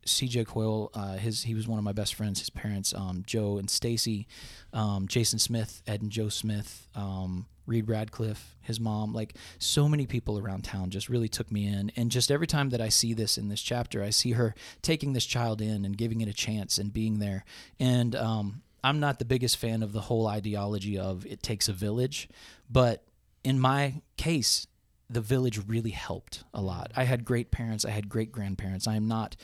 CJ 0.06 0.48
Coyle, 0.48 0.90
uh, 0.94 1.18
his 1.18 1.44
he 1.44 1.54
was 1.54 1.68
one 1.68 1.78
of 1.78 1.84
my 1.86 1.92
best 1.92 2.16
friends. 2.16 2.40
His 2.40 2.50
parents, 2.50 2.94
um, 2.94 3.24
Joe 3.26 3.58
and 3.58 3.70
Stacy, 3.70 4.28
um, 4.74 5.08
Jason 5.08 5.40
Smith, 5.40 5.82
Ed 5.86 6.02
and 6.02 6.12
Joe 6.12 6.30
Smith, 6.30 6.88
um, 6.96 7.46
Reed 7.68 7.88
Radcliffe, 7.88 8.56
his 8.62 8.80
mom, 8.80 9.14
like 9.14 9.36
so 9.60 9.88
many 9.88 10.08
people 10.08 10.40
around 10.40 10.64
town 10.64 10.90
just 10.90 11.10
really 11.10 11.30
took 11.30 11.52
me 11.52 11.68
in. 11.68 11.92
And 11.96 12.10
just 12.10 12.32
every 12.32 12.48
time 12.48 12.70
that 12.70 12.82
I 12.82 12.90
see 12.90 13.14
this 13.14 13.38
in 13.38 13.50
this 13.50 13.62
chapter, 13.62 14.04
I 14.04 14.10
see 14.10 14.32
her 14.32 14.56
taking 14.82 15.14
this 15.14 15.26
child 15.26 15.62
in 15.62 15.86
and 15.86 15.98
giving 15.98 16.22
it 16.22 16.28
a 16.28 16.34
chance 16.34 16.78
and 16.78 16.92
being 16.92 17.20
there. 17.20 17.46
And 17.80 18.16
um, 18.16 18.64
I'm 18.84 19.00
not 19.00 19.20
the 19.20 19.26
biggest 19.26 19.58
fan 19.58 19.84
of 19.84 19.94
the 19.94 20.02
whole 20.02 20.28
ideology 20.28 20.98
of 20.98 21.26
it 21.26 21.44
takes 21.44 21.70
a 21.70 21.74
village, 21.74 22.30
but 22.70 23.04
in 23.44 23.60
my 23.60 24.02
case, 24.18 24.68
the 25.10 25.22
village 25.22 25.60
really 25.68 25.92
helped 25.92 26.44
a 26.54 26.62
lot. 26.62 26.92
I 26.96 27.04
had 27.04 27.26
great 27.26 27.52
parents, 27.52 27.86
I 27.86 27.92
had 27.92 28.10
great 28.10 28.32
grandparents. 28.32 28.88
I 28.88 28.96
am 28.96 29.08
not 29.08 29.36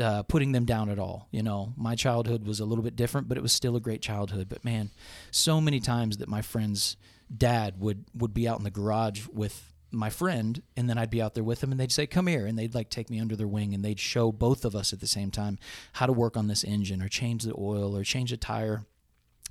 uh, 0.00 0.22
putting 0.22 0.52
them 0.52 0.64
down 0.64 0.88
at 0.88 0.98
all. 0.98 1.28
You 1.30 1.42
know, 1.42 1.74
my 1.76 1.94
childhood 1.94 2.46
was 2.46 2.60
a 2.60 2.64
little 2.64 2.84
bit 2.84 2.96
different, 2.96 3.28
but 3.28 3.36
it 3.36 3.42
was 3.42 3.52
still 3.52 3.76
a 3.76 3.80
great 3.80 4.00
childhood. 4.00 4.48
But 4.48 4.64
man, 4.64 4.90
so 5.30 5.60
many 5.60 5.80
times 5.80 6.16
that 6.18 6.28
my 6.28 6.42
friend's 6.42 6.96
dad 7.34 7.80
would 7.80 8.04
would 8.14 8.34
be 8.34 8.48
out 8.48 8.58
in 8.58 8.64
the 8.64 8.70
garage 8.70 9.26
with 9.32 9.71
my 9.92 10.10
friend, 10.10 10.62
and 10.76 10.88
then 10.88 10.98
I'd 10.98 11.10
be 11.10 11.22
out 11.22 11.34
there 11.34 11.44
with 11.44 11.62
him, 11.62 11.70
and 11.70 11.80
they'd 11.80 11.92
say, 11.92 12.06
"Come 12.06 12.26
here," 12.26 12.46
and 12.46 12.58
they'd 12.58 12.74
like 12.74 12.90
take 12.90 13.10
me 13.10 13.20
under 13.20 13.36
their 13.36 13.48
wing, 13.48 13.74
and 13.74 13.84
they'd 13.84 14.00
show 14.00 14.32
both 14.32 14.64
of 14.64 14.74
us 14.74 14.92
at 14.92 15.00
the 15.00 15.06
same 15.06 15.30
time 15.30 15.58
how 15.94 16.06
to 16.06 16.12
work 16.12 16.36
on 16.36 16.48
this 16.48 16.64
engine, 16.64 17.02
or 17.02 17.08
change 17.08 17.44
the 17.44 17.54
oil, 17.58 17.96
or 17.96 18.04
change 18.04 18.32
a 18.32 18.36
tire 18.36 18.86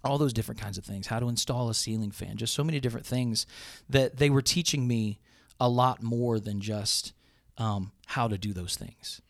all 0.04 0.18
those 0.18 0.34
different 0.34 0.60
kinds 0.60 0.78
of 0.78 0.84
things, 0.84 1.08
how 1.08 1.20
to 1.20 1.30
install 1.30 1.70
a 1.70 1.76
ceiling 1.76 2.12
fan, 2.12 2.38
just 2.38 2.54
so 2.54 2.64
many 2.64 2.80
different 2.80 3.06
things 3.06 3.46
that 3.90 4.18
they 4.18 4.30
were 4.30 4.42
teaching 4.42 4.88
me 4.88 5.20
a 5.60 5.70
lot 5.70 6.02
more 6.02 6.40
than 6.40 6.60
just 6.60 7.14
um, 7.58 7.92
how 8.08 8.28
to 8.28 8.38
do 8.38 8.54
those 8.54 8.76
things. 8.76 9.22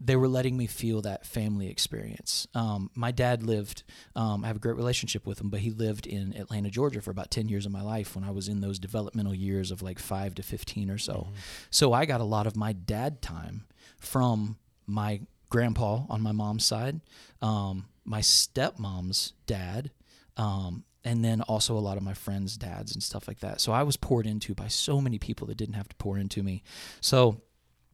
They 0.00 0.16
were 0.16 0.28
letting 0.28 0.56
me 0.56 0.66
feel 0.66 1.02
that 1.02 1.26
family 1.26 1.68
experience. 1.68 2.46
Um, 2.54 2.90
my 2.94 3.10
dad 3.10 3.42
lived, 3.42 3.82
um, 4.16 4.44
I 4.44 4.46
have 4.46 4.56
a 4.56 4.60
great 4.60 4.76
relationship 4.76 5.26
with 5.26 5.40
him, 5.40 5.50
but 5.50 5.60
he 5.60 5.70
lived 5.70 6.06
in 6.06 6.34
Atlanta, 6.36 6.70
Georgia 6.70 7.02
for 7.02 7.10
about 7.10 7.30
10 7.30 7.48
years 7.48 7.66
of 7.66 7.72
my 7.72 7.82
life 7.82 8.14
when 8.14 8.24
I 8.24 8.30
was 8.30 8.48
in 8.48 8.60
those 8.60 8.78
developmental 8.78 9.34
years 9.34 9.70
of 9.70 9.82
like 9.82 9.98
five 9.98 10.34
to 10.36 10.42
15 10.42 10.90
or 10.90 10.98
so. 10.98 11.28
So 11.70 11.92
I 11.92 12.06
got 12.06 12.20
a 12.20 12.24
lot 12.24 12.46
of 12.46 12.56
my 12.56 12.72
dad 12.72 13.20
time 13.20 13.66
from 13.98 14.56
my 14.86 15.20
grandpa 15.50 16.04
on 16.08 16.22
my 16.22 16.32
mom's 16.32 16.64
side, 16.64 17.00
um, 17.42 17.86
my 18.04 18.20
stepmom's 18.20 19.34
dad, 19.46 19.90
um, 20.36 20.84
and 21.04 21.24
then 21.24 21.42
also 21.42 21.76
a 21.76 21.80
lot 21.80 21.96
of 21.96 22.02
my 22.02 22.14
friends' 22.14 22.56
dads 22.56 22.92
and 22.92 23.02
stuff 23.02 23.28
like 23.28 23.40
that. 23.40 23.60
So 23.60 23.72
I 23.72 23.82
was 23.82 23.96
poured 23.96 24.26
into 24.26 24.54
by 24.54 24.68
so 24.68 25.00
many 25.00 25.18
people 25.18 25.46
that 25.46 25.56
didn't 25.56 25.74
have 25.74 25.88
to 25.88 25.96
pour 25.96 26.18
into 26.18 26.42
me. 26.42 26.62
So 27.00 27.42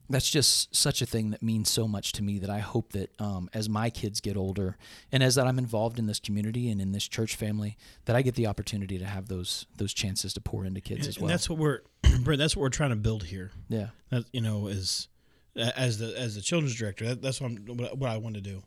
that's 0.08 0.30
just 0.30 0.74
such 0.74 1.00
a 1.00 1.06
thing 1.06 1.30
that 1.30 1.42
means 1.42 1.70
so 1.70 1.88
much 1.88 2.12
to 2.12 2.22
me 2.22 2.38
that 2.38 2.50
I 2.50 2.58
hope 2.58 2.92
that 2.92 3.18
um, 3.20 3.48
as 3.54 3.68
my 3.68 3.90
kids 3.90 4.20
get 4.20 4.36
older 4.36 4.76
and 5.10 5.22
as 5.22 5.34
that 5.36 5.46
I'm 5.46 5.58
involved 5.58 5.98
in 5.98 6.06
this 6.06 6.20
community 6.20 6.70
and 6.70 6.80
in 6.80 6.92
this 6.92 7.08
church 7.08 7.36
family, 7.36 7.76
that 8.04 8.14
I 8.14 8.22
get 8.22 8.34
the 8.34 8.46
opportunity 8.46 8.98
to 8.98 9.06
have 9.06 9.28
those 9.28 9.66
those 9.76 9.94
chances 9.94 10.34
to 10.34 10.40
pour 10.40 10.64
into 10.64 10.80
kids 10.80 11.00
and, 11.00 11.08
as 11.08 11.16
and 11.16 11.22
well. 11.22 11.30
that's 11.30 11.48
what 11.48 11.58
we're 11.58 11.80
Brent, 12.20 12.38
that's 12.38 12.54
what 12.54 12.62
we're 12.62 12.68
trying 12.68 12.90
to 12.90 12.96
build 12.96 13.24
here. 13.24 13.50
yeah, 13.68 13.88
That 14.10 14.24
you 14.32 14.40
know 14.40 14.66
is 14.66 15.08
as 15.56 15.98
the 15.98 16.18
as 16.18 16.34
the 16.34 16.42
children's 16.42 16.74
director. 16.74 17.06
That, 17.06 17.22
that's 17.22 17.40
what 17.40 17.50
I'm 17.50 17.64
what, 17.76 17.98
what 17.98 18.10
I 18.10 18.18
want 18.18 18.34
to 18.34 18.40
do. 18.40 18.62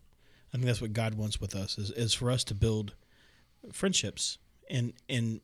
I 0.53 0.57
think 0.57 0.65
that's 0.65 0.81
what 0.81 0.93
God 0.93 1.15
wants 1.15 1.39
with 1.39 1.55
us 1.55 1.77
is 1.77 1.91
is 1.91 2.13
for 2.13 2.31
us 2.31 2.43
to 2.45 2.55
build 2.55 2.95
friendships 3.71 4.37
and 4.69 4.93
and 5.09 5.41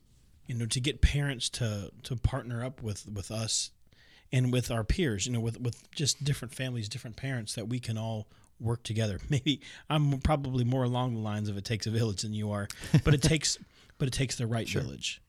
you 0.47 0.55
know 0.55 0.65
to 0.65 0.79
get 0.79 1.01
parents 1.01 1.49
to 1.49 1.91
to 2.03 2.15
partner 2.15 2.63
up 2.63 2.81
with 2.81 3.07
with 3.07 3.31
us 3.31 3.71
and 4.34 4.51
with 4.51 4.69
our 4.69 4.84
peers. 4.84 5.25
You 5.25 5.31
know 5.31 5.39
with 5.39 5.61
with 5.61 5.89
just 5.91 6.23
different 6.23 6.53
families, 6.53 6.89
different 6.89 7.15
parents 7.15 7.55
that 7.55 7.69
we 7.69 7.79
can 7.79 7.97
all 7.97 8.27
work 8.59 8.84
together. 8.84 9.19
Maybe 9.29 9.61
I'm 9.89 10.19
probably 10.19 10.65
more 10.65 10.84
along 10.84 11.13
the 11.13 11.21
lines 11.21 11.47
of 11.47 11.57
it 11.57 11.63
takes 11.63 11.88
a 11.88 11.91
village 11.91 12.23
than 12.23 12.34
you 12.34 12.51
are, 12.51 12.67
but 13.05 13.13
it 13.13 13.21
takes 13.31 13.57
but 13.97 14.07
it 14.09 14.13
takes 14.13 14.36
the 14.36 14.47
right 14.47 14.67
village. 14.81 15.21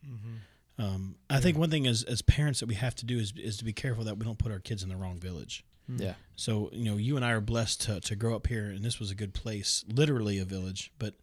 Um, 0.76 1.14
I 1.30 1.38
think 1.38 1.56
one 1.56 1.70
thing 1.70 1.86
as 1.86 2.02
as 2.02 2.22
parents 2.22 2.58
that 2.60 2.66
we 2.66 2.74
have 2.74 2.96
to 2.96 3.06
do 3.06 3.18
is 3.18 3.32
is 3.36 3.58
to 3.58 3.64
be 3.64 3.72
careful 3.72 4.04
that 4.04 4.18
we 4.18 4.24
don't 4.24 4.38
put 4.38 4.50
our 4.50 4.58
kids 4.58 4.82
in 4.82 4.88
the 4.88 4.96
wrong 4.96 5.20
village. 5.20 5.64
yeah, 5.86 6.14
So 6.34 6.70
you 6.72 6.84
know, 6.90 6.96
you 6.96 7.14
and 7.16 7.24
I 7.24 7.30
are 7.32 7.40
blessed 7.40 7.82
to 7.82 8.00
to 8.00 8.16
grow 8.16 8.34
up 8.34 8.46
here, 8.48 8.64
and 8.64 8.84
this 8.84 8.98
was 8.98 9.10
a 9.10 9.14
good 9.14 9.34
place, 9.34 9.84
literally 9.86 10.38
a 10.40 10.44
village. 10.44 10.90
But 10.98 11.14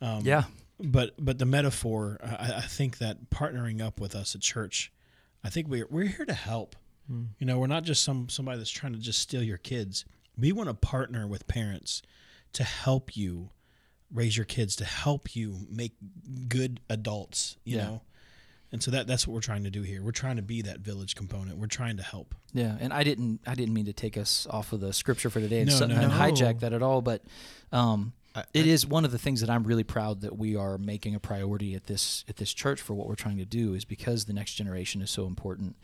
um, 0.00 0.20
yeah, 0.24 0.44
but 0.78 1.14
but 1.18 1.38
the 1.38 1.46
metaphor, 1.46 2.20
I, 2.22 2.54
I 2.56 2.60
think 2.60 2.98
that 2.98 3.30
partnering 3.30 3.80
up 3.80 4.00
with 4.00 4.14
us 4.14 4.34
at 4.34 4.42
church, 4.42 4.92
I 5.42 5.48
think 5.50 5.68
we're 5.68 5.86
we're 5.90 6.06
here 6.06 6.26
to 6.26 6.34
help. 6.34 6.76
You 7.08 7.46
know, 7.46 7.58
we're 7.58 7.66
not 7.66 7.84
just 7.84 8.02
some 8.02 8.28
somebody 8.28 8.58
that's 8.58 8.70
trying 8.70 8.94
to 8.94 8.98
just 8.98 9.18
steal 9.20 9.42
your 9.42 9.58
kids. 9.58 10.04
We 10.38 10.52
want 10.52 10.68
to 10.68 10.74
partner 10.74 11.26
with 11.26 11.46
parents 11.46 12.02
to 12.54 12.64
help 12.64 13.16
you 13.16 13.50
raise 14.12 14.36
your 14.36 14.46
kids, 14.46 14.74
to 14.76 14.84
help 14.84 15.36
you 15.36 15.66
make 15.70 15.92
good 16.48 16.80
adults. 16.88 17.56
You 17.64 17.76
Yeah. 17.76 17.84
know. 17.84 18.02
And 18.72 18.82
so 18.82 18.90
that 18.90 19.06
that's 19.06 19.26
what 19.26 19.34
we're 19.34 19.40
trying 19.40 19.64
to 19.64 19.70
do 19.70 19.82
here. 19.82 20.02
We're 20.02 20.10
trying 20.12 20.36
to 20.36 20.42
be 20.42 20.62
that 20.62 20.80
village 20.80 21.14
component. 21.14 21.58
We're 21.58 21.66
trying 21.68 21.96
to 21.98 22.02
help. 22.02 22.34
yeah. 22.52 22.76
And 22.80 22.92
I 22.92 23.04
didn't 23.04 23.40
I 23.46 23.54
didn't 23.54 23.74
mean 23.74 23.84
to 23.86 23.92
take 23.92 24.16
us 24.16 24.46
off 24.50 24.72
of 24.72 24.80
the 24.80 24.92
scripture 24.92 25.30
for 25.30 25.40
today 25.40 25.60
and, 25.60 25.70
No, 25.70 25.76
so- 25.76 25.86
no, 25.86 25.94
and 25.96 26.08
no. 26.10 26.16
hijack 26.18 26.60
that 26.60 26.72
at 26.72 26.82
all, 26.82 27.00
but 27.02 27.22
um, 27.70 28.14
I- 28.34 28.44
it 28.52 28.66
is 28.66 28.84
one 28.84 29.04
of 29.04 29.12
the 29.12 29.18
things 29.18 29.40
that 29.42 29.50
I'm 29.50 29.62
really 29.64 29.84
proud 29.84 30.22
that 30.22 30.36
we 30.36 30.56
are 30.56 30.76
making 30.78 31.14
a 31.14 31.20
priority 31.20 31.74
at 31.76 31.86
this 31.86 32.24
at 32.28 32.36
this 32.36 32.52
church 32.52 32.80
for 32.80 32.94
what 32.94 33.06
we're 33.06 33.14
trying 33.14 33.38
to 33.38 33.44
do 33.44 33.74
is 33.74 33.84
because 33.84 34.24
the 34.24 34.32
next 34.32 34.54
generation 34.54 35.02
is 35.02 35.10
so 35.10 35.26
important. 35.28 35.76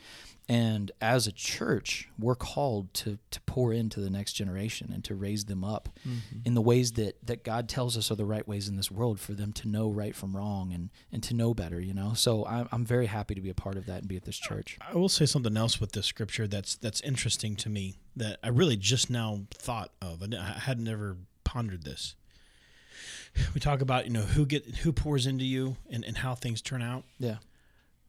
And 0.50 0.90
as 1.00 1.28
a 1.28 1.32
church, 1.32 2.08
we're 2.18 2.34
called 2.34 2.92
to 2.94 3.18
to 3.30 3.40
pour 3.42 3.72
into 3.72 4.00
the 4.00 4.10
next 4.10 4.32
generation 4.32 4.90
and 4.92 5.04
to 5.04 5.14
raise 5.14 5.44
them 5.44 5.62
up 5.62 5.88
mm-hmm. 6.00 6.40
in 6.44 6.54
the 6.54 6.60
ways 6.60 6.90
that 6.94 7.24
that 7.24 7.44
God 7.44 7.68
tells 7.68 7.96
us 7.96 8.10
are 8.10 8.16
the 8.16 8.24
right 8.24 8.46
ways 8.48 8.66
in 8.66 8.76
this 8.76 8.90
world 8.90 9.20
for 9.20 9.32
them 9.32 9.52
to 9.52 9.68
know 9.68 9.88
right 9.88 10.12
from 10.12 10.36
wrong 10.36 10.72
and 10.72 10.90
and 11.12 11.22
to 11.22 11.34
know 11.34 11.54
better. 11.54 11.80
You 11.80 11.94
know, 11.94 12.14
so 12.14 12.44
I'm 12.46 12.68
I'm 12.72 12.84
very 12.84 13.06
happy 13.06 13.36
to 13.36 13.40
be 13.40 13.48
a 13.48 13.54
part 13.54 13.76
of 13.76 13.86
that 13.86 14.00
and 14.00 14.08
be 14.08 14.16
at 14.16 14.24
this 14.24 14.38
church. 14.38 14.76
I 14.80 14.96
will 14.96 15.08
say 15.08 15.24
something 15.24 15.56
else 15.56 15.80
with 15.80 15.92
this 15.92 16.06
scripture 16.06 16.48
that's 16.48 16.74
that's 16.74 17.00
interesting 17.02 17.54
to 17.54 17.68
me 17.68 17.98
that 18.16 18.40
I 18.42 18.48
really 18.48 18.76
just 18.76 19.08
now 19.08 19.42
thought 19.54 19.92
of. 20.02 20.20
I 20.20 20.36
I 20.36 20.58
had 20.58 20.80
never 20.80 21.16
pondered 21.44 21.84
this. 21.84 22.16
We 23.54 23.60
talk 23.60 23.82
about 23.82 24.06
you 24.06 24.10
know 24.10 24.22
who 24.22 24.46
get 24.46 24.66
who 24.78 24.92
pours 24.92 25.28
into 25.28 25.44
you 25.44 25.76
and, 25.88 26.04
and 26.04 26.18
how 26.18 26.34
things 26.34 26.60
turn 26.60 26.82
out. 26.82 27.04
Yeah, 27.20 27.36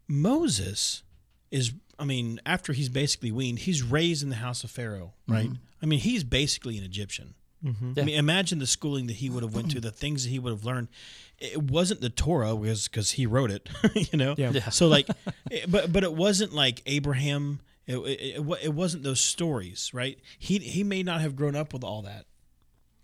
Moses 0.08 1.04
is 1.52 1.74
I 2.02 2.06
mean 2.06 2.42
after 2.46 2.74
he's 2.74 2.90
basically 2.90 3.32
weaned, 3.32 3.60
he's 3.60 3.84
raised 3.84 4.24
in 4.24 4.30
the 4.30 4.36
house 4.38 4.64
of 4.64 4.72
Pharaoh, 4.72 5.14
mm-hmm. 5.24 5.34
right? 5.34 5.50
I 5.82 5.86
mean 5.86 6.00
he's 6.00 6.24
basically 6.24 6.78
an 6.78 6.84
Egyptian. 6.84 7.36
Yeah. 7.64 8.02
I 8.02 8.06
mean, 8.06 8.18
imagine 8.18 8.58
the 8.58 8.66
schooling 8.66 9.06
that 9.08 9.18
he 9.18 9.30
would 9.30 9.44
have 9.44 9.54
went 9.54 9.70
to, 9.72 9.80
the 9.80 9.92
things 9.92 10.24
that 10.24 10.32
he 10.32 10.40
would 10.40 10.50
have 10.50 10.66
learned. 10.66 10.88
It 11.38 11.62
wasn't 11.62 12.02
the 12.02 12.10
Torah 12.10 12.56
because 12.56 12.88
because 12.88 13.12
he 13.12 13.28
wrote 13.28 13.52
it, 13.52 13.70
you 14.12 14.18
know. 14.18 14.34
Yeah. 14.36 14.50
Yeah. 14.52 14.70
So 14.70 14.88
like, 14.88 15.08
it- 15.52 15.70
but 15.70 15.94
but 15.94 16.04
it 16.04 16.14
wasn't 16.14 16.54
like 16.54 16.82
Abraham. 16.86 17.60
It, 17.88 17.98
it, 17.98 18.40
it, 18.40 18.60
it 18.64 18.74
wasn't 18.74 19.04
those 19.04 19.22
stories, 19.22 19.92
right? 19.94 20.20
He 20.40 20.58
he 20.60 20.84
may 20.84 21.04
not 21.04 21.22
have 21.22 21.36
grown 21.36 21.56
up 21.56 21.74
with 21.74 21.84
all 21.84 22.02
that. 22.04 22.26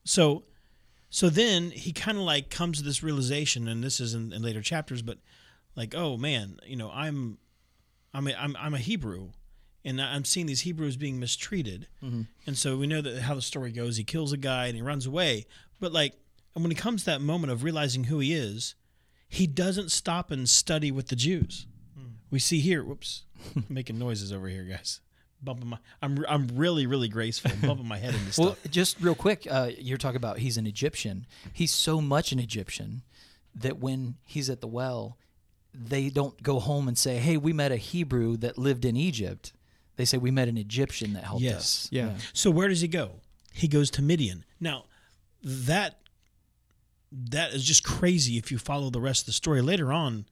So, 0.05 0.43
so 1.09 1.29
then 1.29 1.71
he 1.71 1.91
kind 1.91 2.17
of 2.17 2.23
like 2.23 2.49
comes 2.49 2.77
to 2.77 2.83
this 2.83 3.03
realization, 3.03 3.67
and 3.67 3.83
this 3.83 3.99
is 3.99 4.13
in, 4.13 4.31
in 4.31 4.41
later 4.41 4.61
chapters, 4.61 5.01
but 5.01 5.17
like, 5.75 5.93
oh 5.95 6.17
man, 6.17 6.59
you 6.65 6.75
know, 6.75 6.89
I'm, 6.91 7.37
I'm 8.13 8.27
a, 8.27 8.33
I'm 8.33 8.55
I'm 8.59 8.73
a 8.73 8.77
Hebrew, 8.79 9.29
and 9.85 10.01
I'm 10.01 10.25
seeing 10.25 10.45
these 10.45 10.61
Hebrews 10.61 10.97
being 10.97 11.19
mistreated, 11.19 11.87
and 12.01 12.57
so 12.57 12.77
we 12.77 12.87
know 12.87 13.01
that 13.01 13.21
how 13.21 13.35
the 13.35 13.41
story 13.41 13.71
goes. 13.71 13.97
He 13.97 14.03
kills 14.03 14.31
a 14.33 14.37
guy 14.37 14.67
and 14.67 14.75
he 14.75 14.81
runs 14.81 15.05
away, 15.05 15.45
but 15.79 15.91
like, 15.91 16.13
and 16.55 16.63
when 16.63 16.71
it 16.71 16.77
comes 16.77 17.01
to 17.03 17.11
that 17.11 17.21
moment 17.21 17.51
of 17.51 17.63
realizing 17.63 18.05
who 18.05 18.19
he 18.19 18.33
is, 18.33 18.75
he 19.29 19.45
doesn't 19.47 19.91
stop 19.91 20.31
and 20.31 20.47
study 20.49 20.91
with 20.91 21.07
the 21.09 21.15
Jews. 21.15 21.67
We 22.29 22.39
see 22.39 22.59
here, 22.59 22.83
whoops, 22.83 23.23
making 23.69 23.97
noises 23.99 24.33
over 24.33 24.47
here, 24.47 24.63
guys. 24.63 24.99
Bumping 25.41 25.67
my, 25.67 25.77
I'm 26.01 26.25
I'm 26.27 26.47
really 26.55 26.87
really 26.87 27.07
graceful, 27.09 27.51
bumping 27.61 27.87
my 27.87 27.97
head 27.99 28.15
into 28.15 28.33
stuff. 28.33 28.45
Well, 28.45 28.57
just 28.71 28.99
real 28.99 29.15
quick, 29.15 29.47
uh, 29.49 29.69
you're 29.77 29.97
talking 29.99 30.17
about 30.17 30.39
he's 30.39 30.57
an 30.57 30.65
Egyptian. 30.65 31.27
He's 31.53 31.71
so 31.71 32.01
much 32.01 32.31
an 32.31 32.39
Egyptian 32.39 33.03
that 33.53 33.77
when 33.79 34.15
he's 34.25 34.49
at 34.49 34.61
the 34.61 34.67
well, 34.67 35.17
they 35.79 36.09
don't 36.09 36.41
go 36.41 36.59
home 36.59 36.87
and 36.87 36.97
say, 36.97 37.17
"Hey, 37.17 37.37
we 37.37 37.53
met 37.53 37.71
a 37.71 37.77
Hebrew 37.77 38.37
that 38.37 38.57
lived 38.57 38.85
in 38.85 38.95
Egypt." 38.97 39.53
They 39.95 40.05
say 40.05 40.17
we 40.17 40.31
met 40.31 40.47
an 40.47 40.57
Egyptian 40.57 41.13
that 41.13 41.23
helped 41.23 41.41
Yes. 41.41 41.57
us. 41.57 41.87
Yeah. 41.91 42.17
So 42.33 42.51
where 42.51 42.67
does 42.67 42.81
he 42.81 42.87
go? 42.87 43.21
He 43.53 43.67
goes 43.67 43.89
to 43.91 44.01
Midian. 44.01 44.45
Now, 44.59 44.85
that 45.43 45.99
that 47.11 47.53
is 47.53 47.63
just 47.63 47.83
crazy 47.83 48.37
if 48.37 48.51
you 48.51 48.57
follow 48.57 48.89
the 48.89 48.99
rest 49.01 49.21
of 49.21 49.25
the 49.27 49.31
story. 49.33 49.61
Later 49.61 49.91
on, 49.93 50.25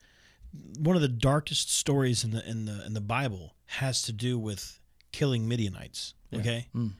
one 0.77 0.95
of 0.95 1.01
the 1.01 1.07
darkest 1.07 1.73
stories 1.73 2.23
in 2.23 2.31
the 2.31 2.47
in 2.49 2.65
the 2.65 2.85
in 2.85 2.93
the 2.93 3.01
Bible 3.01 3.55
has 3.67 4.01
to 4.03 4.11
do 4.11 4.37
with 4.37 4.79
killing 5.11 5.47
Midianites. 5.47 6.13
Okay, 6.33 6.67
Mm. 6.75 6.93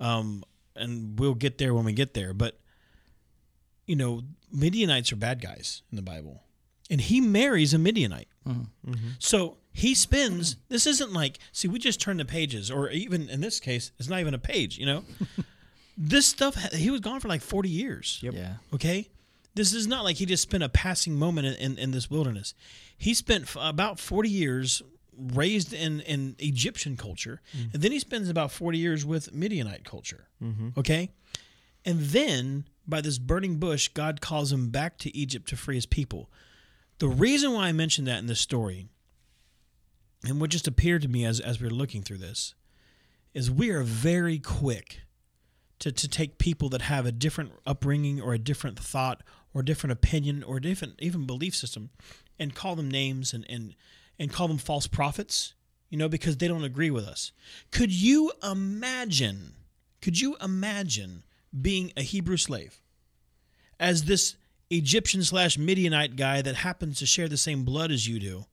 um, 0.00 0.44
and 0.76 1.18
we'll 1.18 1.34
get 1.34 1.58
there 1.58 1.74
when 1.74 1.84
we 1.84 1.92
get 1.92 2.14
there. 2.14 2.32
But 2.32 2.60
you 3.86 3.96
know, 3.96 4.22
Midianites 4.52 5.10
are 5.12 5.16
bad 5.16 5.40
guys 5.40 5.82
in 5.90 5.96
the 5.96 6.02
Bible, 6.02 6.42
and 6.90 7.00
he 7.00 7.20
marries 7.20 7.74
a 7.74 7.78
Midianite. 7.78 8.28
Hmm. 8.44 8.62
Mm-hmm. 8.86 9.08
So 9.18 9.58
he 9.72 9.94
spends. 9.94 10.56
This 10.68 10.86
isn't 10.86 11.12
like 11.12 11.38
see, 11.52 11.68
we 11.68 11.78
just 11.78 12.00
turn 12.00 12.16
the 12.16 12.24
pages, 12.24 12.70
or 12.70 12.90
even 12.90 13.28
in 13.28 13.40
this 13.40 13.60
case, 13.60 13.92
it's 13.98 14.08
not 14.08 14.20
even 14.20 14.34
a 14.34 14.38
page. 14.38 14.78
You 14.78 14.86
know, 14.86 15.04
this 15.98 16.26
stuff. 16.26 16.56
He 16.72 16.90
was 16.90 17.00
gone 17.00 17.20
for 17.20 17.28
like 17.28 17.42
forty 17.42 17.68
years. 17.68 18.18
Yep. 18.22 18.34
Yeah. 18.34 18.54
Okay, 18.74 19.08
this 19.54 19.74
is 19.74 19.86
not 19.86 20.04
like 20.04 20.16
he 20.16 20.26
just 20.26 20.42
spent 20.42 20.62
a 20.62 20.68
passing 20.68 21.14
moment 21.14 21.46
in, 21.46 21.54
in, 21.54 21.78
in 21.78 21.90
this 21.90 22.10
wilderness. 22.10 22.54
He 22.96 23.14
spent 23.14 23.44
f- 23.44 23.56
about 23.60 24.00
forty 24.00 24.30
years 24.30 24.82
raised 25.16 25.72
in, 25.72 26.00
in 26.00 26.36
Egyptian 26.38 26.96
culture, 26.96 27.40
mm-hmm. 27.56 27.70
and 27.72 27.82
then 27.82 27.92
he 27.92 27.98
spends 27.98 28.28
about 28.28 28.50
forty 28.50 28.78
years 28.78 29.04
with 29.04 29.34
Midianite 29.34 29.84
culture. 29.84 30.28
Mm-hmm. 30.42 30.70
Okay, 30.78 31.10
and 31.84 32.00
then 32.00 32.64
by 32.86 33.00
this 33.00 33.18
burning 33.18 33.58
bush, 33.58 33.88
God 33.88 34.20
calls 34.20 34.50
him 34.50 34.70
back 34.70 34.98
to 34.98 35.16
Egypt 35.16 35.48
to 35.50 35.56
free 35.56 35.74
his 35.74 35.86
people. 35.86 36.30
The 36.98 37.08
reason 37.08 37.52
why 37.52 37.68
I 37.68 37.72
mentioned 37.72 38.08
that 38.08 38.18
in 38.18 38.26
this 38.26 38.40
story, 38.40 38.88
and 40.24 40.40
what 40.40 40.50
just 40.50 40.66
appeared 40.66 41.02
to 41.02 41.08
me 41.08 41.24
as, 41.24 41.38
as 41.38 41.60
we 41.60 41.68
were 41.68 41.74
looking 41.74 42.02
through 42.02 42.18
this, 42.18 42.54
is 43.34 43.50
we 43.50 43.70
are 43.70 43.82
very 43.82 44.38
quick 44.38 45.02
to, 45.78 45.92
to 45.92 46.08
take 46.08 46.38
people 46.38 46.68
that 46.70 46.82
have 46.82 47.06
a 47.06 47.12
different 47.12 47.52
upbringing 47.64 48.20
or 48.20 48.34
a 48.34 48.38
different 48.38 48.78
thought 48.78 49.22
or 49.54 49.62
different 49.62 49.92
opinion 49.92 50.42
or 50.42 50.58
different 50.58 50.94
even 50.98 51.24
belief 51.24 51.54
system 51.54 51.90
and 52.38 52.54
call 52.54 52.74
them 52.74 52.90
names 52.90 53.32
and, 53.32 53.46
and, 53.48 53.76
and 54.18 54.32
call 54.32 54.48
them 54.48 54.58
false 54.58 54.88
prophets, 54.88 55.54
you 55.88 55.96
know, 55.96 56.08
because 56.08 56.36
they 56.36 56.48
don't 56.48 56.64
agree 56.64 56.90
with 56.90 57.06
us. 57.06 57.32
Could 57.70 57.92
you 57.92 58.32
imagine, 58.42 59.54
could 60.02 60.20
you 60.20 60.36
imagine 60.42 61.22
being 61.60 61.92
a 61.96 62.02
Hebrew 62.02 62.36
slave 62.36 62.82
as 63.78 64.04
this 64.04 64.36
Egyptian 64.70 65.22
slash 65.22 65.56
Midianite 65.58 66.16
guy 66.16 66.42
that 66.42 66.56
happens 66.56 66.98
to 66.98 67.06
share 67.06 67.28
the 67.28 67.36
same 67.36 67.64
blood 67.64 67.90
as 67.90 68.06
you 68.06 68.20
do, 68.20 68.44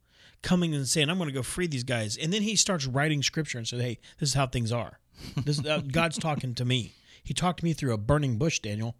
coming 0.41 0.73
and 0.73 0.87
saying, 0.87 1.09
"I'm 1.09 1.17
going 1.17 1.29
to 1.29 1.33
go 1.33 1.43
free 1.43 1.67
these 1.67 1.83
guys," 1.83 2.17
and 2.17 2.31
then 2.31 2.41
he 2.41 2.55
starts 2.55 2.85
writing 2.85 3.21
scripture 3.21 3.57
and 3.57 3.67
said, 3.67 3.81
"Hey, 3.81 3.99
this 4.19 4.29
is 4.29 4.35
how 4.35 4.47
things 4.47 4.71
are. 4.71 4.99
This 5.43 5.63
uh, 5.65 5.81
God's 5.91 6.17
talking 6.17 6.55
to 6.55 6.65
me. 6.65 6.93
He 7.23 7.33
talked 7.33 7.59
to 7.59 7.65
me 7.65 7.73
through 7.73 7.93
a 7.93 7.97
burning 7.97 8.37
bush, 8.37 8.59
Daniel." 8.59 8.95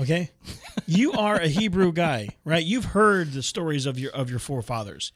Okay, 0.00 0.30
you 0.86 1.12
are 1.12 1.36
a 1.36 1.48
Hebrew 1.48 1.92
guy, 1.92 2.30
right? 2.46 2.64
You've 2.64 2.86
heard 2.86 3.32
the 3.32 3.42
stories 3.42 3.84
of 3.84 3.98
your 3.98 4.12
of 4.12 4.30
your 4.30 4.38
forefathers. 4.38 5.12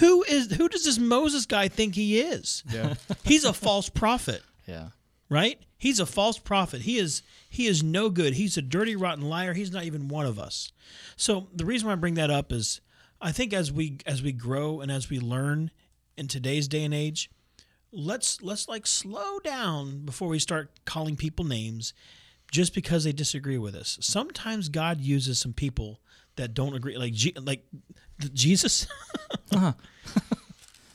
Who 0.00 0.24
is 0.24 0.50
who 0.52 0.68
does 0.68 0.84
this 0.84 0.98
Moses 0.98 1.46
guy 1.46 1.68
think 1.68 1.94
he 1.94 2.18
is? 2.20 2.64
Yeah. 2.68 2.94
He's 3.22 3.44
a 3.44 3.52
false 3.52 3.88
prophet 3.88 4.42
Yeah. 4.66 4.88
Right? 5.34 5.58
He's 5.76 5.98
a 5.98 6.06
false 6.06 6.38
prophet. 6.38 6.82
He 6.82 6.96
is 6.96 7.22
he 7.50 7.66
is 7.66 7.82
no 7.82 8.08
good. 8.08 8.34
He's 8.34 8.56
a 8.56 8.62
dirty, 8.62 8.94
rotten 8.94 9.28
liar. 9.28 9.52
He's 9.52 9.72
not 9.72 9.84
even 9.84 10.08
one 10.08 10.26
of 10.26 10.38
us. 10.38 10.72
So 11.16 11.48
the 11.52 11.64
reason 11.64 11.86
why 11.88 11.92
I 11.92 11.96
bring 11.96 12.14
that 12.14 12.30
up 12.30 12.52
is 12.52 12.80
I 13.20 13.32
think 13.32 13.52
as 13.52 13.72
we 13.72 13.98
as 14.06 14.22
we 14.22 14.32
grow 14.32 14.80
and 14.80 14.90
as 14.92 15.10
we 15.10 15.18
learn 15.18 15.72
in 16.16 16.28
today's 16.28 16.68
day 16.68 16.84
and 16.84 16.94
age, 16.94 17.30
let's 17.90 18.40
let's 18.42 18.68
like 18.68 18.86
slow 18.86 19.40
down 19.40 20.04
before 20.04 20.28
we 20.28 20.38
start 20.38 20.70
calling 20.84 21.16
people 21.16 21.44
names 21.44 21.92
just 22.52 22.72
because 22.72 23.02
they 23.02 23.12
disagree 23.12 23.58
with 23.58 23.74
us. 23.74 23.98
Sometimes 24.00 24.68
God 24.68 25.00
uses 25.00 25.40
some 25.40 25.52
people 25.52 26.00
that 26.36 26.54
don't 26.54 26.74
agree, 26.74 26.96
like 26.96 27.12
Je- 27.12 27.34
like 27.40 27.64
the- 28.20 28.28
Jesus. 28.28 28.86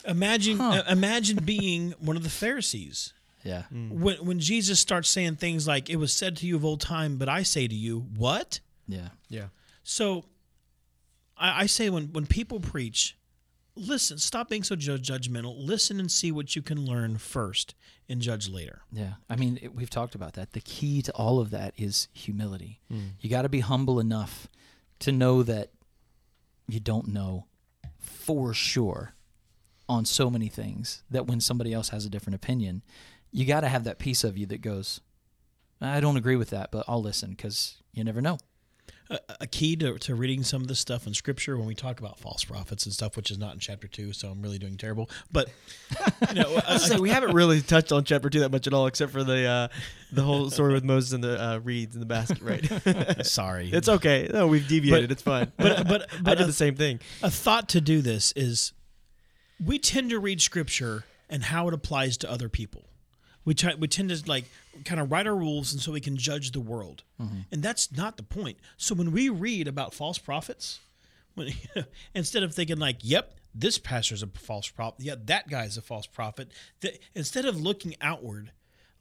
imagine 0.06 0.60
uh, 0.60 0.84
imagine 0.88 1.44
being 1.44 1.92
one 1.98 2.16
of 2.16 2.22
the 2.22 2.30
Pharisees. 2.30 3.12
Yeah. 3.42 3.64
Mm. 3.72 3.90
When 3.90 4.16
when 4.18 4.40
Jesus 4.40 4.80
starts 4.80 5.08
saying 5.08 5.36
things 5.36 5.66
like 5.66 5.88
"It 5.90 5.96
was 5.96 6.12
said 6.12 6.36
to 6.38 6.46
you 6.46 6.56
of 6.56 6.64
old 6.64 6.80
time, 6.80 7.16
but 7.16 7.28
I 7.28 7.42
say 7.42 7.66
to 7.66 7.74
you, 7.74 8.06
what?" 8.16 8.60
Yeah. 8.86 9.08
Yeah. 9.28 9.46
So 9.82 10.24
I, 11.36 11.62
I 11.62 11.66
say 11.66 11.90
when 11.90 12.12
when 12.12 12.26
people 12.26 12.60
preach, 12.60 13.16
listen, 13.74 14.18
stop 14.18 14.48
being 14.48 14.62
so 14.62 14.76
judgmental. 14.76 15.54
Listen 15.56 15.98
and 15.98 16.10
see 16.10 16.30
what 16.30 16.54
you 16.54 16.62
can 16.62 16.84
learn 16.84 17.16
first, 17.16 17.74
and 18.08 18.20
judge 18.20 18.48
later. 18.48 18.82
Yeah. 18.92 19.14
I 19.28 19.36
mean, 19.36 19.58
it, 19.62 19.74
we've 19.74 19.90
talked 19.90 20.14
about 20.14 20.34
that. 20.34 20.52
The 20.52 20.60
key 20.60 21.02
to 21.02 21.12
all 21.12 21.40
of 21.40 21.50
that 21.50 21.74
is 21.76 22.08
humility. 22.12 22.80
Mm. 22.92 23.10
You 23.20 23.30
got 23.30 23.42
to 23.42 23.48
be 23.48 23.60
humble 23.60 24.00
enough 24.00 24.48
to 25.00 25.12
know 25.12 25.42
that 25.42 25.70
you 26.68 26.80
don't 26.80 27.08
know 27.08 27.46
for 27.98 28.54
sure 28.54 29.14
on 29.88 30.04
so 30.04 30.30
many 30.30 30.48
things 30.48 31.02
that 31.10 31.26
when 31.26 31.40
somebody 31.40 31.72
else 31.72 31.88
has 31.88 32.06
a 32.06 32.10
different 32.10 32.36
opinion, 32.36 32.82
you 33.32 33.44
got 33.44 33.60
to 33.60 33.68
have 33.68 33.84
that 33.84 33.98
piece 33.98 34.24
of 34.24 34.36
you 34.36 34.46
that 34.46 34.60
goes, 34.60 35.00
I 35.80 36.00
don't 36.00 36.16
agree 36.16 36.36
with 36.36 36.50
that, 36.50 36.70
but 36.70 36.84
I'll 36.88 37.02
listen 37.02 37.30
because 37.30 37.76
you 37.92 38.04
never 38.04 38.20
know. 38.20 38.38
A, 39.08 39.18
a 39.40 39.46
key 39.46 39.74
to, 39.76 39.98
to 39.98 40.14
reading 40.14 40.44
some 40.44 40.62
of 40.62 40.68
this 40.68 40.78
stuff 40.78 41.06
in 41.06 41.14
Scripture 41.14 41.56
when 41.56 41.66
we 41.66 41.74
talk 41.74 41.98
about 41.98 42.18
false 42.20 42.44
prophets 42.44 42.84
and 42.84 42.94
stuff, 42.94 43.16
which 43.16 43.30
is 43.30 43.38
not 43.38 43.54
in 43.54 43.58
chapter 43.58 43.88
two, 43.88 44.12
so 44.12 44.28
I'm 44.28 44.40
really 44.40 44.58
doing 44.58 44.76
terrible. 44.76 45.10
But 45.32 45.48
you 46.28 46.34
know, 46.34 46.60
I 46.68 46.74
was 46.74 47.00
we 47.00 47.10
haven't 47.10 47.34
really 47.34 47.60
touched 47.60 47.90
on 47.90 48.04
chapter 48.04 48.30
two 48.30 48.40
that 48.40 48.52
much 48.52 48.68
at 48.68 48.72
all, 48.74 48.86
except 48.86 49.10
for 49.10 49.24
the 49.24 49.46
uh, 49.46 49.68
the 50.12 50.22
whole 50.22 50.48
story 50.50 50.74
with 50.74 50.84
Moses 50.84 51.12
and 51.12 51.24
the 51.24 51.42
uh, 51.42 51.58
reeds 51.58 51.94
in 51.94 52.00
the 52.00 52.06
basket. 52.06 52.40
Right? 52.40 53.26
sorry, 53.26 53.70
it's 53.72 53.88
okay. 53.88 54.28
No, 54.32 54.46
we've 54.46 54.68
deviated. 54.68 55.08
But- 55.08 55.12
it's 55.12 55.22
fine. 55.22 55.52
but 55.56 55.88
but 55.88 56.02
I 56.12 56.20
but 56.22 56.38
did 56.38 56.42
a, 56.42 56.46
the 56.46 56.52
same 56.52 56.76
thing. 56.76 57.00
a 57.22 57.30
thought 57.30 57.68
to 57.70 57.80
do 57.80 58.02
this 58.02 58.32
is 58.36 58.72
we 59.64 59.80
tend 59.80 60.10
to 60.10 60.20
read 60.20 60.40
Scripture 60.40 61.04
and 61.28 61.44
how 61.44 61.66
it 61.66 61.74
applies 61.74 62.16
to 62.18 62.30
other 62.30 62.48
people. 62.48 62.89
We 63.44 63.54
try, 63.54 63.74
we 63.74 63.88
tend 63.88 64.10
to 64.10 64.22
like 64.28 64.44
kind 64.84 65.00
of 65.00 65.10
write 65.10 65.26
our 65.26 65.34
rules 65.34 65.72
and 65.72 65.80
so 65.80 65.92
we 65.92 66.00
can 66.00 66.16
judge 66.16 66.52
the 66.52 66.60
world, 66.60 67.02
mm-hmm. 67.20 67.40
and 67.50 67.62
that's 67.62 67.90
not 67.90 68.16
the 68.16 68.22
point. 68.22 68.58
So 68.76 68.94
when 68.94 69.12
we 69.12 69.28
read 69.28 69.66
about 69.66 69.94
false 69.94 70.18
prophets, 70.18 70.80
when 71.34 71.52
instead 72.14 72.42
of 72.42 72.54
thinking 72.54 72.78
like, 72.78 72.98
"Yep, 73.02 73.34
this 73.54 73.78
pastor's 73.78 74.22
a 74.22 74.26
false 74.26 74.68
prophet," 74.68 75.00
yeah, 75.04 75.14
that 75.24 75.48
guy's 75.48 75.76
a 75.76 75.82
false 75.82 76.06
prophet. 76.06 76.50
That 76.80 76.98
instead 77.14 77.46
of 77.46 77.58
looking 77.58 77.96
outward, 78.00 78.52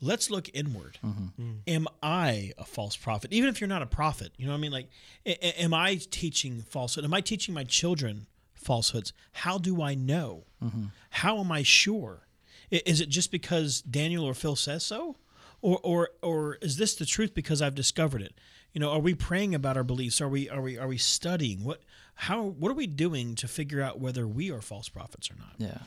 let's 0.01 0.29
look 0.29 0.49
inward. 0.53 0.97
Mm-hmm. 1.05 1.41
Mm. 1.41 1.57
Am 1.67 1.87
I 2.01 2.53
a 2.57 2.63
false 2.63 2.95
prophet? 2.95 3.33
Even 3.33 3.49
if 3.49 3.59
you're 3.59 3.67
not 3.67 3.81
a 3.81 3.87
prophet, 3.87 4.31
you 4.37 4.45
know 4.45 4.53
what 4.53 4.59
I 4.59 4.61
mean? 4.61 4.71
Like, 4.71 4.89
a- 5.25 5.45
a- 5.45 5.61
am 5.63 5.73
I 5.73 5.99
teaching 6.09 6.61
falsehood? 6.61 7.03
Am 7.03 7.13
I 7.13 7.21
teaching 7.21 7.53
my 7.53 7.63
children 7.63 8.27
falsehoods? 8.53 9.13
How 9.33 9.57
do 9.57 9.81
I 9.81 9.95
know? 9.95 10.45
Mm-hmm. 10.63 10.85
How 11.09 11.39
am 11.39 11.51
I 11.51 11.63
sure? 11.63 12.21
Is 12.71 13.01
it 13.01 13.09
just 13.09 13.31
because 13.31 13.81
Daniel 13.81 14.25
or 14.25 14.33
Phil 14.33 14.55
says 14.55 14.85
so? 14.85 15.15
Or, 15.61 15.79
or, 15.83 16.09
or 16.21 16.55
is 16.61 16.77
this 16.77 16.95
the 16.95 17.05
truth 17.05 17.33
because 17.33 17.61
I've 17.61 17.75
discovered 17.75 18.21
it? 18.21 18.33
You 18.71 18.79
know, 18.79 18.91
are 18.91 18.99
we 18.99 19.13
praying 19.13 19.53
about 19.55 19.75
our 19.75 19.83
beliefs? 19.83 20.21
Are 20.21 20.29
we, 20.29 20.49
are 20.49 20.61
we, 20.61 20.77
are 20.77 20.87
we 20.87 20.97
studying? 20.97 21.63
What, 21.63 21.81
how, 22.13 22.43
what 22.43 22.71
are 22.71 22.75
we 22.75 22.87
doing 22.87 23.35
to 23.35 23.47
figure 23.47 23.81
out 23.81 23.99
whether 23.99 24.27
we 24.27 24.51
are 24.51 24.61
false 24.61 24.87
prophets 24.87 25.29
or 25.29 25.35
not? 25.37 25.55
Yeah. 25.57 25.79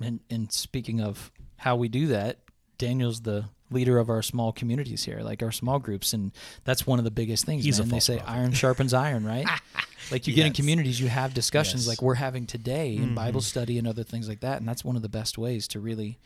And 0.00 0.20
and 0.30 0.50
speaking 0.52 1.00
of 1.00 1.30
how 1.56 1.76
we 1.76 1.88
do 1.88 2.06
that, 2.08 2.38
Daniel's 2.78 3.20
the 3.20 3.46
leader 3.70 3.98
of 3.98 4.08
our 4.08 4.22
small 4.22 4.52
communities 4.52 5.04
here, 5.04 5.20
like 5.20 5.42
our 5.42 5.52
small 5.52 5.78
groups, 5.78 6.12
and 6.12 6.32
that's 6.64 6.86
one 6.86 6.98
of 6.98 7.04
the 7.04 7.10
biggest 7.10 7.44
things. 7.44 7.64
He's 7.64 7.78
a 7.78 7.82
man. 7.82 7.90
They 7.90 8.00
say 8.00 8.16
prophet. 8.16 8.32
iron 8.32 8.52
sharpens 8.52 8.94
iron, 8.94 9.24
right? 9.24 9.46
like 10.10 10.26
you 10.26 10.34
get 10.34 10.46
in 10.46 10.52
communities, 10.52 11.00
you 11.00 11.08
have 11.08 11.34
discussions 11.34 11.82
Yes. 11.82 11.88
like 11.88 12.02
we're 12.02 12.14
having 12.14 12.46
today 12.46 12.96
in 12.96 13.06
Mm-hmm. 13.06 13.14
Bible 13.14 13.40
study 13.40 13.78
and 13.78 13.86
other 13.86 14.02
things 14.02 14.28
like 14.28 14.40
that, 14.40 14.58
and 14.58 14.68
that's 14.68 14.84
one 14.84 14.96
of 14.96 15.02
the 15.02 15.08
best 15.08 15.38
ways 15.38 15.68
to 15.68 15.80
really, 15.80 16.18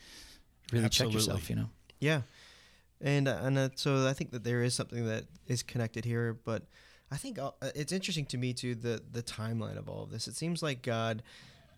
really 0.72 0.88
check 0.88 1.12
yourself. 1.12 1.48
You 1.50 1.56
know. 1.56 1.68
Yeah, 2.00 2.22
and 3.00 3.28
uh, 3.28 3.38
and 3.42 3.58
uh, 3.58 3.68
so 3.74 4.06
I 4.06 4.12
think 4.12 4.30
that 4.32 4.44
there 4.44 4.62
is 4.62 4.74
something 4.74 5.06
that 5.06 5.24
is 5.46 5.62
connected 5.62 6.04
here, 6.04 6.38
but 6.44 6.62
I 7.10 7.16
think 7.16 7.38
uh, 7.38 7.50
it's 7.74 7.92
interesting 7.92 8.26
to 8.26 8.38
me 8.38 8.52
too 8.52 8.74
the 8.74 9.02
the 9.10 9.22
timeline 9.22 9.76
of 9.78 9.88
all 9.88 10.02
of 10.02 10.10
this. 10.10 10.26
It 10.28 10.34
seems 10.36 10.62
like 10.62 10.82
God, 10.82 11.22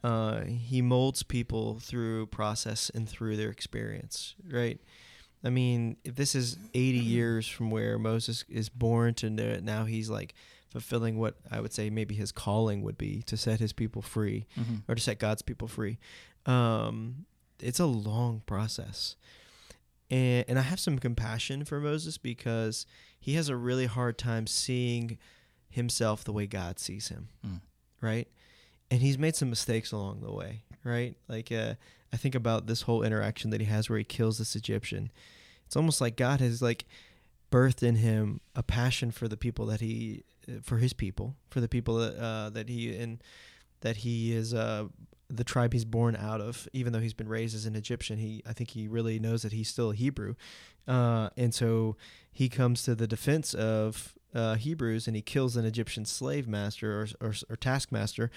uh, 0.05 0.43
He 0.45 0.83
molds 0.83 1.23
people 1.23 1.79
through 1.81 2.27
process 2.27 2.91
and 2.95 3.09
through 3.09 3.37
their 3.37 3.51
experience, 3.51 4.35
right? 4.51 4.81
I 5.45 5.51
mean, 5.51 5.97
if 6.03 6.17
this 6.17 6.35
is 6.35 6.59
80 6.75 6.99
years 6.99 7.47
from 7.47 7.71
where 7.71 7.99
Moses 7.99 8.45
is 8.49 8.69
born 8.69 9.15
to 9.15 9.31
now 9.31 9.85
he's 9.85 10.09
like 10.11 10.35
fulfilling 10.81 11.19
what 11.19 11.37
I 11.51 11.61
would 11.61 11.73
say 11.73 11.89
maybe 11.89 12.15
his 12.15 12.33
calling 12.33 12.83
would 12.83 12.99
be 12.99 13.23
to 13.23 13.37
set 13.37 13.61
his 13.61 13.73
people 13.73 14.03
free 14.03 14.47
or 14.87 14.95
to 14.95 15.01
set 15.01 15.19
God's 15.19 15.41
people 15.43 15.69
free. 15.69 15.99
Um, 16.45 17.25
it's 17.61 17.81
a 17.81 17.87
long 17.87 18.43
process. 18.45 19.17
And, 20.11 20.45
and 20.49 20.59
I 20.59 20.63
have 20.63 20.79
some 20.79 20.99
compassion 20.99 21.65
for 21.65 21.81
Moses 21.81 22.19
because 22.19 22.85
he 23.19 23.35
has 23.35 23.49
a 23.49 23.57
really 23.57 23.87
hard 23.87 24.19
time 24.19 24.47
seeing 24.47 25.17
himself 25.71 26.25
the 26.25 26.33
way 26.33 26.47
God 26.47 26.79
sees 26.79 27.09
him, 27.09 27.29
Mm. 27.47 27.61
right? 28.01 28.29
And 28.91 29.01
he's 29.01 29.19
made 29.19 29.35
some 29.35 29.49
mistakes 29.51 29.93
along 29.93 30.21
the 30.21 30.33
way, 30.33 30.63
right? 30.85 31.17
Like 31.27 31.51
uh, 31.51 31.75
I 32.13 32.17
think 32.19 32.35
about 32.35 32.67
this 32.67 32.83
whole 32.83 33.03
interaction 33.03 33.51
that 33.51 33.61
he 33.61 33.67
has 33.67 33.89
where 33.89 33.99
he 33.99 34.05
kills 34.05 34.37
this 34.39 34.55
Egyptian. 34.55 35.11
It's 35.67 35.75
almost 35.77 36.01
like 36.03 36.17
God 36.17 36.41
has 36.41 36.61
like 36.63 36.85
birthed 37.51 37.83
in 37.83 37.97
him 37.97 38.41
a 38.55 38.63
passion 38.63 39.11
for 39.11 39.27
the 39.29 39.37
people 39.37 39.67
that 39.67 39.81
he, 39.81 40.23
for 40.63 40.79
his 40.79 40.93
people, 40.93 41.35
for 41.51 41.61
the 41.61 41.69
people 41.69 41.97
that 41.97 42.17
uh, 42.19 42.51
that 42.51 42.69
he 42.69 42.97
and 42.97 43.23
that 43.81 43.99
he 43.99 44.33
is 44.33 44.55
uh, 44.55 44.87
the 45.29 45.45
tribe 45.45 45.73
he's 45.73 45.85
born 45.85 46.17
out 46.17 46.41
of. 46.41 46.69
Even 46.73 46.93
though 46.93 47.01
he's 47.01 47.15
been 47.15 47.29
raised 47.29 47.55
as 47.55 47.67
an 47.67 47.77
Egyptian, 47.77 48.19
he 48.19 48.43
I 48.47 48.53
think 48.53 48.71
he 48.71 48.89
really 48.89 49.19
knows 49.19 49.43
that 49.43 49.53
he's 49.53 49.69
still 49.69 49.91
a 49.91 49.95
Hebrew, 49.95 50.35
uh, 50.89 51.31
and 51.37 51.55
so 51.55 51.97
he 52.33 52.49
comes 52.49 52.83
to 52.85 52.95
the 52.95 53.07
defense 53.07 53.55
of 53.55 54.15
uh, 54.35 54.55
Hebrews 54.57 55.07
and 55.07 55.17
he 55.17 55.23
kills 55.23 55.57
an 55.57 55.65
Egyptian 55.65 56.05
slave 56.05 56.47
master 56.47 57.01
or, 57.01 57.29
or, 57.29 57.35
or 57.49 57.57
taskmaster. 57.57 58.31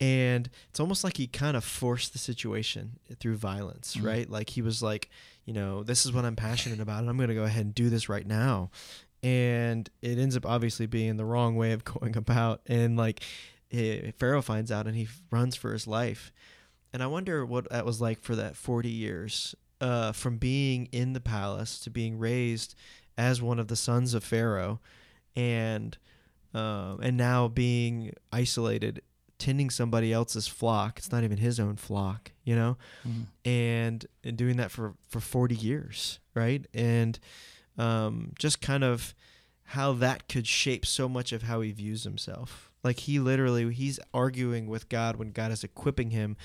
And 0.00 0.48
it's 0.70 0.80
almost 0.80 1.04
like 1.04 1.18
he 1.18 1.26
kind 1.26 1.56
of 1.56 1.62
forced 1.62 2.12
the 2.14 2.18
situation 2.18 2.98
through 3.20 3.36
violence, 3.36 3.96
Mhm. 3.96 4.04
right? 4.04 4.30
Like 4.30 4.48
he 4.50 4.62
was 4.62 4.82
like, 4.82 5.10
you 5.44 5.52
know, 5.52 5.82
this 5.84 6.06
is 6.06 6.12
what 6.12 6.24
I'm 6.24 6.36
passionate 6.36 6.80
about, 6.80 7.00
and 7.00 7.10
I'm 7.10 7.16
going 7.18 7.28
to 7.28 7.34
go 7.34 7.44
ahead 7.44 7.66
and 7.66 7.74
do 7.74 7.90
this 7.90 8.08
right 8.08 8.26
now. 8.26 8.70
And 9.22 9.88
it 10.02 10.18
ends 10.18 10.36
up 10.36 10.46
obviously 10.46 10.86
being 10.86 11.16
the 11.16 11.24
wrong 11.24 11.56
way 11.56 11.72
of 11.72 11.84
going 11.84 12.16
about. 12.16 12.60
And 12.66 12.96
like 12.96 13.22
eh, 13.72 14.12
Pharaoh 14.18 14.42
finds 14.42 14.70
out 14.72 14.86
and 14.86 14.96
he 14.96 15.08
runs 15.30 15.56
for 15.56 15.72
his 15.72 15.86
life. 15.86 16.32
And 16.92 17.02
I 17.02 17.06
wonder 17.06 17.44
what 17.46 17.68
that 17.70 17.84
was 17.86 18.00
like 18.00 18.20
for 18.20 18.34
that 18.36 18.56
40 18.56 18.88
years 18.88 19.54
uh, 19.80 20.12
from 20.12 20.38
being 20.38 20.86
in 20.92 21.12
the 21.12 21.20
palace 21.20 21.78
to 21.80 21.90
being 21.90 22.18
raised 22.18 22.74
as 23.16 23.40
one 23.40 23.58
of 23.58 23.68
the 23.68 23.76
sons 23.76 24.14
of 24.14 24.24
Pharaoh 24.24 24.80
and 25.36 25.96
um, 26.54 26.98
and 27.02 27.16
now 27.16 27.46
being 27.46 28.12
isolated 28.32 29.02
tending 29.38 29.70
somebody 29.70 30.12
else's 30.12 30.46
flock 30.48 30.98
it's 30.98 31.12
not 31.12 31.22
even 31.24 31.38
his 31.38 31.58
own 31.60 31.76
flock 31.76 32.32
you 32.44 32.54
know 32.56 32.76
Mhm. 33.06 33.26
and 33.44 34.06
and 34.24 34.36
doing 34.36 34.56
that 34.56 34.70
for 34.70 34.94
for 35.08 35.20
40 35.20 35.54
years 35.54 36.18
right 36.34 36.66
and 36.74 37.18
um, 37.80 38.32
just 38.38 38.60
kind 38.60 38.84
of 38.84 39.14
how 39.64 39.92
that 39.92 40.28
could 40.28 40.46
shape 40.46 40.84
so 40.84 41.08
much 41.08 41.32
of 41.32 41.44
how 41.44 41.60
he 41.62 41.72
views 41.72 42.04
himself. 42.04 42.70
Like 42.84 43.00
he 43.00 43.18
literally 43.18 43.72
he's 43.72 44.00
arguing 44.12 44.66
with 44.66 44.88
god 44.88 45.16
when 45.16 45.32
god 45.32 45.52
is 45.52 45.64
equipping 45.64 46.10
him 46.10 46.36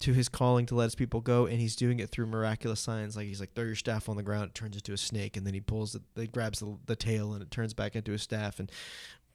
to 0.00 0.14
his 0.14 0.28
calling 0.28 0.64
to 0.66 0.74
let 0.74 0.84
his 0.84 0.94
people 0.94 1.20
go 1.20 1.46
and 1.46 1.60
he's 1.60 1.76
doing 1.76 2.00
it 2.00 2.08
through 2.10 2.26
miraculous 2.26 2.80
signs. 2.80 3.16
Like 3.16 3.26
he's 3.26 3.38
like 3.38 3.52
throw 3.52 3.64
your 3.64 3.74
staff 3.74 4.08
on 4.08 4.16
the 4.16 4.22
ground. 4.22 4.48
It 4.48 4.54
turns 4.54 4.76
into 4.76 4.92
a 4.92 4.96
snake 4.96 5.36
and 5.36 5.46
then 5.46 5.54
he 5.54 5.60
pulls 5.60 5.94
it 5.94 6.02
he 6.16 6.26
grabs 6.26 6.60
the, 6.60 6.76
the 6.86 6.96
tail 6.96 7.34
and 7.34 7.42
it 7.42 7.50
turns 7.50 7.74
back 7.74 7.94
into 7.94 8.12
a 8.12 8.18
staff 8.18 8.58
and 8.58 8.72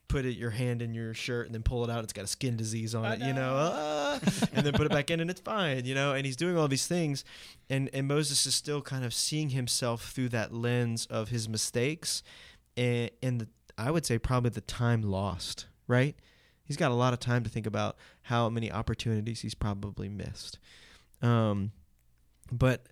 put 0.07 0.25
it 0.25 0.37
your 0.37 0.51
hand 0.51 0.81
in 0.81 0.93
your 0.93 1.13
shirt 1.13 1.45
and 1.45 1.55
then 1.55 1.63
pull 1.63 1.83
it 1.83 1.89
out. 1.89 2.03
It's 2.03 2.13
got 2.13 2.25
a 2.25 2.27
skin 2.27 2.55
disease 2.55 2.93
on 2.93 3.05
it 3.05 3.19
you 3.19 3.33
know. 3.33 3.53
Ah, 3.57 4.19
and 4.53 4.65
then 4.65 4.73
put 4.73 4.85
it 4.85 4.91
back 4.91 5.09
in 5.09 5.19
and 5.19 5.29
it's 5.29 5.41
fine 5.41 5.85
you 5.85 5.95
know? 5.95 6.13
And 6.13 6.25
he's 6.25 6.35
doing 6.35 6.57
all 6.57 6.67
these 6.67 6.87
things. 6.87 7.23
And 7.69 7.89
and 7.93 8.07
Moses 8.07 8.45
is 8.45 8.55
still 8.55 8.81
kind 8.81 9.05
of 9.05 9.13
seeing 9.13 9.49
himself 9.49 10.11
through 10.11 10.29
that 10.29 10.53
lens 10.53 11.05
of 11.07 11.29
his 11.29 11.49
mistakes 11.49 12.23
and 12.77 13.09
and 13.21 13.41
the, 13.41 13.47
I 13.77 13.91
would 13.91 14.05
say 14.05 14.17
probably 14.17 14.51
the 14.51 14.61
time 14.61 15.01
lost 15.01 15.67
right? 15.87 16.15
He's 16.63 16.77
got 16.77 16.89
a 16.89 16.95
lot 16.95 17.13
of 17.13 17.19
time 17.19 17.43
to 17.43 17.49
think 17.49 17.67
about 17.67 17.95
how 18.23 18.49
many 18.49 18.71
opportunities 18.71 19.41
he's 19.41 19.55
probably 19.55 20.09
missed. 20.09 20.59
Um 21.21 21.71
but 22.51 22.87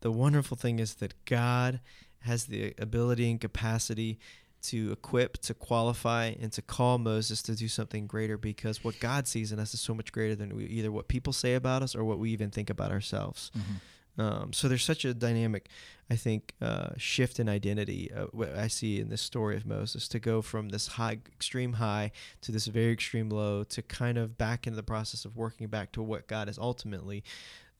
the 0.00 0.10
wonderful 0.10 0.56
thing 0.56 0.78
is 0.78 0.94
that 0.94 1.24
God 1.24 1.80
has 2.20 2.46
the 2.46 2.74
ability 2.78 3.30
and 3.30 3.40
capacity 3.40 4.18
to 4.62 4.92
equip, 4.92 5.38
to 5.38 5.54
qualify, 5.54 6.34
and 6.40 6.52
to 6.52 6.62
call 6.62 6.98
Moses 6.98 7.42
to 7.42 7.54
do 7.54 7.68
something 7.68 8.06
greater 8.06 8.36
because 8.36 8.82
what 8.82 8.98
God 9.00 9.28
sees 9.28 9.52
in 9.52 9.58
us 9.58 9.74
is 9.74 9.80
so 9.80 9.94
much 9.94 10.12
greater 10.12 10.34
than 10.34 10.56
we, 10.56 10.64
either 10.66 10.90
what 10.90 11.08
people 11.08 11.32
say 11.32 11.54
about 11.54 11.82
us 11.82 11.94
or 11.94 12.04
what 12.04 12.18
we 12.18 12.30
even 12.30 12.50
think 12.50 12.70
about 12.70 12.90
ourselves. 12.90 13.50
Mhm. 13.56 13.80
Um, 14.18 14.52
so 14.52 14.66
there's 14.66 14.82
such 14.84 15.04
a 15.04 15.12
dynamic, 15.12 15.68
I 16.10 16.16
think, 16.16 16.54
uh, 16.62 16.90
shift 16.96 17.38
in 17.38 17.48
identity. 17.48 18.10
Uh, 18.10 18.26
what 18.32 18.54
I 18.56 18.66
see 18.66 18.98
in 18.98 19.10
this 19.10 19.20
story 19.20 19.56
of 19.56 19.66
Moses 19.66 20.08
to 20.08 20.18
go 20.18 20.40
from 20.40 20.70
this 20.70 20.86
high, 20.86 21.18
extreme 21.34 21.74
high 21.74 22.12
to 22.40 22.50
this 22.50 22.66
very 22.66 22.92
extreme 22.92 23.28
low 23.28 23.62
to 23.64 23.82
kind 23.82 24.16
of 24.16 24.38
back 24.38 24.66
into 24.66 24.76
the 24.76 24.82
process 24.82 25.24
of 25.26 25.36
working 25.36 25.66
back 25.66 25.92
to 25.92 26.02
what 26.02 26.28
God 26.28 26.48
has 26.48 26.58
ultimately 26.58 27.22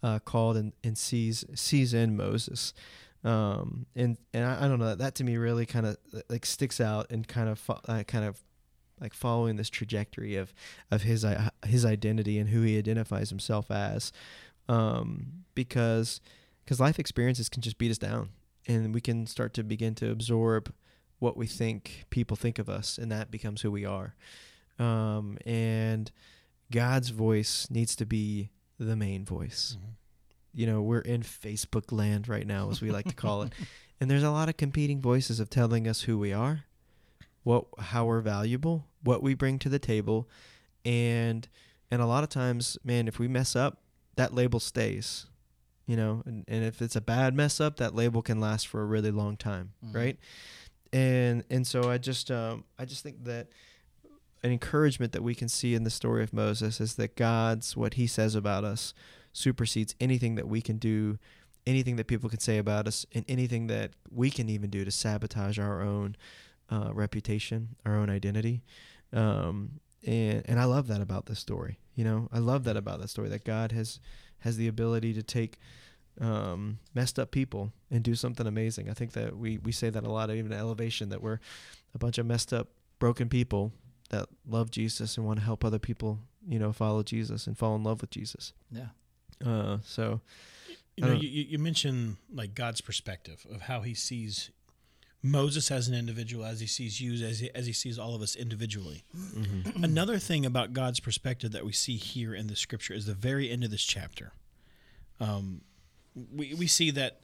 uh, 0.02 0.18
called 0.18 0.56
and, 0.58 0.72
and 0.84 0.98
sees 0.98 1.44
sees 1.54 1.94
in 1.94 2.16
Moses. 2.16 2.74
Um, 3.24 3.86
and 3.96 4.16
and 4.32 4.44
I, 4.44 4.64
I 4.64 4.68
don't 4.68 4.78
know 4.78 4.94
that 4.94 5.14
to 5.16 5.24
me 5.24 5.36
really 5.36 5.66
kind 5.66 5.86
of 5.86 5.96
like 6.28 6.46
sticks 6.46 6.80
out 6.80 7.06
and 7.10 7.26
kind 7.26 7.48
of 7.48 7.70
uh, 7.88 8.02
kind 8.04 8.24
of 8.24 8.40
like 9.00 9.12
following 9.12 9.56
this 9.56 9.68
trajectory 9.68 10.36
of 10.36 10.54
of 10.90 11.02
his 11.02 11.24
uh, 11.24 11.50
his 11.64 11.84
identity 11.84 12.38
and 12.38 12.50
who 12.50 12.62
he 12.62 12.78
identifies 12.78 13.30
himself 13.30 13.70
as. 13.70 14.12
Um, 14.68 15.44
because 15.54 16.20
because 16.64 16.80
life 16.80 16.98
experiences 16.98 17.48
can 17.48 17.62
just 17.62 17.78
beat 17.78 17.90
us 17.90 17.98
down 17.98 18.30
and 18.66 18.92
we 18.94 19.00
can 19.00 19.26
start 19.26 19.54
to 19.54 19.62
begin 19.62 19.94
to 19.96 20.10
absorb 20.10 20.72
what 21.18 21.36
we 21.36 21.46
think 21.46 22.04
people 22.10 22.36
think 22.36 22.58
of 22.58 22.68
us 22.68 22.98
and 22.98 23.10
that 23.10 23.30
becomes 23.30 23.62
who 23.62 23.70
we 23.70 23.84
are. 23.84 24.14
Um, 24.78 25.38
and 25.46 26.10
god's 26.70 27.10
voice 27.10 27.68
needs 27.70 27.94
to 27.96 28.04
be 28.04 28.50
the 28.78 28.96
main 28.96 29.24
voice. 29.24 29.78
Mhm. 29.78 29.94
You 30.56 30.66
know 30.66 30.80
we're 30.82 31.00
in 31.14 31.22
facebook 31.22 31.92
land 31.92 32.26
right 32.28 32.46
now 32.46 32.70
as 32.70 32.80
we 32.80 32.90
like 32.90 33.06
to 33.06 33.14
call 33.14 33.42
it. 33.42 33.52
And 33.98 34.10
there's 34.10 34.22
a 34.24 34.30
lot 34.30 34.50
of 34.50 34.58
competing 34.58 35.00
voices 35.00 35.40
of 35.40 35.48
telling 35.48 35.88
us 35.88 36.02
who 36.02 36.18
we 36.18 36.30
are 36.32 36.64
what 37.44 37.64
how 37.78 38.04
we're 38.04 38.20
valuable 38.20 38.84
what 39.02 39.22
we 39.22 39.32
bring 39.34 39.58
to 39.60 39.68
the 39.70 39.78
table. 39.78 40.28
And 40.84 41.48
and 41.90 42.02
a 42.02 42.06
lot 42.06 42.22
of 42.22 42.28
times 42.28 42.76
man 42.84 43.08
if 43.08 43.18
we 43.18 43.26
mess 43.28 43.56
up 43.56 43.78
that 44.16 44.34
label 44.34 44.60
stays 44.60 45.26
you 45.86 45.96
know? 45.96 46.22
And, 46.26 46.44
and 46.48 46.64
if 46.64 46.82
it's 46.82 46.96
a 46.96 47.00
bad 47.00 47.32
mess 47.34 47.60
up 47.60 47.76
that 47.76 47.94
label 47.94 48.20
can 48.20 48.40
last 48.40 48.66
for 48.66 48.82
a 48.82 48.84
really 48.84 49.12
long 49.12 49.36
time 49.36 49.72
Mhm. 49.84 49.94
right? 49.94 50.18
And 50.92 51.44
and 51.48 51.66
so 51.66 51.90
i 51.90 51.96
just 51.98 52.30
um 52.30 52.64
i 52.78 52.84
just 52.84 53.02
think 53.02 53.24
that 53.24 53.48
an 54.42 54.52
encouragement 54.52 55.12
that 55.12 55.22
we 55.22 55.34
can 55.34 55.48
see 55.48 55.74
in 55.74 55.84
the 55.84 55.90
story 55.90 56.22
of 56.22 56.32
moses 56.32 56.80
is 56.80 56.94
that 56.96 57.16
god's 57.16 57.76
what 57.76 57.94
he 57.94 58.06
says 58.06 58.34
about 58.34 58.62
us 58.64 58.92
supersedes 59.36 59.94
anything 60.00 60.34
that 60.34 60.48
we 60.48 60.60
can 60.60 60.78
do 60.78 61.18
anything 61.66 61.96
that 61.96 62.06
people 62.06 62.30
can 62.30 62.38
say 62.38 62.58
about 62.58 62.86
us 62.86 63.04
and 63.12 63.24
anything 63.28 63.66
that 63.66 63.90
we 64.10 64.30
can 64.30 64.48
even 64.48 64.70
do 64.70 64.84
to 64.84 64.90
sabotage 64.90 65.58
our 65.58 65.82
own 65.82 66.16
uh, 66.70 66.90
reputation 66.92 67.76
our 67.84 67.96
own 67.96 68.08
identity 68.10 68.62
um, 69.12 69.80
and 70.06 70.42
and 70.46 70.60
I 70.60 70.64
love 70.64 70.86
that 70.88 71.00
about 71.00 71.26
this 71.26 71.38
story. 71.38 71.78
You 71.94 72.04
know, 72.04 72.28
I 72.32 72.38
love 72.38 72.64
that 72.64 72.76
about 72.76 73.00
that 73.00 73.08
story 73.08 73.28
that 73.30 73.44
God 73.44 73.72
has 73.72 74.00
has 74.40 74.56
the 74.56 74.68
ability 74.68 75.12
to 75.14 75.22
take 75.22 75.58
um, 76.20 76.78
messed 76.94 77.18
up 77.18 77.30
people 77.30 77.72
and 77.90 78.02
do 78.02 78.14
something 78.14 78.46
amazing. 78.46 78.88
I 78.88 78.94
think 78.94 79.12
that 79.12 79.36
we 79.36 79.58
we 79.58 79.72
say 79.72 79.90
that 79.90 80.04
a 80.04 80.10
lot, 80.10 80.30
even 80.30 80.52
at 80.52 80.58
Elevation, 80.58 81.08
that 81.10 81.22
we're 81.22 81.40
a 81.94 81.98
bunch 81.98 82.18
of 82.18 82.26
messed 82.26 82.52
up, 82.52 82.68
broken 82.98 83.28
people 83.28 83.72
that 84.10 84.28
love 84.46 84.70
Jesus 84.70 85.16
and 85.16 85.26
want 85.26 85.40
to 85.40 85.44
help 85.44 85.64
other 85.64 85.80
people, 85.80 86.20
you 86.48 86.58
know, 86.58 86.72
follow 86.72 87.02
Jesus 87.02 87.46
and 87.46 87.58
fall 87.58 87.74
in 87.74 87.82
love 87.82 88.00
with 88.00 88.10
Jesus. 88.10 88.52
Yeah. 88.70 88.88
Uh, 89.44 89.78
so 89.84 90.20
You 90.96 91.04
know, 91.04 91.12
you, 91.12 91.28
you 91.28 91.58
mentioned 91.58 92.16
like 92.32 92.54
God's 92.54 92.80
perspective 92.80 93.46
of 93.52 93.62
how 93.62 93.82
He 93.82 93.94
sees 93.94 94.50
Moses 95.22 95.70
as 95.70 95.88
an 95.88 95.94
individual, 95.94 96.44
as 96.44 96.60
He 96.60 96.66
sees 96.66 97.00
you, 97.00 97.26
as 97.26 97.40
He, 97.40 97.50
as 97.54 97.66
he 97.66 97.72
sees 97.72 97.98
all 97.98 98.14
of 98.14 98.22
us 98.22 98.34
individually. 98.36 99.04
Another 99.82 100.18
thing 100.18 100.46
about 100.46 100.72
God's 100.72 101.00
perspective 101.00 101.52
that 101.52 101.64
we 101.66 101.72
see 101.72 101.96
here 101.96 102.34
in 102.34 102.46
the 102.46 102.56
Scripture 102.56 102.94
is 102.94 103.06
the 103.06 103.14
very 103.14 103.50
end 103.50 103.64
of 103.64 103.70
this 103.70 103.82
chapter. 103.84 104.32
Um, 105.20 105.62
we 106.34 106.54
we 106.54 106.66
see 106.66 106.90
that 106.92 107.20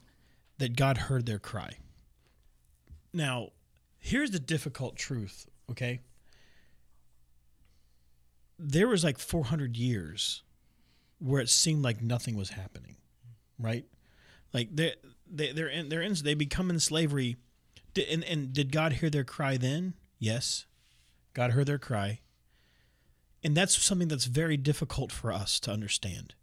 that 0.58 0.76
God 0.76 0.96
heard 0.98 1.24
their 1.26 1.38
cry. 1.38 1.76
Now, 3.14 3.50
here's 3.98 4.30
the 4.30 4.38
difficult 4.38 4.96
truth. 4.96 5.46
Okay, 5.70 6.00
there 8.58 8.88
was 8.88 9.02
like 9.04 9.18
400 9.18 9.76
years 9.76 10.42
where 11.22 11.40
it 11.40 11.48
seemed 11.48 11.82
like 11.84 12.02
nothing 12.02 12.36
was 12.36 12.50
happening, 12.50 12.96
right? 13.58 13.84
Like 14.52 14.74
they 14.74 14.94
they 15.30 15.52
they're 15.52 15.68
in 15.68 15.88
they're 15.88 16.02
in 16.02 16.14
they 16.14 16.34
become 16.34 16.68
in 16.70 16.80
slavery, 16.80 17.36
and 18.10 18.24
and 18.24 18.52
did 18.52 18.72
God 18.72 18.94
hear 18.94 19.08
their 19.08 19.24
cry 19.24 19.56
then? 19.56 19.94
Yes, 20.18 20.66
God 21.32 21.52
heard 21.52 21.66
their 21.66 21.78
cry, 21.78 22.20
and 23.42 23.56
that's 23.56 23.80
something 23.80 24.08
that's 24.08 24.24
very 24.24 24.56
difficult 24.56 25.12
for 25.12 25.32
us 25.32 25.60
to 25.60 25.70
understand. 25.70 26.34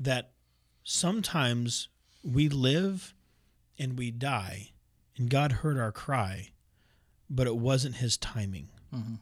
That 0.00 0.30
sometimes 0.84 1.88
we 2.24 2.48
live 2.48 3.14
and 3.78 3.98
we 3.98 4.10
die, 4.10 4.70
and 5.16 5.28
God 5.28 5.52
heard 5.52 5.78
our 5.78 5.92
cry, 5.92 6.50
but 7.28 7.46
it 7.46 7.56
wasn't 7.56 7.96
His 7.96 8.16
timing. 8.16 8.68
Mm-hmm. 8.94 9.14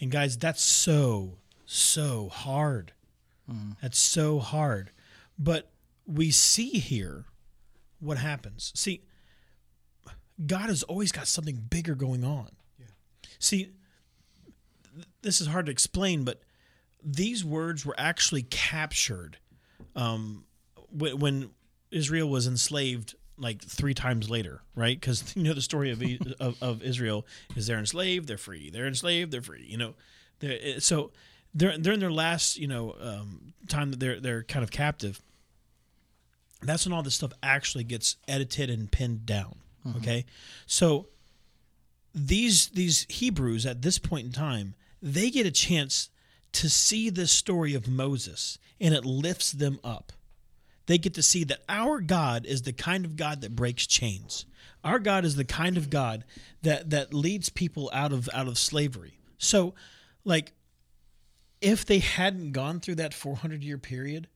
And 0.00 0.10
guys, 0.10 0.38
that's 0.38 0.62
so 0.62 1.38
so 1.66 2.28
hard. 2.28 2.92
That's 3.80 3.98
so 3.98 4.38
hard. 4.38 4.90
But 5.38 5.70
we 6.06 6.30
see 6.30 6.70
here 6.70 7.26
what 8.00 8.18
happens. 8.18 8.72
See, 8.74 9.02
God 10.46 10.68
has 10.68 10.82
always 10.82 11.12
got 11.12 11.26
something 11.26 11.56
bigger 11.70 11.94
going 11.94 12.24
on. 12.24 12.48
Yeah. 12.78 12.86
See, 13.38 13.70
th- 14.94 15.06
this 15.22 15.40
is 15.40 15.46
hard 15.46 15.66
to 15.66 15.72
explain, 15.72 16.24
but 16.24 16.40
these 17.04 17.44
words 17.44 17.84
were 17.84 17.94
actually 17.98 18.42
captured 18.42 19.38
um, 19.94 20.44
when, 20.90 21.18
when 21.18 21.50
Israel 21.90 22.28
was 22.28 22.46
enslaved 22.46 23.14
like 23.36 23.62
three 23.62 23.94
times 23.94 24.30
later, 24.30 24.62
right? 24.74 24.98
Because 24.98 25.32
you 25.36 25.42
know 25.42 25.54
the 25.54 25.60
story 25.60 25.90
of, 25.90 26.02
E- 26.02 26.18
of 26.40 26.62
of 26.62 26.82
Israel 26.82 27.26
is 27.56 27.66
they're 27.66 27.78
enslaved, 27.78 28.28
they're 28.28 28.38
free, 28.38 28.70
they're 28.70 28.86
enslaved, 28.86 29.32
they're 29.32 29.42
free. 29.42 29.66
You 29.68 29.78
know, 29.78 29.94
they're, 30.40 30.80
so 30.80 31.12
they're 31.54 31.76
they're 31.78 31.92
in 31.92 32.00
their 32.00 32.10
last 32.10 32.58
you 32.58 32.66
know 32.66 32.94
um, 33.00 33.52
time 33.68 33.90
that 33.90 34.00
they're 34.00 34.20
they're 34.20 34.42
kind 34.42 34.62
of 34.62 34.70
captive. 34.70 35.20
That's 36.62 36.86
when 36.86 36.92
all 36.92 37.02
this 37.02 37.16
stuff 37.16 37.32
actually 37.42 37.84
gets 37.84 38.16
edited 38.28 38.70
and 38.70 38.90
pinned 38.90 39.26
down. 39.26 39.56
Okay, 39.96 40.24
so 40.66 41.08
these 42.14 42.68
these 42.68 43.06
Hebrews 43.08 43.66
at 43.66 43.82
this 43.82 43.98
point 43.98 44.26
in 44.26 44.32
time 44.32 44.74
they 45.02 45.30
get 45.30 45.44
a 45.46 45.50
chance 45.50 46.10
to 46.52 46.70
see 46.70 47.10
this 47.10 47.32
story 47.32 47.74
of 47.74 47.88
Moses 47.88 48.58
and 48.80 48.94
it 48.94 49.04
lifts 49.04 49.50
them 49.50 49.80
up. 49.82 50.12
They 50.86 50.98
get 50.98 51.14
to 51.14 51.22
see 51.22 51.44
that 51.44 51.62
our 51.68 52.00
God 52.00 52.46
is 52.46 52.62
the 52.62 52.72
kind 52.72 53.04
of 53.04 53.16
God 53.16 53.40
that 53.40 53.56
breaks 53.56 53.86
chains. 53.86 54.46
Our 54.84 54.98
God 54.98 55.24
is 55.24 55.36
the 55.36 55.44
kind 55.44 55.76
of 55.76 55.90
God 55.90 56.24
that 56.62 56.90
that 56.90 57.14
leads 57.14 57.48
people 57.48 57.90
out 57.92 58.12
of 58.12 58.28
out 58.32 58.48
of 58.48 58.58
slavery. 58.58 59.18
So 59.38 59.74
like 60.24 60.52
if 61.62 61.86
they 61.86 62.00
hadn't 62.00 62.52
gone 62.52 62.80
through 62.80 62.96
that 62.96 63.14
400 63.14 63.62
year 63.62 63.78
period, 63.78 64.28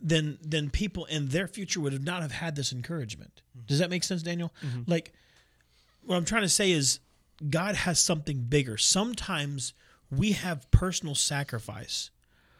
then 0.00 0.38
then 0.42 0.70
people 0.70 1.04
in 1.06 1.28
their 1.28 1.46
future 1.46 1.80
would 1.80 1.92
have 1.92 2.04
not 2.04 2.22
have 2.22 2.32
had 2.32 2.56
this 2.56 2.72
encouragement. 2.72 3.42
Mm-hmm. 3.56 3.66
Does 3.66 3.78
that 3.78 3.90
make 3.90 4.04
sense, 4.04 4.22
Daniel? 4.22 4.52
Mm-hmm. 4.64 4.90
Like 4.90 5.12
what 6.04 6.16
I'm 6.16 6.24
trying 6.24 6.42
to 6.42 6.48
say 6.48 6.72
is 6.72 7.00
God 7.48 7.74
has 7.74 7.98
something 7.98 8.42
bigger. 8.42 8.76
Sometimes 8.76 9.74
we 10.10 10.32
have 10.32 10.70
personal 10.70 11.14
sacrifice 11.14 12.10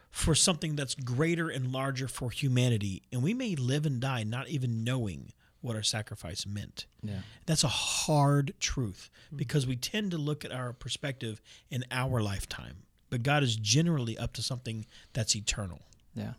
for 0.09 0.35
something 0.35 0.75
that's 0.75 0.95
greater 0.95 1.49
and 1.49 1.71
larger 1.71 2.07
for 2.07 2.29
humanity, 2.29 3.03
and 3.11 3.23
we 3.23 3.33
may 3.33 3.55
live 3.55 3.85
and 3.85 3.99
die 3.99 4.23
not 4.23 4.47
even 4.47 4.83
knowing 4.83 5.33
what 5.61 5.75
our 5.75 5.83
sacrifice 5.83 6.45
meant. 6.45 6.85
Yeah. 7.01 7.19
That's 7.45 7.63
a 7.63 7.69
hard 7.69 8.53
truth 8.59 9.09
mm-hmm. 9.27 9.37
because 9.37 9.65
we 9.65 9.75
tend 9.75 10.11
to 10.11 10.17
look 10.17 10.43
at 10.43 10.51
our 10.51 10.73
perspective 10.73 11.41
in 11.71 11.85
our 11.89 12.21
lifetime, 12.21 12.83
but 13.13 13.21
God 13.21 13.43
is 13.43 13.55
generally 13.55 14.17
up 14.17 14.33
to 14.33 14.41
something 14.41 14.87
that's 15.13 15.35
eternal. 15.35 15.83
Yeah. 16.15 16.33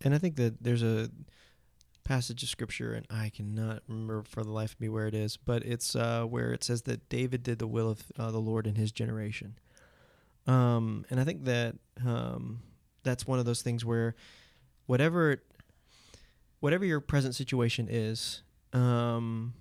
And 0.00 0.14
I 0.14 0.18
think 0.18 0.36
that 0.36 0.64
there's 0.64 0.82
a 0.82 1.10
passage 2.02 2.42
of 2.42 2.48
scripture, 2.48 2.94
and 2.94 3.06
I 3.10 3.28
cannot 3.28 3.82
remember 3.86 4.22
for 4.22 4.42
the 4.42 4.50
life 4.50 4.72
of 4.72 4.80
me 4.80 4.88
where 4.88 5.06
it 5.06 5.14
is, 5.14 5.36
but 5.36 5.66
it's 5.66 5.94
uh, 5.94 6.24
where 6.24 6.54
it 6.54 6.64
says 6.64 6.80
that 6.84 7.10
David 7.10 7.42
did 7.42 7.58
the 7.58 7.66
will 7.66 7.90
of 7.90 8.04
uh, 8.18 8.30
the 8.30 8.38
Lord 8.38 8.66
in 8.66 8.76
his 8.76 8.90
generation. 8.90 9.58
Um, 10.46 11.04
and 11.10 11.20
I 11.20 11.24
think 11.24 11.44
that 11.44 11.74
um, 12.02 12.60
that's 13.02 13.26
one 13.26 13.38
of 13.38 13.44
those 13.44 13.60
things 13.60 13.84
where 13.84 14.14
whatever 14.86 15.42
whatever 16.60 16.86
your 16.86 17.00
present 17.00 17.34
situation 17.34 17.86
is, 17.90 18.42
um, 18.72 19.52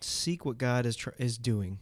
seek 0.00 0.46
what 0.46 0.56
God 0.56 0.86
is 0.86 0.96
tr- 0.96 1.10
is 1.18 1.36
doing. 1.36 1.80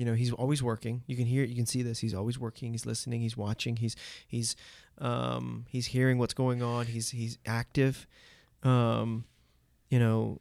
You 0.00 0.06
know, 0.06 0.14
He's 0.14 0.32
always 0.32 0.62
working. 0.62 1.02
You 1.06 1.14
can 1.14 1.26
hear, 1.26 1.44
you 1.44 1.54
can 1.54 1.66
see 1.66 1.82
this. 1.82 1.98
He's 1.98 2.14
always 2.14 2.38
working. 2.38 2.72
He's 2.72 2.86
listening. 2.86 3.20
He's 3.20 3.36
watching. 3.36 3.76
He's 3.76 3.96
he's 4.26 4.56
um, 4.96 5.66
he's 5.68 5.88
hearing 5.88 6.16
what's 6.16 6.32
going 6.32 6.62
on. 6.62 6.86
He's 6.86 7.10
he's 7.10 7.36
active. 7.44 8.06
Um, 8.62 9.26
you 9.90 9.98
know, 9.98 10.40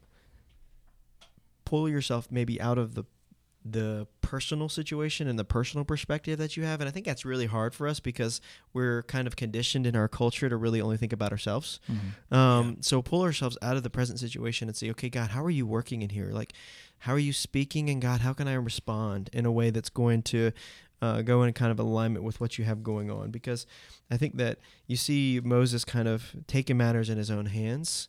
pull 1.65 1.89
yourself 1.89 2.29
maybe 2.31 2.61
out 2.61 2.77
of 2.77 2.95
the 2.95 3.03
the 3.65 4.07
personal 4.21 4.69
situation 4.69 5.27
and 5.27 5.37
the 5.37 5.43
personal 5.43 5.83
perspective 5.83 6.39
that 6.39 6.55
you 6.55 6.63
have. 6.63 6.79
And 6.79 6.87
I 6.87 6.91
think 6.91 7.05
that's 7.05 7.25
really 7.25 7.45
hard 7.45 7.75
for 7.75 7.87
us 7.87 7.99
because 7.99 8.39
we're 8.73 9.03
kind 9.03 9.27
of 9.27 9.35
conditioned 9.35 9.85
in 9.85 9.95
our 9.95 10.07
culture 10.07 10.47
to 10.47 10.55
really 10.55 10.79
only 10.79 10.95
think 10.97 11.11
about 11.11 11.31
ourselves. 11.31 11.79
Mhm. 11.89 12.35
Um, 12.35 12.77
So 12.81 13.01
pull 13.01 13.21
ourselves 13.21 13.57
out 13.61 13.75
of 13.75 13.83
the 13.83 13.89
present 13.89 14.17
situation 14.19 14.69
and 14.69 14.77
say, 14.77 14.89
okay, 14.91 15.09
God, 15.09 15.31
how 15.31 15.43
are 15.43 15.49
you 15.49 15.67
working 15.67 16.01
in 16.01 16.09
here? 16.09 16.31
Like, 16.31 16.53
how 16.99 17.13
are 17.13 17.19
you 17.19 17.33
speaking? 17.33 17.89
And 17.89 18.01
God, 18.01 18.21
how 18.21 18.33
can 18.33 18.47
I 18.47 18.53
respond 18.53 19.29
in 19.33 19.45
a 19.45 19.51
way 19.51 19.69
that's 19.71 19.89
going 19.89 20.21
to 20.23 20.51
uh, 21.01 21.21
go 21.21 21.43
in 21.43 21.53
kind 21.53 21.71
of 21.71 21.79
alignment 21.79 22.23
with 22.25 22.39
what 22.41 22.57
you 22.57 22.65
have 22.65 22.81
going 22.83 23.11
on? 23.11 23.29
Because 23.31 23.65
I 24.09 24.17
think 24.17 24.37
that 24.37 24.59
you 24.87 24.95
see 24.95 25.41
Moses 25.43 25.83
kind 25.85 26.07
of 26.07 26.33
taking 26.47 26.77
matters 26.77 27.09
in 27.09 27.17
his 27.17 27.29
own 27.31 27.47
hands, 27.47 28.07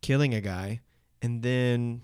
killing 0.00 0.32
a 0.34 0.40
guy, 0.40 0.80
and 1.20 1.42
then 1.42 2.02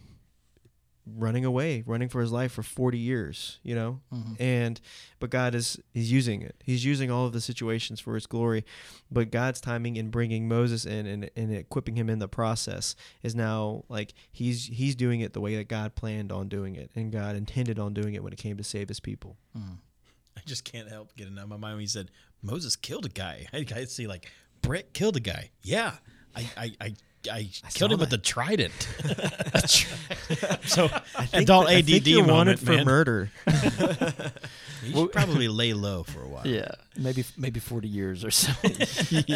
running 1.16 1.44
away, 1.44 1.82
running 1.86 2.08
for 2.08 2.20
his 2.20 2.30
life 2.32 2.52
for 2.52 2.62
40 2.62 2.98
years, 2.98 3.58
you 3.62 3.74
know? 3.74 4.00
Mhm. 4.12 4.36
and 4.40 4.80
but 5.20 5.30
God 5.30 5.54
is 5.54 5.78
he's 5.94 6.10
using 6.12 6.42
it. 6.42 6.56
He's 6.62 6.84
using 6.84 7.10
all 7.10 7.26
of 7.26 7.32
the 7.32 7.40
situations 7.40 8.00
for 8.00 8.14
his 8.14 8.26
glory. 8.26 8.64
But 9.10 9.30
God's 9.30 9.60
timing 9.60 9.96
in 9.96 10.10
bringing 10.10 10.48
Moses 10.48 10.84
in 10.86 11.06
and, 11.06 11.30
and 11.36 11.52
equipping 11.54 11.96
him 11.96 12.08
in 12.10 12.18
the 12.18 12.28
process 12.28 12.94
is 13.22 13.34
now 13.34 13.84
like 13.88 14.14
he's 14.30 14.66
he's 14.66 14.94
doing 14.94 15.20
it 15.20 15.32
the 15.32 15.40
way 15.40 15.56
that 15.56 15.68
God 15.68 15.94
planned 15.94 16.30
on 16.32 16.48
doing 16.48 16.76
it 16.76 16.90
and 16.94 17.10
God 17.12 17.36
intended 17.36 17.78
on 17.78 17.94
doing 17.94 18.14
it 18.14 18.22
when 18.22 18.32
it 18.32 18.38
came 18.38 18.56
to 18.56 18.64
save 18.64 18.88
his 18.88 19.00
people. 19.00 19.36
Mhm. 19.56 19.78
I 20.36 20.40
just 20.46 20.64
can't 20.64 20.88
help 20.88 21.16
getting 21.16 21.36
out 21.38 21.44
of 21.44 21.48
my 21.48 21.56
mind 21.56 21.74
when 21.74 21.80
he 21.80 21.86
said 21.88 22.10
Moses 22.42 22.76
killed 22.76 23.04
a 23.06 23.08
guy. 23.08 23.46
I, 23.52 23.64
I 23.74 23.84
see 23.86 24.06
like 24.06 24.30
Brett 24.62 24.92
killed 24.92 25.16
a 25.16 25.20
guy. 25.20 25.50
Yeah, 25.62 25.94
I 26.36 26.48
I 26.56 26.72
I, 26.80 26.94
I, 27.30 27.48
killed 27.70 27.72
saw 27.72 27.86
him 27.86 28.00
with 28.00 28.10
that. 28.10 28.16
the 28.16 28.22
trident. 28.22 28.72
so 30.66 30.88
think 30.88 31.34
adult 31.34 31.66
that- 31.66 31.72
I 31.74 31.78
ADD 31.78 31.86
think 31.86 32.06
you're 32.06 32.20
moment, 32.20 32.36
wanted 32.36 32.60
for 32.60 32.72
man. 32.72 32.84
murder. 32.84 33.30
You 34.84 34.94
should 34.94 35.12
probably 35.12 35.48
lay 35.48 35.72
low 35.72 36.04
for 36.04 36.22
a 36.22 36.28
while. 36.28 36.46
Yeah, 36.46 36.70
maybe 36.96 37.24
maybe 37.36 37.58
forty 37.58 37.88
years 37.88 38.24
or 38.24 38.30
so. 38.30 38.52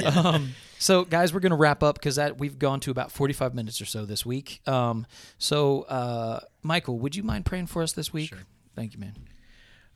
um, 0.06 0.54
so, 0.78 1.04
guys, 1.04 1.34
we're 1.34 1.40
gonna 1.40 1.56
wrap 1.56 1.82
up 1.82 1.96
because 1.96 2.14
that 2.14 2.38
we've 2.38 2.60
gone 2.60 2.78
to 2.80 2.92
about 2.92 3.10
forty-five 3.10 3.52
minutes 3.52 3.80
or 3.80 3.84
so 3.84 4.04
this 4.06 4.24
week. 4.24 4.60
Um, 4.68 5.04
so, 5.38 5.82
uh, 5.82 6.40
Michael, 6.62 6.98
would 7.00 7.16
you 7.16 7.24
mind 7.24 7.44
praying 7.44 7.66
for 7.66 7.82
us 7.82 7.92
this 7.92 8.12
week? 8.12 8.28
Sure. 8.28 8.38
Thank 8.76 8.94
you, 8.94 9.00
man. 9.00 9.14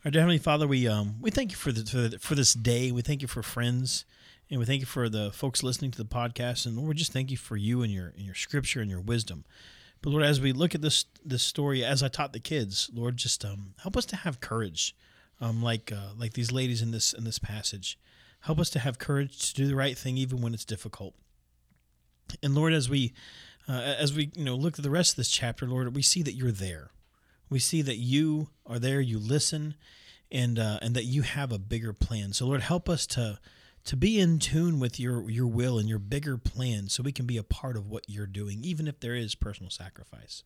Our 0.04 0.10
dear 0.10 0.22
Heavenly 0.22 0.38
Father, 0.38 0.66
we 0.66 0.88
um 0.88 1.14
we 1.20 1.30
thank 1.30 1.52
you 1.52 1.56
for 1.56 1.70
the, 1.70 1.84
for 1.84 1.96
the 2.08 2.18
for 2.18 2.34
this 2.34 2.52
day. 2.52 2.90
We 2.90 3.02
thank 3.02 3.22
you 3.22 3.28
for 3.28 3.42
friends, 3.44 4.04
and 4.50 4.60
we 4.60 4.66
thank 4.66 4.80
you 4.80 4.86
for 4.86 5.08
the 5.08 5.32
folks 5.32 5.62
listening 5.62 5.90
to 5.90 5.98
the 5.98 6.04
podcast. 6.04 6.66
And 6.66 6.76
Lord, 6.76 6.88
we 6.90 6.94
just 6.94 7.12
thank 7.12 7.30
you 7.30 7.36
for 7.36 7.56
you 7.56 7.82
and 7.82 7.92
your 7.92 8.12
and 8.16 8.24
your 8.24 8.34
scripture 8.34 8.80
and 8.80 8.90
your 8.90 9.00
wisdom. 9.00 9.44
But 10.02 10.10
Lord, 10.10 10.24
as 10.24 10.40
we 10.40 10.52
look 10.52 10.74
at 10.74 10.82
this 10.82 11.04
this 11.24 11.42
story, 11.42 11.84
as 11.84 12.02
I 12.02 12.08
taught 12.08 12.32
the 12.32 12.40
kids, 12.40 12.90
Lord, 12.94 13.16
just 13.16 13.44
um 13.44 13.74
help 13.82 13.96
us 13.96 14.06
to 14.06 14.16
have 14.16 14.40
courage, 14.40 14.94
um 15.40 15.62
like 15.62 15.90
uh, 15.92 16.10
like 16.16 16.34
these 16.34 16.52
ladies 16.52 16.82
in 16.82 16.90
this 16.90 17.12
in 17.12 17.24
this 17.24 17.38
passage. 17.38 17.98
Help 18.40 18.60
us 18.60 18.70
to 18.70 18.78
have 18.78 18.98
courage 18.98 19.48
to 19.48 19.54
do 19.54 19.66
the 19.66 19.74
right 19.74 19.98
thing 19.98 20.16
even 20.16 20.40
when 20.40 20.54
it's 20.54 20.64
difficult. 20.64 21.14
And 22.42 22.54
Lord, 22.54 22.72
as 22.72 22.88
we 22.88 23.12
uh, 23.68 23.94
as 23.98 24.14
we 24.14 24.30
you 24.36 24.44
know 24.44 24.54
look 24.54 24.78
at 24.78 24.84
the 24.84 24.90
rest 24.90 25.12
of 25.12 25.16
this 25.16 25.30
chapter, 25.30 25.66
Lord, 25.66 25.94
we 25.96 26.02
see 26.02 26.22
that 26.22 26.34
you're 26.34 26.52
there. 26.52 26.90
We 27.48 27.58
see 27.58 27.82
that 27.82 27.96
you 27.96 28.48
are 28.64 28.78
there. 28.78 29.00
You 29.00 29.18
listen, 29.18 29.74
and 30.30 30.58
uh, 30.58 30.78
and 30.82 30.94
that 30.94 31.04
you 31.04 31.22
have 31.22 31.50
a 31.50 31.58
bigger 31.58 31.92
plan. 31.92 32.32
So 32.32 32.46
Lord, 32.46 32.60
help 32.60 32.88
us 32.88 33.06
to 33.08 33.40
to 33.86 33.96
be 33.96 34.20
in 34.20 34.38
tune 34.38 34.78
with 34.78 35.00
your 35.00 35.28
your 35.30 35.46
will 35.46 35.78
and 35.78 35.88
your 35.88 35.98
bigger 35.98 36.36
plan, 36.36 36.88
so 36.88 37.02
we 37.02 37.12
can 37.12 37.26
be 37.26 37.36
a 37.36 37.42
part 37.42 37.76
of 37.76 37.88
what 37.88 38.04
you're 38.08 38.26
doing, 38.26 38.60
even 38.62 38.86
if 38.86 39.00
there 39.00 39.14
is 39.14 39.34
personal 39.34 39.70
sacrifice. 39.70 40.42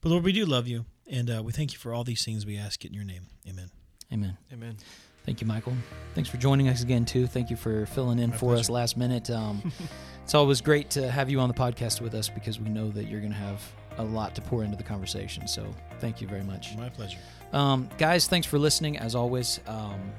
But 0.00 0.10
Lord, 0.10 0.24
we 0.24 0.32
do 0.32 0.44
love 0.44 0.68
you, 0.68 0.84
and 1.08 1.30
uh, 1.30 1.42
we 1.42 1.52
thank 1.52 1.72
you 1.72 1.78
for 1.78 1.94
all 1.94 2.04
these 2.04 2.24
things. 2.24 2.44
We 2.44 2.58
ask 2.58 2.84
it 2.84 2.88
in 2.88 2.94
your 2.94 3.04
name. 3.04 3.28
Amen. 3.48 3.70
Amen. 4.12 4.36
Amen. 4.52 4.76
Thank 5.24 5.40
you, 5.40 5.46
Michael. 5.46 5.72
Thanks 6.14 6.28
for 6.28 6.36
joining 6.36 6.68
us 6.68 6.82
again 6.82 7.06
too. 7.06 7.26
Thank 7.26 7.48
you 7.48 7.56
for 7.56 7.86
filling 7.86 8.18
in 8.18 8.30
My 8.30 8.36
for 8.36 8.54
us 8.54 8.68
last 8.68 8.96
minute. 8.96 9.30
Um, 9.30 9.72
it's 10.22 10.34
always 10.34 10.60
great 10.60 10.90
to 10.90 11.10
have 11.10 11.30
you 11.30 11.40
on 11.40 11.48
the 11.48 11.54
podcast 11.54 12.02
with 12.02 12.14
us 12.14 12.28
because 12.28 12.60
we 12.60 12.68
know 12.68 12.90
that 12.90 13.04
you're 13.04 13.20
going 13.20 13.32
to 13.32 13.38
have 13.38 13.62
a 13.96 14.04
lot 14.04 14.34
to 14.34 14.42
pour 14.42 14.64
into 14.64 14.76
the 14.76 14.82
conversation. 14.82 15.48
So, 15.48 15.66
thank 16.00 16.20
you 16.20 16.28
very 16.28 16.42
much. 16.42 16.76
My 16.76 16.90
pleasure. 16.90 17.18
Um, 17.52 17.88
guys, 17.96 18.26
thanks 18.26 18.46
for 18.46 18.58
listening. 18.58 18.98
As 18.98 19.14
always, 19.14 19.60
um, 19.66 20.12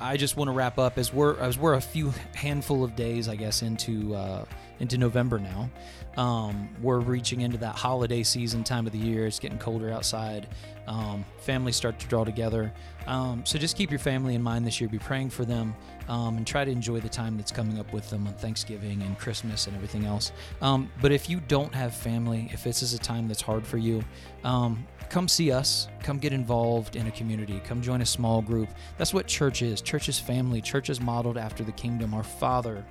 I 0.00 0.16
just 0.16 0.36
want 0.36 0.48
to 0.48 0.52
wrap 0.52 0.78
up 0.78 0.98
as 0.98 1.12
we're 1.12 1.38
as 1.38 1.58
we're 1.58 1.74
a 1.74 1.80
few 1.80 2.12
handful 2.34 2.84
of 2.84 2.96
days, 2.96 3.28
I 3.28 3.36
guess, 3.36 3.62
into 3.62 4.14
uh, 4.14 4.44
into 4.80 4.98
November 4.98 5.38
now. 5.38 5.70
Um, 6.16 6.68
we're 6.80 7.00
reaching 7.00 7.40
into 7.40 7.58
that 7.58 7.74
holiday 7.74 8.22
season 8.22 8.64
time 8.64 8.86
of 8.86 8.92
the 8.92 8.98
year. 8.98 9.26
It's 9.26 9.38
getting 9.38 9.58
colder 9.58 9.90
outside. 9.90 10.48
Um, 10.86 11.24
families 11.38 11.76
start 11.76 11.98
to 12.00 12.06
draw 12.06 12.24
together. 12.24 12.72
Um, 13.06 13.44
so 13.44 13.58
just 13.58 13.76
keep 13.76 13.90
your 13.90 13.98
family 13.98 14.34
in 14.34 14.42
mind 14.42 14.66
this 14.66 14.80
year. 14.80 14.88
Be 14.88 14.98
praying 14.98 15.30
for 15.30 15.44
them 15.44 15.74
um, 16.08 16.36
and 16.36 16.46
try 16.46 16.64
to 16.64 16.70
enjoy 16.70 17.00
the 17.00 17.08
time 17.08 17.36
that's 17.36 17.50
coming 17.50 17.78
up 17.78 17.92
with 17.92 18.08
them 18.10 18.26
on 18.26 18.34
Thanksgiving 18.34 19.02
and 19.02 19.18
Christmas 19.18 19.66
and 19.66 19.74
everything 19.76 20.04
else. 20.04 20.32
Um, 20.60 20.90
but 21.00 21.10
if 21.10 21.28
you 21.28 21.40
don't 21.40 21.74
have 21.74 21.94
family, 21.94 22.48
if 22.52 22.62
this 22.62 22.82
is 22.82 22.94
a 22.94 22.98
time 22.98 23.28
that's 23.28 23.42
hard 23.42 23.66
for 23.66 23.78
you, 23.78 24.04
um, 24.44 24.86
come 25.08 25.28
see 25.28 25.52
us. 25.52 25.88
Come 26.02 26.18
get 26.18 26.32
involved 26.32 26.96
in 26.96 27.06
a 27.06 27.10
community. 27.10 27.60
Come 27.64 27.80
join 27.80 28.02
a 28.02 28.06
small 28.06 28.42
group. 28.42 28.68
That's 28.98 29.14
what 29.14 29.26
church 29.26 29.62
is. 29.62 29.80
Church 29.80 30.08
is 30.08 30.18
family. 30.18 30.60
Church 30.60 30.90
is 30.90 31.00
modeled 31.00 31.38
after 31.38 31.64
the 31.64 31.72
kingdom. 31.72 32.14
Our 32.14 32.22
Father 32.22 32.84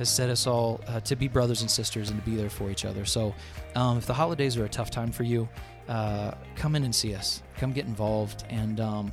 has 0.00 0.08
set 0.08 0.30
us 0.30 0.46
all 0.46 0.80
uh, 0.88 0.98
to 1.00 1.14
be 1.14 1.28
brothers 1.28 1.60
and 1.60 1.70
sisters 1.70 2.08
and 2.08 2.18
to 2.18 2.30
be 2.30 2.34
there 2.34 2.48
for 2.48 2.70
each 2.70 2.86
other. 2.86 3.04
So, 3.04 3.34
um, 3.76 3.98
if 3.98 4.06
the 4.06 4.14
holidays 4.14 4.56
are 4.56 4.64
a 4.64 4.68
tough 4.68 4.90
time 4.90 5.12
for 5.12 5.24
you, 5.24 5.46
uh, 5.88 6.32
come 6.56 6.74
in 6.74 6.84
and 6.84 6.94
see 6.94 7.14
us. 7.14 7.42
Come 7.58 7.72
get 7.72 7.84
involved 7.84 8.44
and 8.48 8.80
um, 8.80 9.12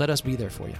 let 0.00 0.10
us 0.10 0.20
be 0.20 0.34
there 0.34 0.50
for 0.50 0.68
you. 0.68 0.74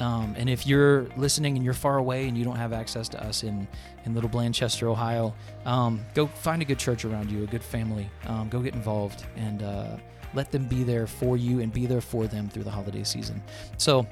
Um, 0.00 0.34
and 0.36 0.50
if 0.50 0.66
you're 0.66 1.06
listening 1.16 1.54
and 1.54 1.64
you're 1.64 1.74
far 1.74 1.98
away 1.98 2.26
and 2.26 2.36
you 2.36 2.44
don't 2.44 2.56
have 2.56 2.72
access 2.72 3.08
to 3.10 3.24
us 3.24 3.44
in, 3.44 3.68
in 4.04 4.14
Little 4.14 4.28
Blanchester, 4.28 4.88
Ohio, 4.88 5.32
um, 5.64 6.04
go 6.14 6.26
find 6.26 6.60
a 6.60 6.64
good 6.64 6.78
church 6.80 7.04
around 7.04 7.30
you, 7.30 7.44
a 7.44 7.46
good 7.46 7.62
family. 7.62 8.10
Um, 8.26 8.48
go 8.48 8.58
get 8.58 8.74
involved 8.74 9.24
and 9.36 9.62
uh, 9.62 9.96
let 10.34 10.50
them 10.50 10.66
be 10.66 10.82
there 10.82 11.06
for 11.06 11.36
you 11.36 11.60
and 11.60 11.72
be 11.72 11.86
there 11.86 12.00
for 12.00 12.26
them 12.26 12.48
through 12.48 12.64
the 12.64 12.70
holiday 12.70 13.04
season. 13.04 13.40
So, 13.78 14.08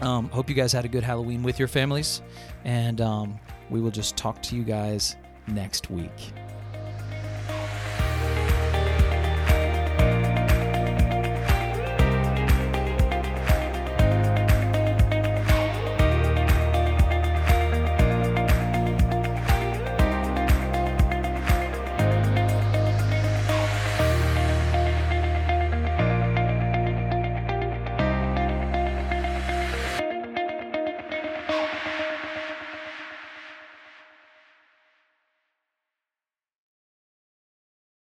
um, 0.00 0.30
hope 0.30 0.48
you 0.48 0.54
guys 0.54 0.72
had 0.72 0.84
a 0.84 0.88
good 0.88 1.04
Halloween 1.04 1.42
with 1.42 1.58
your 1.58 1.68
families, 1.68 2.22
and 2.64 3.00
um, 3.00 3.38
we 3.72 3.80
will 3.80 3.90
just 3.90 4.16
talk 4.16 4.40
to 4.42 4.54
you 4.54 4.62
guys 4.62 5.16
next 5.48 5.90
week. 5.90 6.32